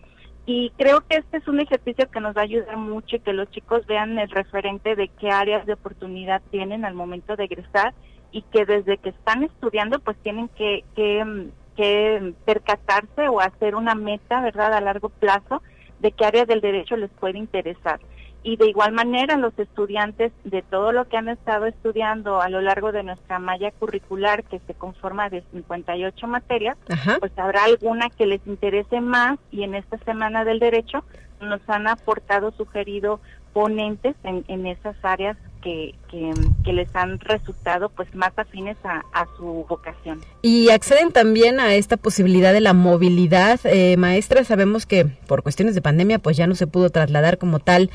Y 0.45 0.71
creo 0.77 1.01
que 1.01 1.17
este 1.17 1.37
es 1.37 1.47
un 1.47 1.59
ejercicio 1.59 2.09
que 2.09 2.19
nos 2.19 2.35
va 2.35 2.41
a 2.41 2.45
ayudar 2.45 2.75
mucho 2.77 3.15
y 3.15 3.19
que 3.19 3.33
los 3.33 3.49
chicos 3.51 3.85
vean 3.85 4.17
el 4.17 4.29
referente 4.29 4.95
de 4.95 5.07
qué 5.07 5.29
áreas 5.29 5.65
de 5.65 5.73
oportunidad 5.73 6.41
tienen 6.49 6.83
al 6.83 6.95
momento 6.95 7.35
de 7.35 7.43
egresar 7.45 7.93
y 8.31 8.41
que 8.43 8.65
desde 8.65 8.97
que 8.97 9.09
están 9.09 9.43
estudiando 9.43 9.99
pues 9.99 10.17
tienen 10.23 10.47
que, 10.49 10.83
que, 10.95 11.49
que 11.75 12.33
percatarse 12.45 13.27
o 13.27 13.39
hacer 13.39 13.75
una 13.75 13.93
meta, 13.93 14.41
¿verdad?, 14.41 14.73
a 14.73 14.81
largo 14.81 15.09
plazo 15.09 15.61
de 15.99 16.11
qué 16.11 16.25
área 16.25 16.45
del 16.45 16.61
derecho 16.61 16.97
les 16.97 17.11
puede 17.11 17.37
interesar. 17.37 17.99
Y 18.43 18.57
de 18.57 18.67
igual 18.67 18.91
manera 18.91 19.37
los 19.37 19.57
estudiantes 19.59 20.31
de 20.43 20.61
todo 20.63 20.91
lo 20.91 21.07
que 21.07 21.17
han 21.17 21.29
estado 21.29 21.67
estudiando 21.67 22.41
a 22.41 22.49
lo 22.49 22.61
largo 22.61 22.91
de 22.91 23.03
nuestra 23.03 23.39
malla 23.39 23.71
curricular 23.71 24.43
que 24.43 24.59
se 24.65 24.73
conforma 24.73 25.29
de 25.29 25.43
58 25.51 26.27
materias, 26.27 26.77
pues 27.19 27.31
habrá 27.37 27.65
alguna 27.65 28.09
que 28.09 28.25
les 28.25 28.45
interese 28.47 28.99
más 28.99 29.37
y 29.51 29.63
en 29.63 29.75
esta 29.75 29.97
semana 29.99 30.43
del 30.43 30.59
derecho 30.59 31.03
nos 31.39 31.61
han 31.67 31.87
aportado, 31.87 32.51
sugerido 32.51 33.19
ponentes 33.53 34.15
en, 34.23 34.45
en 34.47 34.65
esas 34.65 34.95
áreas 35.03 35.37
que, 35.61 35.93
que, 36.09 36.73
les 36.73 36.93
han 36.95 37.19
resultado 37.19 37.89
pues 37.89 38.13
más 38.15 38.31
afines 38.35 38.77
a, 38.83 39.25
su 39.37 39.65
vocación. 39.67 40.21
Y 40.41 40.69
acceden 40.69 41.11
también 41.11 41.59
a 41.59 41.75
esta 41.75 41.97
posibilidad 41.97 42.53
de 42.53 42.61
la 42.61 42.73
movilidad. 42.73 43.59
Eh, 43.65 43.95
maestra, 43.97 44.43
sabemos 44.43 44.85
que 44.85 45.05
por 45.27 45.43
cuestiones 45.43 45.75
de 45.75 45.81
pandemia 45.81 46.19
pues 46.19 46.37
ya 46.37 46.47
no 46.47 46.55
se 46.55 46.67
pudo 46.67 46.89
trasladar 46.89 47.37
como 47.37 47.59
tal 47.59 47.91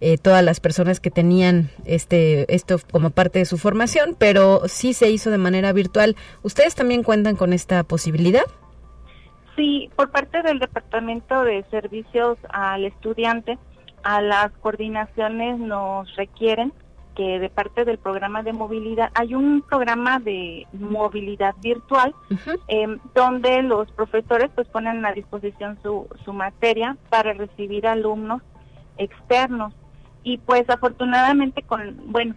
eh, 0.00 0.16
todas 0.18 0.42
las 0.42 0.60
personas 0.60 0.98
que 1.00 1.10
tenían 1.10 1.70
este 1.84 2.52
esto 2.54 2.76
como 2.90 3.10
parte 3.10 3.38
de 3.38 3.44
su 3.44 3.58
formación, 3.58 4.16
pero 4.18 4.62
sí 4.66 4.94
se 4.94 5.10
hizo 5.10 5.30
de 5.30 5.38
manera 5.38 5.72
virtual. 5.72 6.16
¿Ustedes 6.42 6.74
también 6.74 7.02
cuentan 7.02 7.36
con 7.36 7.52
esta 7.52 7.84
posibilidad? 7.84 8.44
Sí, 9.56 9.90
por 9.96 10.10
parte 10.10 10.42
del 10.42 10.58
Departamento 10.58 11.44
de 11.44 11.64
Servicios 11.70 12.38
al 12.48 12.84
Estudiante, 12.84 13.58
a 14.02 14.22
las 14.22 14.52
coordinaciones 14.52 15.58
nos 15.58 16.14
requieren 16.16 16.72
que 17.14 17.38
de 17.38 17.50
parte 17.50 17.84
del 17.84 17.98
programa 17.98 18.42
de 18.42 18.54
movilidad, 18.54 19.10
hay 19.14 19.34
un 19.34 19.60
programa 19.60 20.18
de 20.20 20.66
movilidad 20.72 21.54
virtual 21.62 22.14
em, 22.68 22.98
donde 23.14 23.62
los 23.62 23.90
profesores 23.92 24.50
pues 24.54 24.66
ponen 24.68 25.04
a 25.04 25.12
disposición 25.12 25.78
su, 25.82 26.08
su 26.24 26.32
materia 26.32 26.96
para 27.10 27.34
recibir 27.34 27.86
alumnos 27.86 28.40
externos 28.96 29.74
y 30.22 30.38
pues 30.38 30.68
afortunadamente 30.68 31.62
con, 31.62 31.96
bueno, 32.12 32.34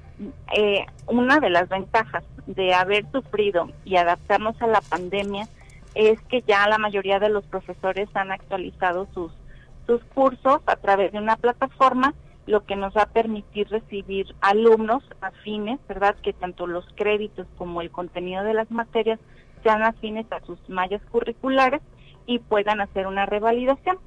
eh, 0.55 0.85
una 1.07 1.39
de 1.39 1.49
las 1.49 1.67
ventajas 1.67 2.23
de 2.47 2.73
haber 2.73 3.05
sufrido 3.11 3.69
y 3.83 3.97
adaptarnos 3.97 4.61
a 4.61 4.67
la 4.67 4.81
pandemia 4.81 5.47
es 5.95 6.19
que 6.23 6.41
ya 6.41 6.67
la 6.67 6.77
mayoría 6.77 7.19
de 7.19 7.29
los 7.29 7.45
profesores 7.45 8.09
han 8.13 8.31
actualizado 8.31 9.07
sus, 9.13 9.31
sus 9.85 10.03
cursos 10.15 10.61
a 10.65 10.75
través 10.77 11.11
de 11.11 11.19
una 11.19 11.35
plataforma, 11.35 12.13
lo 12.47 12.65
que 12.65 12.75
nos 12.75 12.95
va 12.95 13.03
a 13.03 13.11
permitir 13.11 13.67
recibir 13.69 14.33
alumnos 14.41 15.03
afines, 15.21 15.79
¿verdad? 15.87 16.15
Que 16.21 16.33
tanto 16.33 16.67
los 16.67 16.85
créditos 16.95 17.47
como 17.57 17.81
el 17.81 17.91
contenido 17.91 18.43
de 18.43 18.53
las 18.53 18.69
materias 18.71 19.19
sean 19.61 19.83
afines 19.83 20.29
a 20.31 20.41
sus 20.41 20.57
mallas 20.69 21.01
curriculares 21.11 21.81
y 22.25 22.39
puedan 22.39 22.81
hacer 22.81 23.07
una 23.07 23.25
revalidación. 23.25 23.97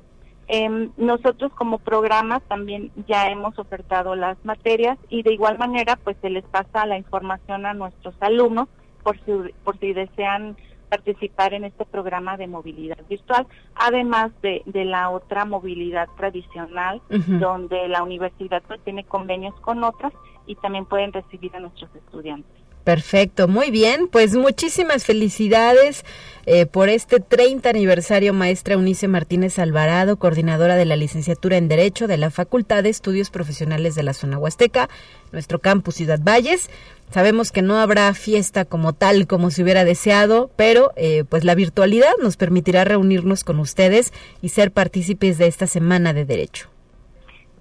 Em, 0.48 0.90
nosotros 0.96 1.52
como 1.54 1.78
programa 1.78 2.38
también 2.40 2.92
ya 3.08 3.28
hemos 3.30 3.58
ofertado 3.58 4.14
las 4.14 4.36
materias 4.44 4.96
y 5.08 5.22
de 5.24 5.32
igual 5.32 5.58
manera 5.58 5.96
pues 5.96 6.16
se 6.22 6.30
les 6.30 6.44
pasa 6.44 6.86
la 6.86 6.96
información 6.96 7.66
a 7.66 7.74
nuestros 7.74 8.14
alumnos 8.20 8.68
por 9.02 9.18
si, 9.24 9.32
por 9.64 9.76
si 9.78 9.92
desean 9.92 10.56
participar 10.88 11.52
en 11.52 11.64
este 11.64 11.84
programa 11.84 12.36
de 12.36 12.46
movilidad 12.46 12.98
virtual, 13.08 13.46
además 13.74 14.30
de, 14.40 14.62
de 14.66 14.84
la 14.84 15.10
otra 15.10 15.44
movilidad 15.44 16.08
tradicional, 16.16 17.02
donde 17.08 17.88
la 17.88 18.04
universidad 18.04 18.62
pues, 18.68 18.80
tiene 18.84 19.04
convenios 19.04 19.54
con 19.60 19.82
otras 19.82 20.12
y 20.46 20.54
también 20.54 20.86
pueden 20.86 21.12
recibir 21.12 21.54
a 21.56 21.60
nuestros 21.60 21.92
estudiantes. 21.96 22.65
Perfecto, 22.86 23.48
muy 23.48 23.72
bien. 23.72 24.06
Pues 24.06 24.36
muchísimas 24.36 25.04
felicidades 25.04 26.04
eh, 26.46 26.66
por 26.66 26.88
este 26.88 27.18
30 27.18 27.68
aniversario, 27.68 28.32
maestra 28.32 28.76
Unice 28.76 29.08
Martínez 29.08 29.58
Alvarado, 29.58 30.18
coordinadora 30.18 30.76
de 30.76 30.84
la 30.84 30.94
licenciatura 30.94 31.56
en 31.56 31.66
Derecho 31.66 32.06
de 32.06 32.16
la 32.16 32.30
Facultad 32.30 32.84
de 32.84 32.90
Estudios 32.90 33.30
Profesionales 33.30 33.96
de 33.96 34.04
la 34.04 34.14
Zona 34.14 34.38
Huasteca, 34.38 34.88
nuestro 35.32 35.58
campus 35.58 35.96
Ciudad 35.96 36.20
Valles. 36.22 36.70
Sabemos 37.12 37.50
que 37.50 37.60
no 37.60 37.76
habrá 37.80 38.14
fiesta 38.14 38.64
como 38.64 38.92
tal 38.92 39.26
como 39.26 39.50
se 39.50 39.64
hubiera 39.64 39.84
deseado, 39.84 40.52
pero 40.54 40.92
eh, 40.94 41.24
pues 41.28 41.42
la 41.42 41.56
virtualidad 41.56 42.12
nos 42.22 42.36
permitirá 42.36 42.84
reunirnos 42.84 43.42
con 43.42 43.58
ustedes 43.58 44.12
y 44.42 44.50
ser 44.50 44.70
partícipes 44.70 45.38
de 45.38 45.48
esta 45.48 45.66
semana 45.66 46.12
de 46.12 46.24
Derecho. 46.24 46.68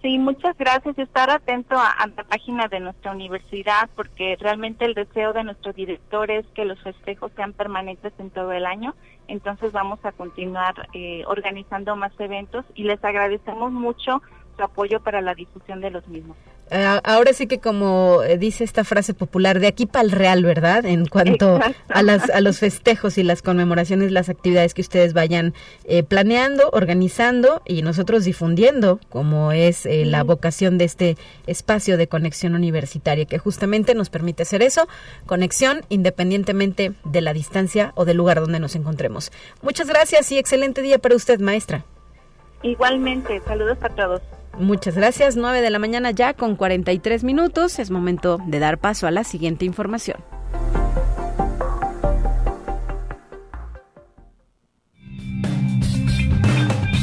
Sí, 0.06 0.20
muchas 0.20 0.56
gracias. 0.56 1.00
Estar 1.00 1.32
atento 1.32 1.74
a, 1.76 2.06
la 2.16 2.24
página 2.26 2.68
de 2.68 2.80
nuestra 2.80 3.12
universidad 3.12 3.90
porque 3.96 4.38
realmente 4.40 4.86
el 4.86 4.94
deseo 4.94 5.34
de 5.34 5.44
nuestro 5.44 5.74
director 5.74 6.30
es 6.30 6.46
que 6.54 6.64
los 6.64 6.80
festejos 6.84 7.32
sean 7.36 7.54
permanentes 7.54 8.14
en 8.20 8.30
todo 8.30 8.52
el 8.52 8.68
año. 8.68 8.94
Entonces 9.28 9.72
vamos 9.72 9.98
a 10.04 10.12
continuar 10.12 10.76
eh, 10.94 11.24
organizando 11.26 11.96
más 11.96 12.12
eventos 12.20 12.66
y 12.76 12.84
les 12.84 13.04
agradecemos 13.04 13.72
mucho 13.72 14.22
su 14.56 14.64
apoyo 14.64 15.00
para 15.00 15.22
la 15.22 15.34
difusión 15.34 15.82
de 15.82 15.90
los 15.92 16.08
mismos. 16.08 16.38
Eh, 16.72 17.00
ahora 17.04 17.32
sí 17.34 17.46
que 17.46 17.60
como 17.60 18.24
eh, 18.24 18.40
dice 18.40 18.64
esta 18.64 18.84
frase 18.84 19.14
popular, 19.14 19.60
de 19.60 19.68
aquí 19.68 19.86
para 19.86 20.04
el 20.04 20.12
real, 20.12 20.44
¿verdad? 20.44 20.86
En 20.86 21.06
cuanto 21.06 21.60
a, 21.90 22.02
las, 22.02 22.30
a 22.32 22.42
los 22.42 22.60
festejos 22.60 23.20
y 23.20 23.24
las 23.24 23.44
conmemoraciones, 23.44 24.12
las 24.12 24.30
actividades 24.30 24.74
que 24.74 24.82
ustedes 24.82 25.14
vayan 25.14 25.54
eh, 25.84 26.02
planeando, 26.02 26.70
organizando 26.74 27.62
y 27.66 27.84
nosotros 27.84 28.26
difundiendo, 28.26 29.00
como 29.10 29.52
es 29.52 29.86
la 29.86 30.24
vocación 30.24 30.80
de 30.80 30.86
este 30.86 31.18
espacio 31.46 31.98
de 31.98 32.08
conexión 32.08 32.56
universitaria, 32.56 33.26
que 33.26 33.38
justamente 33.38 33.94
nos 33.94 34.10
permite 34.10 34.44
hacer 34.44 34.64
eso, 34.64 34.88
conexión 35.28 35.82
independientemente 35.90 36.94
de 37.04 37.22
la 37.22 37.34
distancia 37.34 37.92
o 37.96 38.06
del 38.06 38.18
lugar 38.18 38.40
donde 38.40 38.60
nos 38.60 38.76
encontremos. 38.76 39.32
Muchas 39.62 39.88
gracias 39.88 40.32
y 40.32 40.40
excelente 40.40 40.82
día 40.82 40.98
para 40.98 41.16
usted, 41.16 41.40
maestra. 41.40 41.86
Igualmente, 42.64 43.40
saludos 43.46 43.78
a 43.82 43.90
todos. 43.90 44.22
Muchas 44.58 44.96
gracias. 44.96 45.36
9 45.36 45.62
de 45.62 45.70
la 45.70 45.80
mañana 45.80 46.12
ya 46.12 46.34
con 46.34 46.56
43 46.56 47.24
minutos. 47.24 47.80
Es 47.80 47.92
momento 47.92 48.40
de 48.46 48.60
dar 48.60 48.78
paso 48.78 49.08
a 49.08 49.12
la 49.12 49.24
siguiente 49.24 49.66
información. 49.66 50.18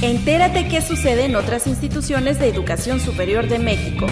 Entérate 0.03 0.67
qué 0.69 0.81
sucede 0.81 1.27
en 1.27 1.37
otras 1.37 1.67
instituciones 1.67 2.41
de 2.41 2.49
educación 2.49 2.99
superior 2.99 3.47
de 3.47 3.61
México. 3.61 4.07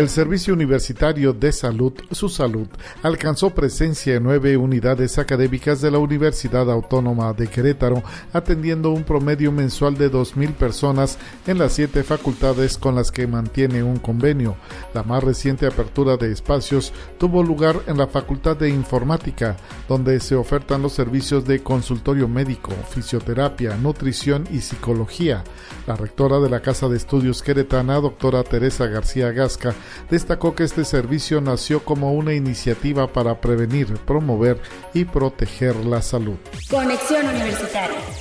El 0.00 0.08
Servicio 0.08 0.54
Universitario 0.54 1.34
de 1.34 1.52
Salud, 1.52 1.92
su 2.10 2.30
salud, 2.30 2.66
alcanzó 3.02 3.50
presencia 3.50 4.14
en 4.14 4.22
nueve 4.22 4.56
unidades 4.56 5.18
académicas 5.18 5.82
de 5.82 5.90
la 5.90 5.98
Universidad 5.98 6.70
Autónoma 6.70 7.34
de 7.34 7.48
Querétaro, 7.48 8.02
atendiendo 8.32 8.92
un 8.92 9.04
promedio 9.04 9.52
mensual 9.52 9.98
de 9.98 10.10
2.000 10.10 10.54
personas 10.54 11.18
en 11.46 11.58
las 11.58 11.74
siete 11.74 12.02
facultades 12.02 12.78
con 12.78 12.94
las 12.94 13.12
que 13.12 13.26
mantiene 13.26 13.82
un 13.82 13.98
convenio. 13.98 14.56
La 14.94 15.02
más 15.02 15.22
reciente 15.22 15.66
apertura 15.66 16.16
de 16.16 16.32
espacios 16.32 16.94
tuvo 17.18 17.42
lugar 17.42 17.76
en 17.86 17.98
la 17.98 18.06
Facultad 18.06 18.56
de 18.56 18.70
Informática, 18.70 19.58
donde 19.86 20.18
se 20.20 20.34
ofertan 20.34 20.80
los 20.80 20.94
servicios 20.94 21.44
de 21.44 21.62
consultorio 21.62 22.26
médico, 22.26 22.72
fisioterapia, 22.88 23.76
nutrición 23.76 24.48
y 24.50 24.62
psicología. 24.62 25.44
La 25.86 25.94
rectora 25.94 26.38
de 26.40 26.48
la 26.48 26.62
Casa 26.62 26.88
de 26.88 26.96
Estudios 26.96 27.42
Queretana, 27.42 27.96
doctora 27.96 28.42
Teresa 28.44 28.86
García 28.86 29.32
Gasca, 29.32 29.74
destacó 30.10 30.54
que 30.54 30.64
este 30.64 30.84
servicio 30.84 31.40
nació 31.40 31.84
como 31.84 32.12
una 32.12 32.34
iniciativa 32.34 33.12
para 33.12 33.40
prevenir, 33.40 33.94
promover 34.06 34.60
y 34.94 35.04
proteger 35.04 35.76
la 35.76 36.02
salud. 36.02 36.36
Conexión 36.68 37.26
Universitaria 37.26 38.19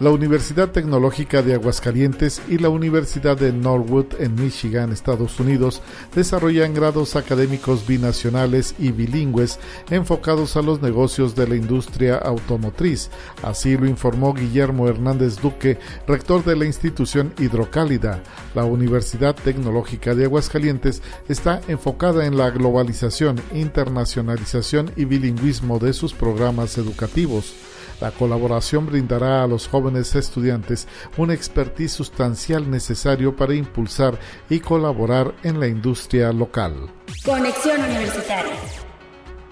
la 0.00 0.10
Universidad 0.10 0.70
Tecnológica 0.70 1.42
de 1.42 1.54
Aguascalientes 1.54 2.40
y 2.48 2.58
la 2.58 2.68
Universidad 2.68 3.36
de 3.36 3.52
Norwood 3.52 4.06
en 4.20 4.36
Michigan, 4.36 4.92
Estados 4.92 5.40
Unidos, 5.40 5.82
desarrollan 6.14 6.72
grados 6.72 7.16
académicos 7.16 7.84
binacionales 7.86 8.76
y 8.78 8.92
bilingües 8.92 9.58
enfocados 9.90 10.56
a 10.56 10.62
los 10.62 10.80
negocios 10.80 11.34
de 11.34 11.48
la 11.48 11.56
industria 11.56 12.16
automotriz. 12.16 13.10
Así 13.42 13.76
lo 13.76 13.86
informó 13.86 14.34
Guillermo 14.34 14.88
Hernández 14.88 15.40
Duque, 15.40 15.78
rector 16.06 16.44
de 16.44 16.54
la 16.54 16.64
institución 16.64 17.32
Hidrocálida. 17.38 18.22
La 18.54 18.64
Universidad 18.64 19.34
Tecnológica 19.34 20.14
de 20.14 20.26
Aguascalientes 20.26 21.02
está 21.28 21.60
enfocada 21.66 22.24
en 22.24 22.36
la 22.36 22.50
globalización, 22.50 23.40
internacionalización 23.52 24.92
y 24.94 25.06
bilingüismo 25.06 25.80
de 25.80 25.92
sus 25.92 26.14
programas 26.14 26.78
educativos. 26.78 27.54
La 28.00 28.10
colaboración 28.12 28.86
brindará 28.86 29.42
a 29.42 29.46
los 29.46 29.68
jóvenes 29.68 30.14
estudiantes 30.14 30.86
un 31.16 31.30
expertise 31.30 31.92
sustancial 31.92 32.70
necesario 32.70 33.34
para 33.34 33.54
impulsar 33.54 34.18
y 34.48 34.60
colaborar 34.60 35.34
en 35.42 35.58
la 35.58 35.66
industria 35.66 36.32
local. 36.32 36.90
Conexión 37.24 37.80
Universitaria. 37.82 38.87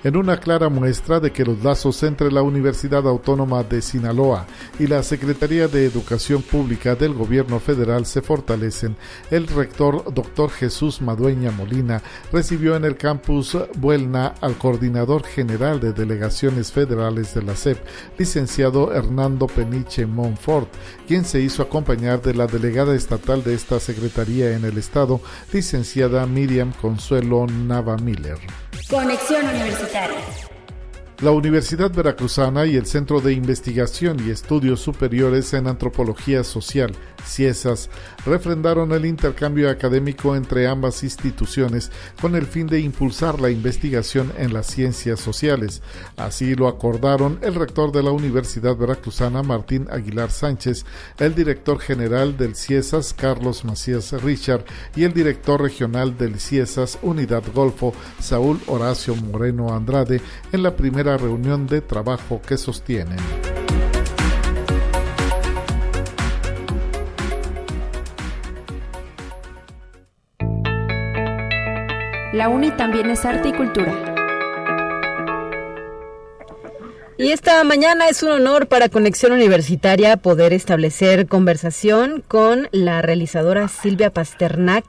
En 0.06 0.16
una 0.16 0.36
clara 0.36 0.68
muestra 0.68 1.18
de 1.18 1.32
que 1.32 1.44
los 1.44 1.64
lazos 1.64 2.00
entre 2.04 2.30
la 2.30 2.40
Universidad 2.40 3.08
Autónoma 3.08 3.64
de 3.64 3.82
Sinaloa 3.82 4.46
y 4.78 4.86
la 4.86 5.02
Secretaría 5.02 5.66
de 5.66 5.84
Educación 5.84 6.42
Pública 6.42 6.94
del 6.94 7.12
Gobierno 7.12 7.58
Federal 7.58 8.06
se 8.06 8.22
fortalecen. 8.22 8.94
El 9.32 9.48
rector 9.48 10.14
doctor 10.14 10.50
Jesús 10.50 11.02
Madueña 11.02 11.50
Molina 11.50 12.02
recibió 12.32 12.76
en 12.76 12.84
el 12.84 12.96
campus 12.96 13.58
Buelna 13.78 14.34
al 14.40 14.56
coordinador 14.56 15.24
general 15.24 15.80
de 15.80 15.92
delegaciones 15.92 16.70
federales 16.70 17.34
de 17.34 17.42
la 17.42 17.56
SEP, 17.56 17.78
licenciado 18.16 18.94
Hernando 18.94 19.48
Peniche 19.48 20.06
Monfort, 20.06 20.68
quien 21.08 21.24
se 21.24 21.40
hizo 21.40 21.64
acompañar 21.64 22.22
de 22.22 22.32
la 22.32 22.46
delegada 22.46 22.94
estatal 22.94 23.42
de 23.42 23.54
esta 23.54 23.80
secretaría 23.80 24.52
en 24.52 24.66
el 24.66 24.78
estado, 24.78 25.20
licenciada 25.52 26.24
Miriam 26.26 26.72
Consuelo 26.80 27.48
Nava 27.48 27.96
Miller. 27.96 28.38
Conexión 28.88 29.44
Universitaria. 29.48 30.16
La 31.20 31.32
Universidad 31.32 31.90
Veracruzana 31.90 32.66
y 32.66 32.76
el 32.76 32.86
Centro 32.86 33.20
de 33.20 33.32
Investigación 33.32 34.16
y 34.24 34.30
Estudios 34.30 34.80
Superiores 34.80 35.54
en 35.54 35.66
Antropología 35.66 36.44
Social, 36.44 36.92
CIESAS, 37.26 37.90
refrendaron 38.24 38.92
el 38.92 39.04
intercambio 39.04 39.70
académico 39.70 40.36
entre 40.36 40.66
ambas 40.66 41.02
instituciones 41.02 41.90
con 42.20 42.34
el 42.34 42.46
fin 42.46 42.66
de 42.66 42.80
impulsar 42.80 43.40
la 43.40 43.50
investigación 43.50 44.32
en 44.38 44.52
las 44.52 44.66
ciencias 44.66 45.20
sociales. 45.20 45.82
Así 46.16 46.54
lo 46.54 46.68
acordaron 46.68 47.38
el 47.42 47.54
rector 47.54 47.92
de 47.92 48.02
la 48.02 48.10
Universidad 48.10 48.76
Veracruzana, 48.76 49.42
Martín 49.42 49.86
Aguilar 49.90 50.30
Sánchez, 50.30 50.84
el 51.18 51.34
director 51.34 51.78
general 51.78 52.36
del 52.36 52.54
CIESAS, 52.54 53.14
Carlos 53.14 53.64
Macías 53.64 54.12
Richard, 54.22 54.64
y 54.94 55.04
el 55.04 55.12
director 55.12 55.60
regional 55.60 56.16
del 56.16 56.40
CIESAS 56.40 56.98
Unidad 57.02 57.42
Golfo, 57.54 57.92
Saúl 58.20 58.60
Horacio 58.66 59.14
Moreno 59.16 59.74
Andrade, 59.74 60.20
en 60.52 60.62
la 60.62 60.76
primera 60.76 61.16
reunión 61.16 61.66
de 61.66 61.80
trabajo 61.80 62.40
que 62.46 62.56
sostienen. 62.56 63.18
La 72.36 72.50
UNI 72.50 72.70
también 72.72 73.08
es 73.08 73.24
arte 73.24 73.48
y 73.48 73.52
cultura. 73.54 73.94
Y 77.16 77.32
esta 77.32 77.64
mañana 77.64 78.10
es 78.10 78.22
un 78.22 78.30
honor 78.30 78.66
para 78.66 78.90
Conexión 78.90 79.32
Universitaria 79.32 80.18
poder 80.18 80.52
establecer 80.52 81.28
conversación 81.28 82.22
con 82.28 82.68
la 82.72 83.00
realizadora 83.00 83.68
Silvia 83.68 84.10
Pasternak 84.12 84.84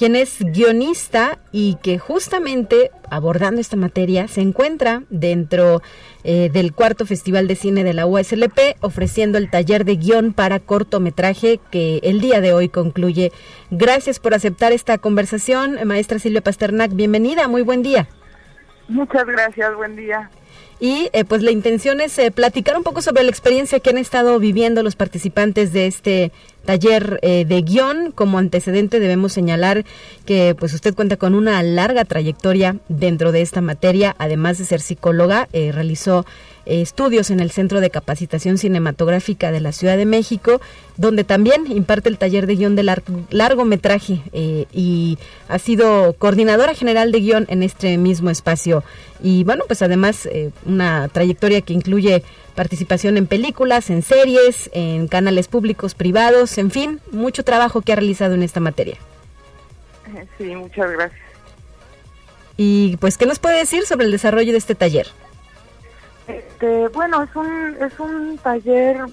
quien 0.00 0.16
es 0.16 0.38
guionista 0.42 1.38
y 1.52 1.76
que 1.82 1.98
justamente 1.98 2.90
abordando 3.10 3.60
esta 3.60 3.76
materia 3.76 4.28
se 4.28 4.40
encuentra 4.40 5.02
dentro 5.10 5.82
eh, 6.24 6.48
del 6.50 6.72
cuarto 6.72 7.04
Festival 7.04 7.46
de 7.46 7.54
Cine 7.54 7.84
de 7.84 7.92
la 7.92 8.06
USLP 8.06 8.78
ofreciendo 8.80 9.36
el 9.36 9.50
taller 9.50 9.84
de 9.84 9.96
guion 9.96 10.32
para 10.32 10.58
cortometraje 10.58 11.60
que 11.70 12.00
el 12.02 12.22
día 12.22 12.40
de 12.40 12.54
hoy 12.54 12.70
concluye. 12.70 13.30
Gracias 13.70 14.20
por 14.20 14.32
aceptar 14.32 14.72
esta 14.72 14.96
conversación, 14.96 15.76
maestra 15.86 16.18
Silvia 16.18 16.40
Pasternak. 16.40 16.94
Bienvenida, 16.94 17.46
muy 17.46 17.60
buen 17.60 17.82
día. 17.82 18.08
Muchas 18.88 19.26
gracias, 19.26 19.76
buen 19.76 19.96
día. 19.96 20.30
Y 20.80 21.10
eh, 21.12 21.26
pues 21.26 21.42
la 21.42 21.50
intención 21.50 22.00
es 22.00 22.18
eh, 22.18 22.30
platicar 22.30 22.74
un 22.74 22.82
poco 22.82 23.02
sobre 23.02 23.22
la 23.22 23.28
experiencia 23.28 23.80
que 23.80 23.90
han 23.90 23.98
estado 23.98 24.38
viviendo 24.38 24.82
los 24.82 24.96
participantes 24.96 25.74
de 25.74 25.86
este 25.86 26.32
taller 26.64 27.18
eh, 27.22 27.44
de 27.44 27.62
guion. 27.62 28.12
Como 28.12 28.38
antecedente 28.38 29.00
debemos 29.00 29.32
señalar 29.32 29.84
que 30.26 30.54
pues 30.58 30.74
usted 30.74 30.94
cuenta 30.94 31.16
con 31.16 31.34
una 31.34 31.62
larga 31.62 32.04
trayectoria 32.04 32.76
dentro 32.88 33.32
de 33.32 33.42
esta 33.42 33.60
materia, 33.60 34.14
además 34.18 34.58
de 34.58 34.64
ser 34.64 34.80
psicóloga, 34.80 35.48
realizó 35.52 36.24
estudios 36.70 37.30
en 37.30 37.40
el 37.40 37.50
Centro 37.50 37.80
de 37.80 37.90
Capacitación 37.90 38.58
Cinematográfica 38.58 39.50
de 39.50 39.60
la 39.60 39.72
Ciudad 39.72 39.96
de 39.96 40.06
México, 40.06 40.60
donde 40.96 41.24
también 41.24 41.70
imparte 41.70 42.08
el 42.08 42.18
taller 42.18 42.46
de 42.46 42.56
guion 42.56 42.76
de 42.76 42.84
largometraje 43.30 44.22
eh, 44.32 44.66
y 44.72 45.18
ha 45.48 45.58
sido 45.58 46.12
coordinadora 46.14 46.74
general 46.74 47.10
de 47.10 47.20
guion 47.20 47.46
en 47.48 47.62
este 47.62 47.98
mismo 47.98 48.30
espacio. 48.30 48.84
Y 49.22 49.44
bueno, 49.44 49.64
pues 49.66 49.82
además 49.82 50.26
eh, 50.26 50.50
una 50.64 51.08
trayectoria 51.08 51.60
que 51.60 51.72
incluye 51.72 52.22
participación 52.54 53.16
en 53.16 53.26
películas, 53.26 53.90
en 53.90 54.02
series, 54.02 54.70
en 54.72 55.08
canales 55.08 55.48
públicos, 55.48 55.94
privados, 55.94 56.58
en 56.58 56.70
fin, 56.70 57.00
mucho 57.10 57.42
trabajo 57.44 57.82
que 57.82 57.92
ha 57.92 57.96
realizado 57.96 58.34
en 58.34 58.42
esta 58.42 58.60
materia. 58.60 58.96
Sí, 60.38 60.54
muchas 60.56 60.90
gracias. 60.90 61.20
Y 62.56 62.96
pues, 62.98 63.16
¿qué 63.16 63.26
nos 63.26 63.38
puede 63.38 63.56
decir 63.56 63.86
sobre 63.86 64.04
el 64.04 64.12
desarrollo 64.12 64.52
de 64.52 64.58
este 64.58 64.74
taller? 64.74 65.06
Bueno, 66.92 67.22
es 67.22 67.34
un, 67.36 67.76
es 67.80 67.98
un 68.00 68.38
taller 68.38 69.04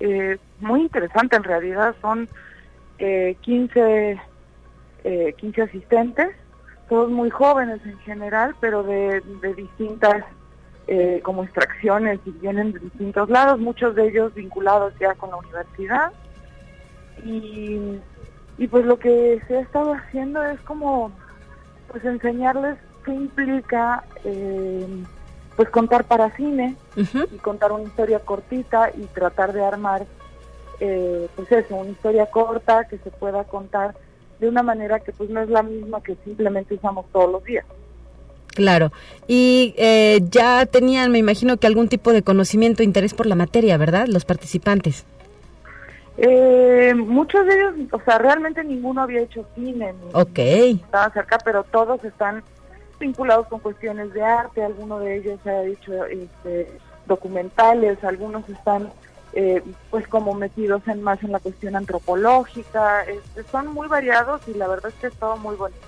eh, 0.00 0.38
muy 0.60 0.82
interesante 0.82 1.36
en 1.36 1.44
realidad. 1.44 1.94
Son 2.00 2.28
eh, 2.98 3.36
15, 3.40 4.20
eh, 5.04 5.34
15 5.36 5.62
asistentes, 5.62 6.28
todos 6.88 7.10
muy 7.10 7.30
jóvenes 7.30 7.80
en 7.84 7.98
general, 8.00 8.54
pero 8.60 8.82
de, 8.82 9.20
distintas 9.56 10.24
eh, 10.86 11.20
como 11.24 11.42
extracciones 11.44 12.20
y 12.24 12.30
vienen 12.30 12.72
de 12.72 12.78
distintos 12.78 13.28
lados, 13.28 13.58
muchos 13.58 13.94
de 13.94 14.08
ellos 14.08 14.34
vinculados 14.34 14.94
ya 15.00 15.14
con 15.14 15.30
la 15.30 15.36
universidad. 15.36 16.12
Y, 17.24 17.98
pues 18.70 18.84
lo 18.84 18.96
que 18.96 19.42
se 19.48 19.56
ha 19.56 19.60
estado 19.60 19.92
haciendo 19.94 20.40
es 20.44 20.60
como 20.60 21.10
pues 21.88 22.04
enseñarles 22.04 22.78
qué 23.04 23.12
implica 23.12 24.04
pues 25.56 25.68
contar 25.70 26.04
para 26.04 26.34
cine 26.36 26.76
y 26.96 27.36
contar 27.38 27.72
una 27.72 27.84
historia 27.84 28.20
cortita 28.20 28.90
y 28.96 29.02
tratar 29.06 29.52
de 29.52 29.64
armar 29.64 30.06
eh, 30.80 31.28
pues 31.36 31.52
eso, 31.52 31.76
una 31.76 31.90
historia 31.90 32.26
corta 32.26 32.86
que 32.88 32.98
se 32.98 33.10
pueda 33.10 33.44
contar 33.44 33.94
de 34.40 34.48
una 34.48 34.62
manera 34.62 34.98
que 34.98 35.12
pues 35.12 35.30
no 35.30 35.40
es 35.40 35.48
la 35.48 35.62
misma 35.62 36.02
que 36.02 36.16
simplemente 36.24 36.74
usamos 36.74 37.06
todos 37.12 37.30
los 37.30 37.44
días. 37.44 37.64
Claro. 38.48 38.92
Y 39.28 39.74
eh, 39.78 40.20
ya 40.28 40.66
tenían, 40.66 41.12
me 41.12 41.18
imagino 41.18 41.56
que 41.56 41.66
algún 41.66 41.88
tipo 41.88 42.12
de 42.12 42.22
conocimiento, 42.22 42.82
interés 42.82 43.14
por 43.14 43.26
la 43.26 43.34
materia, 43.34 43.76
¿verdad? 43.76 44.08
Los 44.08 44.24
participantes. 44.24 45.06
Eh, 46.18 46.92
muchos 46.94 47.46
de 47.46 47.54
ellos, 47.54 47.74
o 47.92 48.00
sea, 48.04 48.18
realmente 48.18 48.62
ninguno 48.64 49.02
había 49.02 49.20
hecho 49.20 49.46
cine. 49.54 49.94
ok. 50.12 50.38
Estaba 50.38 51.12
cerca, 51.12 51.38
pero 51.44 51.64
todos 51.64 52.04
están 52.04 52.42
vinculados 53.02 53.48
con 53.48 53.58
cuestiones 53.58 54.12
de 54.14 54.22
arte, 54.22 54.62
algunos 54.62 55.00
de 55.00 55.16
ellos 55.16 55.40
se 55.42 55.50
ha 55.50 55.60
dicho 55.62 56.04
este, 56.06 56.70
documentales, 57.06 58.02
algunos 58.04 58.48
están 58.48 58.90
eh, 59.32 59.60
pues 59.90 60.06
como 60.06 60.34
metidos 60.34 60.86
en 60.86 61.02
más 61.02 61.22
en 61.22 61.32
la 61.32 61.40
cuestión 61.40 61.74
antropológica, 61.74 63.02
este, 63.02 63.42
son 63.50 63.66
muy 63.74 63.88
variados 63.88 64.40
y 64.46 64.54
la 64.54 64.68
verdad 64.68 64.92
es 64.94 65.00
que 65.00 65.08
es 65.08 65.14
todo 65.14 65.36
muy 65.36 65.56
bonito. 65.56 65.80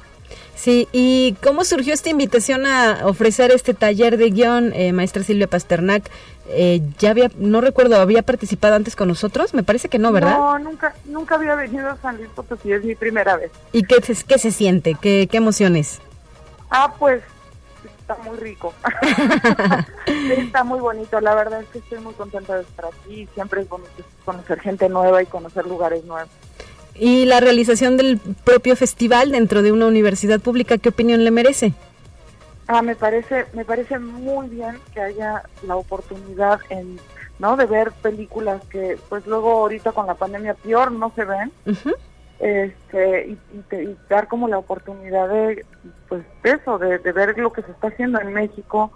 Sí, 0.57 0.89
¿y 0.93 1.37
cómo 1.43 1.65
surgió 1.65 1.95
esta 1.95 2.11
invitación 2.11 2.67
a 2.67 3.07
ofrecer 3.07 3.53
este 3.53 3.75
taller 3.75 4.17
de 4.17 4.31
guion, 4.31 4.73
eh, 4.73 4.93
maestra 4.93 5.23
Silvia 5.23 5.47
Pasternak? 5.47 6.11
Eh, 6.49 6.81
ya 6.99 7.11
había, 7.11 7.31
no 7.37 7.61
recuerdo, 7.61 8.01
¿había 8.01 8.23
participado 8.23 8.75
antes 8.75 8.97
con 8.97 9.09
nosotros? 9.09 9.55
Me 9.55 9.63
parece 9.63 9.89
que 9.89 9.99
no, 9.99 10.11
¿verdad? 10.11 10.37
No, 10.37 10.59
nunca, 10.59 10.95
nunca 11.05 11.37
había 11.37 11.55
venido 11.55 11.89
a 11.89 11.97
San 11.99 12.17
Luis 12.17 12.29
Potosí, 12.35 12.73
es 12.73 12.83
mi 12.83 12.95
primera 12.95 13.37
vez. 13.37 13.53
¿Y 13.73 13.85
qué, 13.85 13.97
qué 14.27 14.39
se 14.39 14.51
siente? 14.51 14.97
¿Qué, 15.01 15.29
qué 15.31 15.37
emociones? 15.37 16.01
Ah, 16.71 16.95
pues 16.99 17.23
está 18.01 18.17
muy 18.23 18.37
rico. 18.39 18.75
está 20.07 20.65
muy 20.65 20.81
bonito. 20.81 21.21
La 21.21 21.35
verdad 21.35 21.63
es 21.63 21.69
que 21.69 21.79
estoy 21.79 21.99
muy 21.99 22.15
contenta 22.15 22.57
de 22.57 22.63
estar 22.63 22.87
aquí. 22.87 23.29
Siempre 23.35 23.63
es 23.63 23.69
bonito 23.69 23.91
conocer 24.25 24.61
gente 24.61 24.89
nueva 24.89 25.23
y 25.23 25.27
conocer 25.27 25.67
lugares 25.67 26.05
nuevos. 26.05 26.31
¿Y 26.95 27.25
la 27.27 27.41
realización 27.41 27.97
del 27.97 28.19
propio 28.19 28.77
festival 28.77 29.33
dentro 29.33 29.63
de 29.63 29.73
una 29.73 29.87
universidad 29.87 30.41
pública, 30.41 30.79
qué 30.79 30.91
opinión 30.91 31.25
le 31.25 31.31
merece? 31.31 31.73
Ah, 32.67 32.83
me 32.83 32.95
parece, 32.95 33.47
me 33.53 33.65
parece 33.65 33.99
muy 33.99 34.49
bien 34.49 34.79
que 34.93 35.01
haya 35.01 35.43
la 35.67 35.77
oportunidad 35.77 36.61
en, 36.71 36.99
¿no? 37.39 37.57
De 37.57 37.67
ver 37.67 37.93
películas 37.93 38.63
que, 38.71 38.97
pues 39.09 39.27
luego 39.27 39.53
ahorita 39.53 39.93
con 39.93 40.07
la 40.07 40.15
pandemia 40.15 40.55
peor 40.55 40.93
no 40.93 41.13
se 41.15 41.25
ven 41.25 41.53
este 42.39 43.37
y, 43.73 43.97
dar 44.09 44.29
como 44.29 44.49
la 44.49 44.59
oportunidad 44.59 45.29
de 45.29 45.65
pues 46.09 46.25
eso 46.43 46.79
de, 46.79 46.99
ver 46.99 47.39
lo 47.39 47.53
que 47.53 47.63
se 47.63 47.71
está 47.71 47.89
haciendo 47.89 48.21
en 48.21 48.33
México 48.33 48.93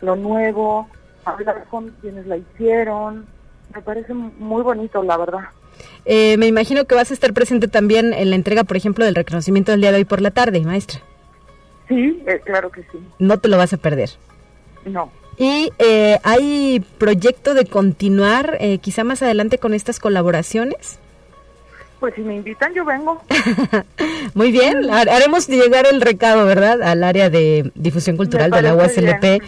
lo 0.00 0.16
nuevo 0.16 0.88
hablar 1.24 1.64
con 1.70 1.90
quienes 2.00 2.26
la 2.26 2.36
hicieron. 2.36 3.26
Me 3.74 3.82
parece 3.82 4.14
muy 4.14 4.62
bonito 4.62 5.02
la 5.02 5.16
verdad. 5.16 5.40
Eh, 6.04 6.36
me 6.38 6.46
imagino 6.46 6.84
que 6.84 6.94
vas 6.94 7.10
a 7.10 7.14
estar 7.14 7.32
presente 7.32 7.68
también 7.68 8.12
en 8.12 8.30
la 8.30 8.36
entrega 8.36 8.64
por 8.64 8.76
ejemplo 8.76 9.04
del 9.04 9.14
reconocimiento 9.14 9.72
del 9.72 9.80
día 9.80 9.90
de 9.90 9.98
hoy 9.98 10.04
por 10.04 10.20
la 10.20 10.30
tarde 10.30 10.60
maestra. 10.60 11.00
Sí 11.88 12.22
eh, 12.26 12.40
claro 12.44 12.70
que 12.70 12.82
sí. 12.82 12.98
No 13.18 13.38
te 13.38 13.48
lo 13.48 13.56
vas 13.56 13.72
a 13.72 13.76
perder. 13.78 14.10
No. 14.84 15.10
Y 15.38 15.72
eh, 15.78 16.18
hay 16.22 16.84
proyecto 16.98 17.54
de 17.54 17.66
continuar 17.66 18.58
quizá 18.80 19.04
más 19.04 19.22
adelante 19.22 19.58
con 19.58 19.74
estas 19.74 19.98
colaboraciones 19.98 21.00
pues 21.98 22.14
si 22.14 22.20
me 22.20 22.36
invitan, 22.36 22.74
yo 22.74 22.84
vengo. 22.84 23.22
Muy 24.34 24.52
bien, 24.52 24.90
haremos 24.90 25.48
llegar 25.48 25.86
el 25.90 26.00
recado, 26.00 26.44
¿verdad? 26.44 26.82
Al 26.82 27.02
área 27.02 27.30
de 27.30 27.70
difusión 27.74 28.16
cultural 28.16 28.50
de 28.50 28.62
la 28.62 28.74
USLP, 28.74 29.42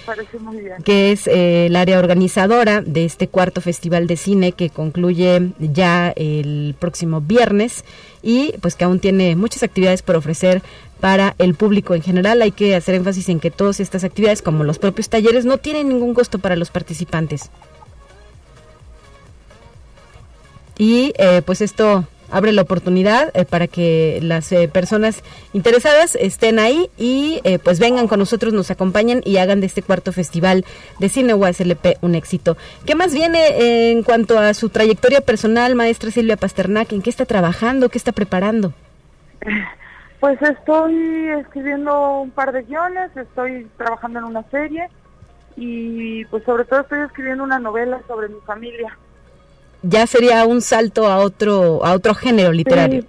que 0.84 1.12
es 1.12 1.26
eh, 1.26 1.66
el 1.66 1.76
área 1.76 1.98
organizadora 1.98 2.80
de 2.80 3.04
este 3.04 3.28
cuarto 3.28 3.60
festival 3.60 4.06
de 4.06 4.16
cine 4.16 4.52
que 4.52 4.70
concluye 4.70 5.52
ya 5.58 6.12
el 6.16 6.74
próximo 6.78 7.20
viernes 7.20 7.84
y 8.22 8.54
pues 8.60 8.74
que 8.74 8.84
aún 8.84 9.00
tiene 9.00 9.36
muchas 9.36 9.62
actividades 9.62 10.02
por 10.02 10.16
ofrecer 10.16 10.62
para 11.00 11.34
el 11.38 11.54
público 11.54 11.94
en 11.94 12.02
general. 12.02 12.42
Hay 12.42 12.52
que 12.52 12.74
hacer 12.74 12.94
énfasis 12.94 13.28
en 13.28 13.40
que 13.40 13.50
todas 13.50 13.80
estas 13.80 14.04
actividades, 14.04 14.42
como 14.42 14.64
los 14.64 14.78
propios 14.78 15.08
talleres, 15.08 15.44
no 15.44 15.58
tienen 15.58 15.88
ningún 15.88 16.14
costo 16.14 16.38
para 16.38 16.56
los 16.56 16.70
participantes. 16.70 17.50
Y 20.78 21.12
eh, 21.18 21.42
pues 21.44 21.60
esto 21.60 22.06
abre 22.30 22.52
la 22.52 22.62
oportunidad 22.62 23.30
eh, 23.34 23.44
para 23.44 23.66
que 23.66 24.20
las 24.22 24.50
eh, 24.52 24.68
personas 24.68 25.22
interesadas 25.52 26.16
estén 26.16 26.58
ahí 26.58 26.90
y 26.96 27.40
pues 27.64 27.78
vengan 27.78 28.08
con 28.08 28.18
nosotros, 28.18 28.52
nos 28.52 28.70
acompañen 28.70 29.22
y 29.24 29.38
hagan 29.38 29.60
de 29.60 29.66
este 29.66 29.82
cuarto 29.82 30.12
festival 30.12 30.64
de 30.98 31.08
cine 31.08 31.34
UASLP 31.34 31.98
un 32.02 32.14
éxito. 32.14 32.56
¿Qué 32.84 32.94
más 32.94 33.14
viene 33.14 33.90
en 33.90 34.02
cuanto 34.02 34.38
a 34.38 34.54
su 34.54 34.68
trayectoria 34.68 35.20
personal, 35.20 35.74
maestra 35.74 36.10
Silvia 36.10 36.36
Pasternak? 36.36 36.92
¿En 36.92 37.02
qué 37.02 37.10
está 37.10 37.24
trabajando? 37.24 37.88
¿Qué 37.88 37.98
está 37.98 38.12
preparando? 38.12 38.72
Pues 40.20 40.42
estoy 40.42 41.28
escribiendo 41.28 42.22
un 42.22 42.32
par 42.32 42.50
de 42.50 42.62
guiones, 42.62 43.16
estoy 43.16 43.68
trabajando 43.76 44.18
en 44.18 44.24
una 44.24 44.42
serie 44.50 44.88
y 45.54 46.24
pues 46.26 46.42
sobre 46.42 46.64
todo 46.64 46.80
estoy 46.80 47.00
escribiendo 47.02 47.44
una 47.44 47.60
novela 47.60 48.00
sobre 48.08 48.28
mi 48.28 48.40
familia. 48.44 48.98
Ya 49.82 50.06
sería 50.06 50.44
un 50.46 50.60
salto 50.60 51.06
a 51.06 51.18
otro 51.18 51.84
a 51.84 51.92
otro 51.92 52.14
género 52.14 52.52
literario. 52.52 53.04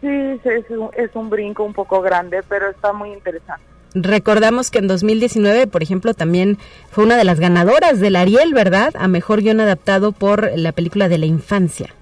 Sí, 0.00 0.08
es, 0.08 0.70
un, 0.70 0.90
es 0.96 1.10
un 1.14 1.30
brinco 1.30 1.64
un 1.64 1.72
poco 1.72 2.00
grande, 2.02 2.42
pero 2.48 2.70
está 2.70 2.92
muy 2.92 3.12
interesante. 3.12 3.62
Recordamos 3.94 4.70
que 4.70 4.78
en 4.78 4.88
2019, 4.88 5.66
por 5.66 5.82
ejemplo, 5.82 6.14
también 6.14 6.58
fue 6.90 7.04
una 7.04 7.16
de 7.16 7.24
las 7.24 7.38
ganadoras 7.38 8.00
del 8.00 8.16
Ariel, 8.16 8.52
¿verdad? 8.52 8.92
A 8.98 9.08
mejor 9.08 9.40
guion 9.40 9.60
adaptado 9.60 10.12
por 10.12 10.50
la 10.56 10.72
película 10.72 11.08
de 11.08 11.18
la 11.18 11.26
infancia. 11.26 11.94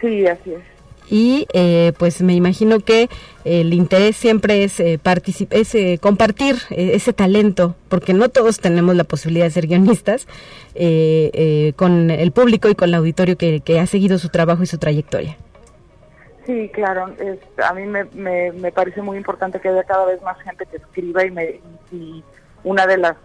Sí, 0.00 0.26
así 0.26 0.54
es 0.54 0.77
y 1.10 1.46
eh, 1.52 1.92
pues 1.98 2.22
me 2.22 2.34
imagino 2.34 2.80
que 2.80 3.08
el 3.44 3.72
interés 3.72 4.16
siempre 4.16 4.64
es, 4.64 4.78
eh, 4.80 5.00
es 5.50 5.74
eh, 5.74 5.98
compartir 6.00 6.56
ese 6.70 7.12
talento, 7.12 7.74
porque 7.88 8.12
no 8.12 8.28
todos 8.28 8.60
tenemos 8.60 8.94
la 8.94 9.04
posibilidad 9.04 9.46
de 9.46 9.50
ser 9.50 9.66
guionistas, 9.66 10.26
con 11.76 12.10
el 12.10 12.32
público 12.32 12.68
y 12.68 12.74
con 12.74 12.90
el 12.90 12.94
auditorio 12.94 13.36
que, 13.36 13.80
ha 13.80 13.86
seguido 13.86 14.18
su 14.18 14.28
trabajo 14.28 14.62
y 14.62 14.66
su 14.66 14.78
trayectoria. 14.78 15.36
Sí, 16.46 16.70
claro, 16.72 17.14
a 17.62 17.74
mí 17.74 17.84
me, 17.84 18.04
me, 18.52 18.72
parece 18.72 19.02
muy 19.02 19.16
importante 19.18 19.60
que 19.60 19.68
haya 19.68 19.84
cada 19.84 20.06
vez 20.06 20.22
más 20.22 20.40
gente 20.40 20.64
que 20.66 20.78
escriba 20.78 21.24
y, 21.26 21.30
me, 21.30 21.60
y 21.92 22.22
una 22.64 22.86
de 22.86 22.96
las 22.96 23.16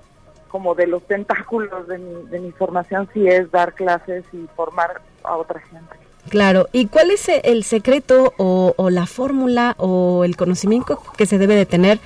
como 0.50 0.76
de 0.76 0.86
los 0.86 1.02
tentáculos 1.08 1.88
de 1.88 1.98
mi, 1.98 2.30
de 2.30 2.40
mi 2.40 2.52
formación 2.52 3.10
sí 3.12 3.28
es 3.28 3.50
dar 3.50 3.74
clases 3.74 4.24
y 4.34 4.46
formar 4.56 5.02
a 5.24 5.38
otra 5.38 5.60
gente. 5.62 6.03
Claro, 6.30 6.68
¿y 6.72 6.88
cuál 6.88 7.12
es 7.12 7.28
el 7.30 7.64
secreto 7.64 8.34
o, 8.38 8.90
la 8.90 9.06
fórmula 9.06 9.76
o 9.78 10.24
el 10.24 10.36
conocimiento 10.36 11.02
que 11.18 11.26
se 11.26 11.38
debe 11.38 11.56
de 11.56 11.66
tener 11.66 12.00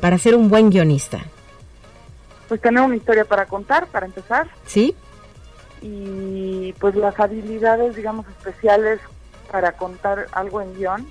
para 0.00 0.18
ser 0.18 0.36
un 0.36 0.48
buen 0.48 0.70
guionista? 0.70 1.24
Pues 2.48 2.60
tener 2.60 2.82
una 2.82 2.96
historia 2.96 3.24
para 3.24 3.46
contar, 3.46 3.86
para 3.88 4.06
empezar. 4.06 4.48
Sí. 4.66 4.94
Y 5.82 6.72
pues 6.74 6.94
las 6.94 7.18
habilidades, 7.18 7.96
digamos, 7.96 8.26
especiales 8.28 9.00
para 9.50 9.72
contar 9.72 10.28
algo 10.32 10.62
en 10.62 10.74
guion, 10.74 11.06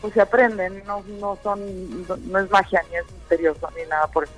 pues 0.00 0.12
se 0.12 0.20
aprenden, 0.20 0.82
no, 0.86 1.02
no 1.20 1.38
son, 1.42 1.60
no, 2.06 2.38
es 2.38 2.50
magia 2.50 2.82
ni 2.90 2.96
es 2.96 3.10
misterioso 3.10 3.68
ni 3.76 3.88
nada 3.88 4.06
por 4.08 4.24
eso 4.24 4.32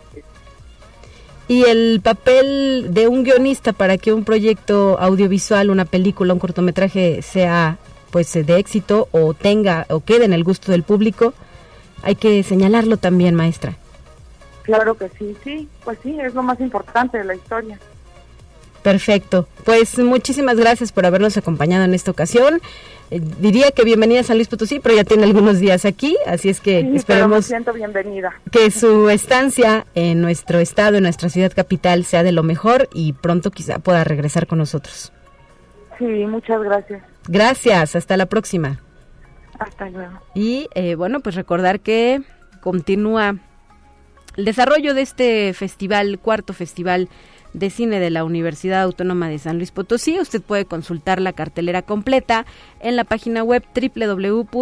y 1.49 1.65
el 1.65 2.01
papel 2.03 2.89
de 2.91 3.09
un 3.09 3.25
guionista 3.25 3.73
para 3.73 3.99
que 3.99 4.13
un 4.13 4.25
proyecto 4.25 4.99
audiovisual, 4.99 5.71
una 5.71 5.85
película, 5.85 6.33
un 6.33 6.39
cortometraje 6.39 7.23
sea 7.23 7.79
pues 8.11 8.33
de 8.33 8.59
éxito 8.59 9.09
o 9.11 9.35
tenga 9.35 9.87
o 9.89 10.01
quede 10.01 10.25
en 10.25 10.33
el 10.33 10.45
gusto 10.45 10.71
del 10.71 10.83
público, 10.83 11.33
hay 12.03 12.15
que 12.15 12.43
señalarlo 12.43 12.97
también, 12.99 13.35
maestra. 13.35 13.77
Claro 14.63 14.97
que 14.97 15.09
sí, 15.19 15.37
sí, 15.43 15.69
pues 15.85 15.99
sí, 16.03 16.19
es 16.21 16.35
lo 16.35 16.43
más 16.43 16.61
importante 16.61 17.19
de 17.19 17.25
la 17.25 17.35
historia. 17.35 17.79
Perfecto. 18.83 19.49
Pues 19.65 19.99
muchísimas 19.99 20.57
gracias 20.57 20.93
por 20.93 21.07
habernos 21.07 21.37
acompañado 21.37 21.85
en 21.85 21.95
esta 21.95 22.11
ocasión. 22.11 22.61
Eh, 23.13 23.21
diría 23.41 23.71
que 23.73 23.85
bienvenida 23.85 24.21
a 24.21 24.23
San 24.23 24.39
Luis 24.39 24.49
Potosí, 24.49 24.81
pero 24.81 24.97
ya 24.97 25.05
tiene 25.05 25.25
algunos 25.25 25.59
días 25.59 25.85
aquí, 25.85 26.17
así 26.27 26.49
es 26.49 26.63
que 26.63 26.81
esperemos 26.95 27.53
bienvenida. 27.75 28.33
que 28.51 28.71
su 28.71 29.11
estancia 29.11 29.85
en 29.95 30.23
nuestro 30.23 30.61
estado, 30.61 30.97
en 30.97 31.03
nuestra 31.03 31.29
ciudad 31.29 31.53
capital, 31.55 32.07
sea 32.07 32.23
de 32.23 32.33
lo 32.33 32.43
mejor 32.43 32.89
y 32.95 33.13
pronto 33.13 33.51
quizá 33.51 33.81
pueda 33.81 34.03
regresar 34.03 34.47
con 34.47 34.57
nosotros. 34.57 35.13
Sí, 35.99 36.07
muchas 36.07 36.63
gracias. 36.63 37.03
Gracias, 37.29 37.97
hasta 37.97 38.17
la 38.17 38.25
próxima. 38.25 38.81
Hasta 39.59 39.91
luego. 39.91 40.19
Y 40.35 40.71
eh, 40.75 40.95
bueno, 40.95 41.21
pues 41.21 41.35
recordar 41.35 41.81
que 41.81 42.23
continúa 42.63 43.37
el 44.39 44.45
desarrollo 44.47 44.95
de 44.95 45.03
este 45.03 45.53
festival, 45.53 46.19
cuarto 46.19 46.55
festival 46.55 47.11
de 47.53 47.71
Cine 47.71 48.01
de 48.01 48.11
la 48.11 48.25
Universidad 48.25 48.83
Autónoma 48.83 49.29
de 49.29 49.39
San 49.39 49.57
Luis 49.57 49.71
Potosí. 49.71 50.19
Usted 50.19 50.41
puede 50.43 50.65
consultar 50.65 51.21
la 51.21 51.33
cartelera 51.33 51.83
completa 51.83 52.47
en 52.81 52.97
la 52.97 53.05
página 53.05 53.43
web 53.43 53.63
www.uslp.mx. 53.75 54.53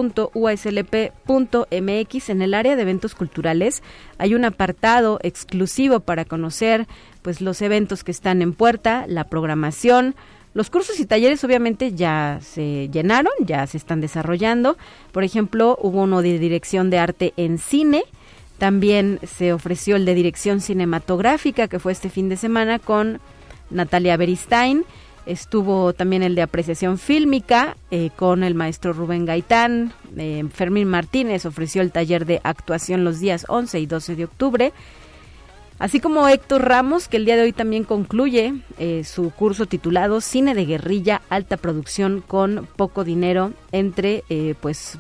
En 2.30 2.43
el 2.43 2.55
área 2.55 2.76
de 2.76 2.82
eventos 2.82 3.14
culturales 3.14 3.82
hay 4.18 4.34
un 4.34 4.45
apartado 4.45 5.18
exclusivo 5.22 6.01
para 6.01 6.24
conocer 6.24 6.86
pues 7.22 7.41
los 7.41 7.62
eventos 7.62 8.05
que 8.05 8.11
están 8.11 8.43
en 8.43 8.53
puerta, 8.55 9.05
la 9.07 9.24
programación, 9.24 10.14
los 10.53 10.68
cursos 10.68 10.99
y 10.99 11.07
talleres 11.07 11.45
obviamente 11.45 11.93
ya 11.93 12.41
se 12.43 12.88
llenaron, 12.88 13.32
ya 13.41 13.66
se 13.68 13.76
están 13.76 14.01
desarrollando. 14.01 14.76
Por 15.12 15.22
ejemplo, 15.22 15.78
hubo 15.80 16.03
uno 16.03 16.22
de 16.22 16.41
dirección 16.41 16.91
de 16.91 16.99
arte 16.99 17.32
en 17.36 17.59
cine, 17.59 18.03
también 18.61 19.21
se 19.27 19.55
ofreció 19.55 19.97
el 19.97 20.05
de 20.05 20.15
dirección 20.15 20.61
cinematográfica, 20.61 21.67
que 21.67 21.79
fue 21.79 21.93
este 21.93 22.11
fin 22.11 22.29
de 22.29 22.37
semana 22.37 22.79
con 22.79 23.19
Natalia 23.71 24.19
Beristain. 24.19 24.85
Estuvo 25.25 25.95
también 25.95 26.23
el 26.23 26.35
de 26.35 26.43
apreciación 26.43 26.99
fílmica 26.99 27.79
eh, 27.91 28.11
con 28.17 28.45
el 28.45 28.55
maestro 28.55 28.93
Rubén 28.93 29.25
Gaitán. 29.25 29.95
Eh, 30.15 30.45
Fermín 30.53 30.89
Martínez 30.89 31.47
ofreció 31.47 31.81
el 31.81 31.91
taller 31.91 32.27
de 32.27 32.43
actuación 32.45 33.03
los 33.03 33.19
días 33.19 33.47
11 33.49 33.81
y 33.81 33.87
12 33.87 34.17
de 34.17 34.25
octubre. 34.25 34.73
Así 35.79 35.99
como 35.99 36.29
Héctor 36.29 36.69
Ramos, 36.69 37.09
que 37.09 37.17
el 37.17 37.25
día 37.25 37.37
de 37.37 37.45
hoy 37.45 37.55
también 37.55 37.85
concluye 37.85 38.53
eh, 38.79 39.05
su 39.05 39.31
curso 39.31 39.65
titulado 39.65 40.21
Cine 40.21 40.55
de 40.55 40.67
guerrilla, 40.67 41.23
alta 41.31 41.57
producción 41.57 42.23
con 42.27 42.69
poco 42.77 43.05
dinero, 43.05 43.55
entre 43.73 44.23
pues 44.61 44.99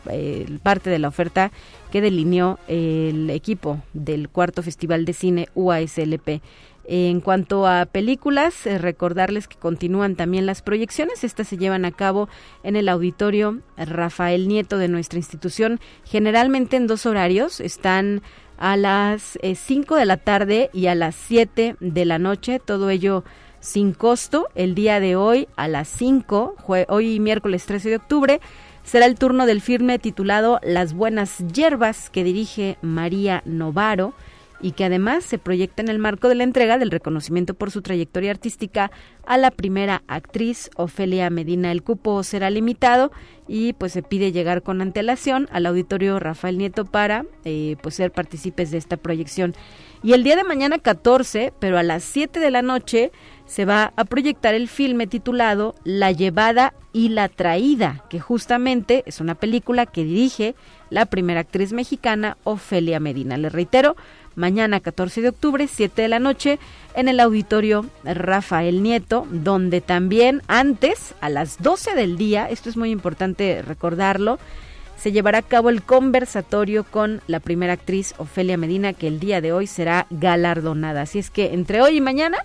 parte 0.62 0.88
de 0.88 0.98
la 0.98 1.08
oferta 1.08 1.52
que 1.90 2.00
delineó 2.00 2.58
el 2.68 3.30
equipo 3.30 3.82
del 3.92 4.28
cuarto 4.28 4.62
Festival 4.62 5.04
de 5.04 5.12
Cine 5.12 5.48
UASLP. 5.54 6.40
En 6.92 7.20
cuanto 7.20 7.68
a 7.68 7.86
películas, 7.86 8.66
eh, 8.66 8.78
recordarles 8.78 9.46
que 9.46 9.56
continúan 9.56 10.16
también 10.16 10.44
las 10.44 10.60
proyecciones. 10.60 11.22
Estas 11.22 11.46
se 11.46 11.56
llevan 11.56 11.84
a 11.84 11.92
cabo 11.92 12.28
en 12.64 12.74
el 12.74 12.88
auditorio 12.88 13.60
Rafael 13.76 14.48
Nieto 14.48 14.76
de 14.76 14.88
nuestra 14.88 15.18
institución, 15.18 15.78
generalmente 16.04 16.76
en 16.76 16.88
dos 16.88 17.06
horarios. 17.06 17.60
Están 17.60 18.22
a 18.58 18.76
las 18.76 19.38
5 19.42 19.96
eh, 19.96 20.00
de 20.00 20.06
la 20.06 20.16
tarde 20.16 20.70
y 20.72 20.86
a 20.86 20.94
las 20.94 21.14
7 21.14 21.76
de 21.78 22.04
la 22.04 22.18
noche, 22.18 22.58
todo 22.58 22.90
ello 22.90 23.22
sin 23.60 23.92
costo. 23.92 24.48
El 24.54 24.74
día 24.74 24.98
de 25.00 25.16
hoy 25.16 25.46
a 25.56 25.68
las 25.68 25.86
5, 25.88 26.56
hoy 26.88 27.20
miércoles 27.20 27.66
13 27.66 27.90
de 27.90 27.96
octubre, 27.96 28.40
será 28.90 29.06
el 29.06 29.14
turno 29.14 29.46
del 29.46 29.60
firme 29.60 30.00
titulado 30.00 30.58
Las 30.64 30.94
Buenas 30.94 31.38
Hierbas 31.54 32.10
que 32.10 32.24
dirige 32.24 32.76
María 32.82 33.40
Novaro 33.44 34.14
y 34.62 34.72
que 34.72 34.84
además 34.84 35.24
se 35.24 35.38
proyecta 35.38 35.82
en 35.82 35.88
el 35.88 35.98
marco 35.98 36.28
de 36.28 36.34
la 36.34 36.44
entrega 36.44 36.78
del 36.78 36.90
reconocimiento 36.90 37.54
por 37.54 37.70
su 37.70 37.82
trayectoria 37.82 38.30
artística 38.30 38.90
a 39.26 39.38
la 39.38 39.50
primera 39.50 40.02
actriz 40.06 40.70
Ofelia 40.76 41.30
Medina. 41.30 41.72
El 41.72 41.82
cupo 41.82 42.22
será 42.22 42.50
limitado 42.50 43.10
y 43.48 43.72
pues 43.74 43.92
se 43.92 44.02
pide 44.02 44.32
llegar 44.32 44.62
con 44.62 44.80
antelación 44.80 45.48
al 45.50 45.66
auditorio 45.66 46.18
Rafael 46.20 46.58
Nieto 46.58 46.84
para 46.84 47.24
eh, 47.44 47.76
pues 47.82 47.94
ser 47.96 48.12
partícipes 48.12 48.70
de 48.70 48.78
esta 48.78 48.96
proyección. 48.96 49.54
Y 50.02 50.12
el 50.14 50.24
día 50.24 50.36
de 50.36 50.44
mañana 50.44 50.78
14, 50.78 51.52
pero 51.58 51.76
a 51.78 51.82
las 51.82 52.04
7 52.04 52.40
de 52.40 52.50
la 52.50 52.62
noche, 52.62 53.12
se 53.44 53.64
va 53.64 53.92
a 53.96 54.04
proyectar 54.04 54.54
el 54.54 54.68
filme 54.68 55.06
titulado 55.06 55.74
La 55.84 56.12
llevada 56.12 56.72
y 56.92 57.10
la 57.10 57.28
traída, 57.28 58.04
que 58.08 58.20
justamente 58.20 59.02
es 59.06 59.20
una 59.20 59.34
película 59.34 59.86
que 59.86 60.04
dirige 60.04 60.54
la 60.88 61.06
primera 61.06 61.40
actriz 61.40 61.72
mexicana 61.72 62.36
Ofelia 62.44 62.98
Medina. 63.00 63.36
Le 63.36 63.48
reitero, 63.48 63.96
mañana 64.36 64.80
14 64.80 65.22
de 65.22 65.28
octubre, 65.28 65.66
7 65.66 66.02
de 66.02 66.08
la 66.08 66.18
noche, 66.18 66.58
en 66.94 67.08
el 67.08 67.20
auditorio 67.20 67.86
Rafael 68.04 68.82
Nieto, 68.82 69.26
donde 69.30 69.80
también 69.80 70.42
antes, 70.48 71.14
a 71.20 71.28
las 71.28 71.62
12 71.62 71.94
del 71.94 72.16
día, 72.16 72.48
esto 72.48 72.68
es 72.68 72.76
muy 72.76 72.90
importante 72.90 73.62
recordarlo, 73.62 74.38
se 74.96 75.12
llevará 75.12 75.38
a 75.38 75.42
cabo 75.42 75.70
el 75.70 75.82
conversatorio 75.82 76.84
con 76.84 77.22
la 77.26 77.40
primera 77.40 77.72
actriz 77.72 78.14
Ofelia 78.18 78.58
Medina, 78.58 78.92
que 78.92 79.08
el 79.08 79.18
día 79.18 79.40
de 79.40 79.52
hoy 79.52 79.66
será 79.66 80.06
galardonada. 80.10 81.02
Así 81.02 81.18
es 81.18 81.30
que 81.30 81.54
entre 81.54 81.80
hoy 81.80 81.96
y 81.96 82.00
mañana 82.02 82.38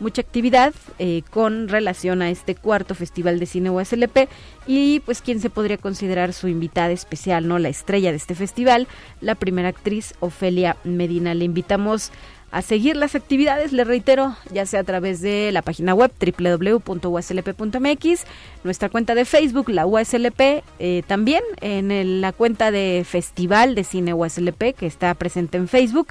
mucha 0.00 0.22
actividad 0.22 0.74
eh, 0.98 1.22
con 1.30 1.68
relación 1.68 2.22
a 2.22 2.30
este 2.30 2.54
cuarto 2.54 2.94
Festival 2.94 3.38
de 3.38 3.46
Cine 3.46 3.70
USLP 3.70 4.28
y 4.66 5.00
pues 5.00 5.22
quién 5.22 5.40
se 5.40 5.50
podría 5.50 5.76
considerar 5.76 6.32
su 6.32 6.48
invitada 6.48 6.90
especial, 6.90 7.46
¿no? 7.46 7.58
La 7.58 7.68
estrella 7.68 8.10
de 8.10 8.16
este 8.16 8.34
festival, 8.34 8.88
la 9.20 9.34
primera 9.34 9.68
actriz 9.68 10.14
Ofelia 10.20 10.78
Medina. 10.84 11.34
Le 11.34 11.44
invitamos 11.44 12.10
a 12.50 12.62
seguir 12.62 12.96
las 12.96 13.14
actividades, 13.14 13.72
le 13.72 13.84
reitero, 13.84 14.34
ya 14.50 14.66
sea 14.66 14.80
a 14.80 14.84
través 14.84 15.20
de 15.20 15.52
la 15.52 15.62
página 15.62 15.94
web 15.94 16.10
www.uslp.mx, 16.18 18.24
nuestra 18.64 18.88
cuenta 18.88 19.14
de 19.14 19.24
Facebook, 19.24 19.68
la 19.68 19.86
USLP, 19.86 20.64
eh, 20.80 21.04
también 21.06 21.44
en 21.60 22.20
la 22.20 22.32
cuenta 22.32 22.72
de 22.72 23.04
Festival 23.06 23.76
de 23.76 23.84
Cine 23.84 24.14
USLP 24.14 24.74
que 24.74 24.86
está 24.86 25.14
presente 25.14 25.58
en 25.58 25.68
Facebook 25.68 26.08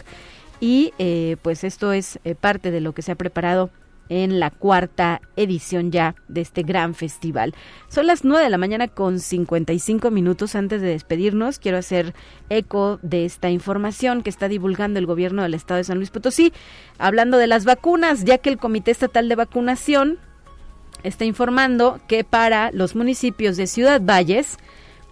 y 0.62 0.94
eh, 0.98 1.36
pues 1.42 1.66
esto 1.66 1.92
es 1.92 2.20
parte 2.40 2.72
de 2.72 2.80
lo 2.82 2.94
que 2.94 3.02
se 3.02 3.12
ha 3.12 3.16
preparado 3.16 3.70
en 4.10 4.40
la 4.40 4.50
cuarta 4.50 5.22
edición 5.36 5.92
ya 5.92 6.16
de 6.28 6.42
este 6.42 6.64
gran 6.64 6.96
festival. 6.96 7.54
Son 7.88 8.08
las 8.08 8.26
9 8.26 8.44
de 8.44 8.50
la 8.50 8.58
mañana 8.58 8.88
con 8.88 9.20
55 9.20 10.12
minutos 10.12 10.56
antes 10.56 10.82
de 10.82 10.90
despedirnos. 10.90 11.60
Quiero 11.60 11.78
hacer 11.78 12.14
eco 12.50 13.00
de 13.02 13.26
esta 13.26 13.50
información 13.50 14.24
que 14.24 14.30
está 14.30 14.48
divulgando 14.48 15.00
el 15.00 15.06
gobierno 15.06 15.44
del 15.44 15.54
estado 15.54 15.78
de 15.78 15.84
San 15.84 15.98
Luis 15.98 16.10
Potosí, 16.10 16.52
hablando 16.98 17.38
de 17.38 17.48
las 17.48 17.66
vacunas, 17.66 18.26
ya 18.26 18.40
que 18.40 18.50
el 18.50 18.58
Comité 18.58 18.92
Estatal 18.92 19.30
de 19.30 19.36
Vacunación 19.36 20.18
está 21.04 21.26
informando 21.26 22.00
que 22.08 22.24
para 22.24 22.72
los 22.72 22.96
municipios 22.96 23.58
de 23.58 23.68
Ciudad 23.68 24.02
Valles, 24.02 24.58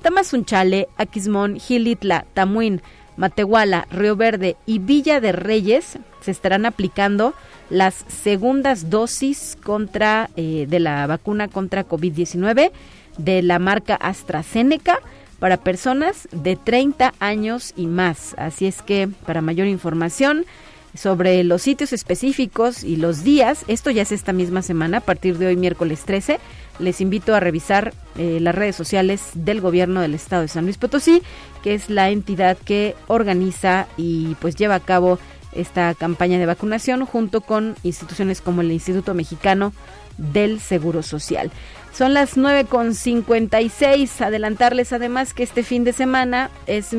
Tamazunchale, 0.01 0.87
Aquismón, 0.97 1.59
Gilitla, 1.59 2.25
Tamuín, 2.33 2.81
Matehuala, 3.17 3.87
Río 3.91 4.15
Verde 4.15 4.55
y 4.65 4.79
Villa 4.79 5.19
de 5.19 5.31
Reyes 5.31 5.97
se 6.21 6.31
estarán 6.31 6.65
aplicando 6.65 7.33
las 7.69 8.05
segundas 8.07 8.89
dosis 8.89 9.57
contra 9.61 10.29
eh, 10.35 10.65
de 10.69 10.79
la 10.79 11.05
vacuna 11.07 11.47
contra 11.47 11.87
COVID-19 11.87 12.71
de 13.17 13.41
la 13.41 13.59
marca 13.59 13.95
AstraZeneca 13.95 14.99
para 15.39 15.57
personas 15.57 16.27
de 16.31 16.55
30 16.55 17.13
años 17.19 17.73
y 17.75 17.87
más. 17.87 18.35
Así 18.37 18.65
es 18.65 18.81
que 18.81 19.09
para 19.25 19.41
mayor 19.41 19.67
información 19.67 20.45
sobre 20.93 21.43
los 21.43 21.61
sitios 21.61 21.93
específicos 21.93 22.83
y 22.83 22.95
los 22.95 23.23
días, 23.23 23.63
esto 23.67 23.91
ya 23.91 24.01
es 24.01 24.11
esta 24.11 24.33
misma 24.33 24.61
semana, 24.61 24.97
a 24.97 25.01
partir 25.01 25.37
de 25.37 25.47
hoy 25.47 25.55
miércoles 25.55 26.03
13, 26.05 26.39
les 26.79 27.01
invito 27.01 27.35
a 27.35 27.39
revisar 27.39 27.93
eh, 28.17 28.39
las 28.41 28.55
redes 28.55 28.75
sociales 28.75 29.31
del 29.33 29.61
gobierno 29.61 30.01
del 30.01 30.13
estado 30.13 30.43
de 30.43 30.47
San 30.47 30.65
Luis 30.65 30.77
Potosí, 30.77 31.21
que 31.63 31.73
es 31.73 31.89
la 31.89 32.09
entidad 32.09 32.57
que 32.57 32.95
organiza 33.07 33.87
y 33.97 34.35
pues 34.35 34.55
lleva 34.55 34.75
a 34.75 34.79
cabo 34.79 35.19
esta 35.53 35.93
campaña 35.95 36.37
de 36.37 36.45
vacunación 36.45 37.05
junto 37.05 37.41
con 37.41 37.75
instituciones 37.83 38.41
como 38.41 38.61
el 38.61 38.71
Instituto 38.71 39.13
Mexicano 39.13 39.73
del 40.17 40.59
Seguro 40.59 41.03
Social. 41.03 41.51
Son 41.93 42.13
las 42.13 42.37
9.56. 42.37 44.21
Adelantarles 44.21 44.93
además 44.93 45.33
que 45.33 45.43
este 45.43 45.63
fin 45.63 45.83
de 45.83 45.93
semana 45.93 46.51
es, 46.67 46.95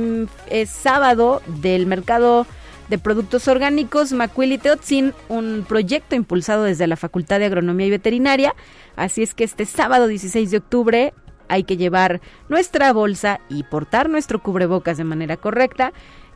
es 0.51 0.70
sábado 0.70 1.41
del 1.47 1.87
mercado 1.87 2.47
de 2.89 2.99
Productos 2.99 3.49
Orgánicos 3.49 4.12
Macuili 4.12 4.59
Teotzin, 4.59 5.12
un 5.28 5.64
proyecto 5.68 6.14
impulsado 6.14 6.64
desde 6.64 6.86
la 6.86 6.97
Facultad 6.97 7.39
de 7.39 7.47
Agronomía 7.47 7.86
y 7.86 7.91
Veterinaria. 7.91 8.55
Así 8.97 9.22
es 9.22 9.34
que 9.34 9.45
este 9.45 9.66
sábado 9.66 10.07
16 10.07 10.51
de 10.51 10.57
octubre 10.57 11.14
hay 11.49 11.64
que 11.64 11.76
llevar 11.76 12.20
nuestra 12.49 12.93
bolsa 12.93 13.41
y 13.49 13.62
portar 13.64 14.09
nuestro 14.09 14.43
cubrebocas 14.43 14.99
de 14.99 15.05
manera 15.05 15.36
correcta 15.36 15.93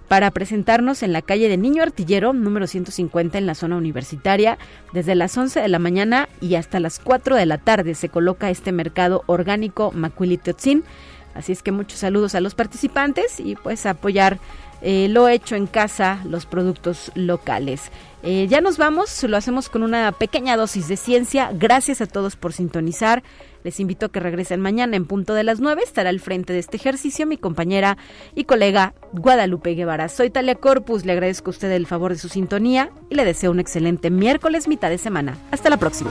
para 0.08 0.30
presentarnos 0.30 1.02
en 1.02 1.12
la 1.12 1.22
calle 1.22 1.48
de 1.48 1.56
Niño 1.56 1.82
Artillero, 1.82 2.34
número 2.34 2.66
150 2.66 3.38
en 3.38 3.46
la 3.46 3.54
zona 3.54 3.76
universitaria. 3.76 4.58
Desde 4.92 5.14
las 5.14 5.36
11 5.36 5.60
de 5.60 5.68
la 5.68 5.78
mañana 5.78 6.28
y 6.40 6.56
hasta 6.56 6.80
las 6.80 6.98
4 6.98 7.36
de 7.36 7.46
la 7.46 7.58
tarde 7.58 7.94
se 7.94 8.10
coloca 8.10 8.50
este 8.50 8.72
mercado 8.72 9.22
orgánico 9.26 9.90
Macuili 9.92 10.36
Teotzin. 10.36 10.84
Así 11.34 11.52
es 11.52 11.62
que 11.62 11.72
muchos 11.72 12.00
saludos 12.00 12.34
a 12.34 12.42
los 12.42 12.54
participantes 12.54 13.40
y 13.40 13.56
pues 13.56 13.86
apoyar 13.86 14.38
eh, 14.82 15.08
lo 15.08 15.28
hecho 15.28 15.56
en 15.56 15.66
casa, 15.66 16.20
los 16.24 16.46
productos 16.46 17.12
locales. 17.14 17.90
Eh, 18.24 18.46
ya 18.48 18.60
nos 18.60 18.78
vamos, 18.78 19.22
lo 19.24 19.36
hacemos 19.36 19.68
con 19.68 19.82
una 19.82 20.12
pequeña 20.12 20.56
dosis 20.56 20.88
de 20.88 20.96
ciencia. 20.96 21.50
Gracias 21.54 22.00
a 22.00 22.06
todos 22.06 22.36
por 22.36 22.52
sintonizar. 22.52 23.22
Les 23.64 23.78
invito 23.80 24.06
a 24.06 24.08
que 24.10 24.20
regresen 24.20 24.60
mañana 24.60 24.96
en 24.96 25.06
punto 25.06 25.34
de 25.34 25.44
las 25.44 25.60
9. 25.60 25.82
Estará 25.84 26.10
al 26.10 26.20
frente 26.20 26.52
de 26.52 26.58
este 26.58 26.76
ejercicio 26.76 27.26
mi 27.26 27.36
compañera 27.36 27.96
y 28.34 28.44
colega 28.44 28.94
Guadalupe 29.12 29.74
Guevara. 29.74 30.08
Soy 30.08 30.30
Talia 30.30 30.56
Corpus, 30.56 31.04
le 31.04 31.12
agradezco 31.12 31.50
a 31.50 31.52
usted 31.52 31.70
el 31.72 31.86
favor 31.86 32.12
de 32.12 32.18
su 32.18 32.28
sintonía 32.28 32.90
y 33.08 33.14
le 33.14 33.24
deseo 33.24 33.50
un 33.50 33.60
excelente 33.60 34.10
miércoles 34.10 34.68
mitad 34.68 34.90
de 34.90 34.98
semana. 34.98 35.36
Hasta 35.50 35.70
la 35.70 35.76
próxima. 35.76 36.10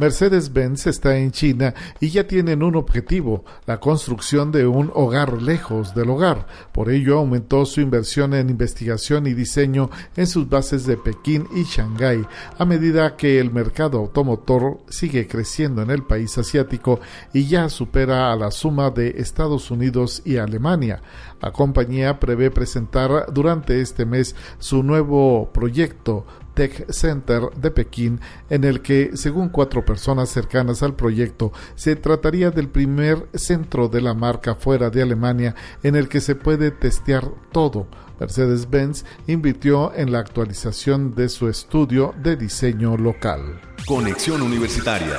Mercedes-Benz 0.00 0.86
está 0.86 1.18
en 1.18 1.30
China 1.30 1.74
y 2.00 2.08
ya 2.08 2.26
tienen 2.26 2.62
un 2.62 2.74
objetivo, 2.74 3.44
la 3.66 3.80
construcción 3.80 4.50
de 4.50 4.66
un 4.66 4.90
hogar 4.94 5.42
lejos 5.42 5.94
del 5.94 6.08
hogar. 6.08 6.46
Por 6.72 6.90
ello 6.90 7.18
aumentó 7.18 7.66
su 7.66 7.82
inversión 7.82 8.32
en 8.32 8.48
investigación 8.48 9.26
y 9.26 9.34
diseño 9.34 9.90
en 10.16 10.26
sus 10.26 10.48
bases 10.48 10.86
de 10.86 10.96
Pekín 10.96 11.46
y 11.54 11.64
Shanghái, 11.64 12.26
a 12.58 12.64
medida 12.64 13.14
que 13.14 13.40
el 13.40 13.50
mercado 13.50 13.98
automotor 13.98 14.78
sigue 14.88 15.28
creciendo 15.28 15.82
en 15.82 15.90
el 15.90 16.02
país 16.02 16.38
asiático 16.38 17.00
y 17.34 17.46
ya 17.46 17.68
supera 17.68 18.32
a 18.32 18.36
la 18.36 18.50
suma 18.50 18.90
de 18.90 19.16
Estados 19.18 19.70
Unidos 19.70 20.22
y 20.24 20.38
Alemania. 20.38 21.02
La 21.42 21.52
compañía 21.52 22.18
prevé 22.18 22.50
presentar 22.50 23.26
durante 23.34 23.82
este 23.82 24.06
mes 24.06 24.34
su 24.58 24.82
nuevo 24.82 25.50
proyecto 25.52 26.24
Tech 26.60 26.92
Center 26.92 27.48
de 27.56 27.70
Pekín, 27.70 28.20
en 28.50 28.64
el 28.64 28.82
que, 28.82 29.12
según 29.14 29.48
cuatro 29.48 29.82
personas 29.82 30.28
cercanas 30.28 30.82
al 30.82 30.94
proyecto, 30.94 31.54
se 31.74 31.96
trataría 31.96 32.50
del 32.50 32.68
primer 32.68 33.28
centro 33.32 33.88
de 33.88 34.02
la 34.02 34.12
marca 34.12 34.54
fuera 34.54 34.90
de 34.90 35.00
Alemania 35.00 35.54
en 35.82 35.96
el 35.96 36.06
que 36.06 36.20
se 36.20 36.34
puede 36.34 36.70
testear 36.70 37.26
todo. 37.50 37.86
Mercedes-Benz 38.20 39.06
invirtió 39.26 39.94
en 39.94 40.12
la 40.12 40.18
actualización 40.18 41.14
de 41.14 41.30
su 41.30 41.48
estudio 41.48 42.14
de 42.22 42.36
diseño 42.36 42.98
local. 42.98 43.58
Conexión 43.86 44.42
Universitaria 44.42 45.18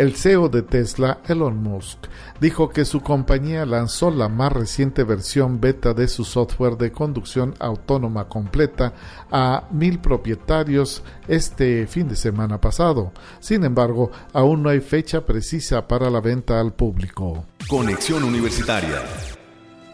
el 0.00 0.16
CEO 0.16 0.48
de 0.48 0.62
Tesla, 0.62 1.18
Elon 1.28 1.62
Musk, 1.62 2.06
dijo 2.40 2.70
que 2.70 2.86
su 2.86 3.02
compañía 3.02 3.66
lanzó 3.66 4.10
la 4.10 4.30
más 4.30 4.50
reciente 4.50 5.04
versión 5.04 5.60
beta 5.60 5.92
de 5.92 6.08
su 6.08 6.24
software 6.24 6.78
de 6.78 6.90
conducción 6.90 7.54
autónoma 7.58 8.26
completa 8.26 8.94
a 9.30 9.68
mil 9.70 9.98
propietarios 9.98 11.02
este 11.28 11.86
fin 11.86 12.08
de 12.08 12.16
semana 12.16 12.58
pasado. 12.58 13.12
Sin 13.40 13.62
embargo, 13.62 14.10
aún 14.32 14.62
no 14.62 14.70
hay 14.70 14.80
fecha 14.80 15.26
precisa 15.26 15.86
para 15.86 16.08
la 16.08 16.22
venta 16.22 16.58
al 16.58 16.72
público. 16.72 17.44
Conexión 17.68 18.24
Universitaria. 18.24 19.02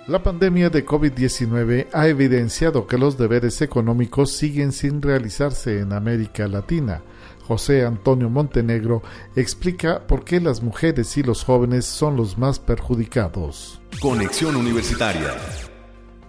La 0.06 0.22
pandemia 0.22 0.70
de 0.70 0.86
COVID-19 0.86 1.88
ha 1.92 2.06
evidenciado 2.06 2.86
que 2.86 2.96
los 2.96 3.18
deberes 3.18 3.60
económicos 3.60 4.30
siguen 4.30 4.70
sin 4.70 5.02
realizarse 5.02 5.80
en 5.80 5.92
América 5.92 6.46
Latina. 6.46 7.02
José 7.46 7.84
Antonio 7.84 8.28
Montenegro 8.28 9.02
explica 9.36 10.06
por 10.06 10.24
qué 10.24 10.40
las 10.40 10.62
mujeres 10.62 11.16
y 11.16 11.22
los 11.22 11.44
jóvenes 11.44 11.84
son 11.84 12.16
los 12.16 12.38
más 12.38 12.58
perjudicados. 12.58 13.80
Conexión 14.00 14.56
Universitaria 14.56 15.34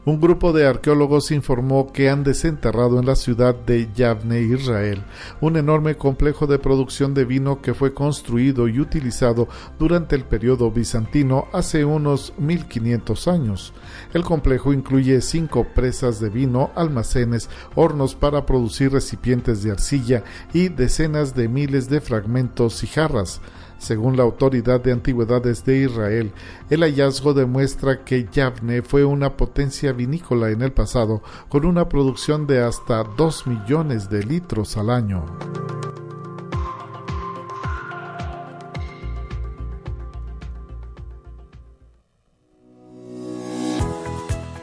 un 0.08 0.22
grupo 0.22 0.53
de 0.53 0.66
arqueólogos 0.66 1.32
informó 1.32 1.91
que 1.91 2.10
han 2.10 2.24
desenterrado 2.24 2.97
en 2.97 3.05
la 3.05 3.18
ciudad 3.18 3.53
de 3.53 3.89
Yavne, 3.93 4.39
Israel, 4.39 5.03
un 5.41 5.58
enorme 5.58 5.95
complejo 5.95 6.47
de 6.47 6.60
producción 6.60 7.14
de 7.14 7.26
vino 7.26 7.62
que 7.62 7.74
fue 7.74 7.93
construido 7.93 8.70
y 8.70 8.80
utilizado 8.80 9.49
durante 9.78 10.16
el 10.16 10.24
periodo 10.24 10.72
bizantino 10.72 11.49
hace 11.51 11.84
unos 11.84 12.34
1500 12.38 13.28
años. 13.28 13.74
El 14.14 14.24
complejo 14.24 14.72
incluye 14.72 15.20
cinco 15.20 15.68
presas 15.76 16.22
de 16.22 16.30
vino, 16.30 16.72
almacenes, 16.76 17.49
hornos 17.76 18.16
para 18.16 18.45
producir 18.45 18.93
recipientes 18.93 19.62
de 19.62 19.72
arcilla 19.72 20.24
y 20.53 20.70
decenas 20.70 21.36
de 21.36 21.49
miles 21.49 21.89
de 21.89 21.99
fragmentos 21.99 22.82
y 22.82 22.88
jarras. 22.88 23.41
Según 23.78 24.17
la 24.17 24.23
Autoridad 24.23 24.82
de 24.82 24.91
Antigüedades 24.91 25.63
de 25.63 25.78
Israel, 25.84 26.32
el 26.69 26.82
hallazgo 26.82 27.34
demuestra 27.34 28.03
que 28.03 28.28
Yavne 28.32 28.82
fue 28.82 29.05
una 29.05 29.38
potencia 29.38 29.93
vinícola 29.93 30.49
en 30.49 30.61
el 30.61 30.71
pasado, 30.71 31.21
con 31.49 31.65
una 31.65 31.88
producción 31.88 32.47
de 32.47 32.61
hasta 32.63 33.03
2 33.03 33.47
millones 33.47 34.09
de 34.09 34.23
litros 34.23 34.78
al 34.78 34.89
año. 34.89 35.25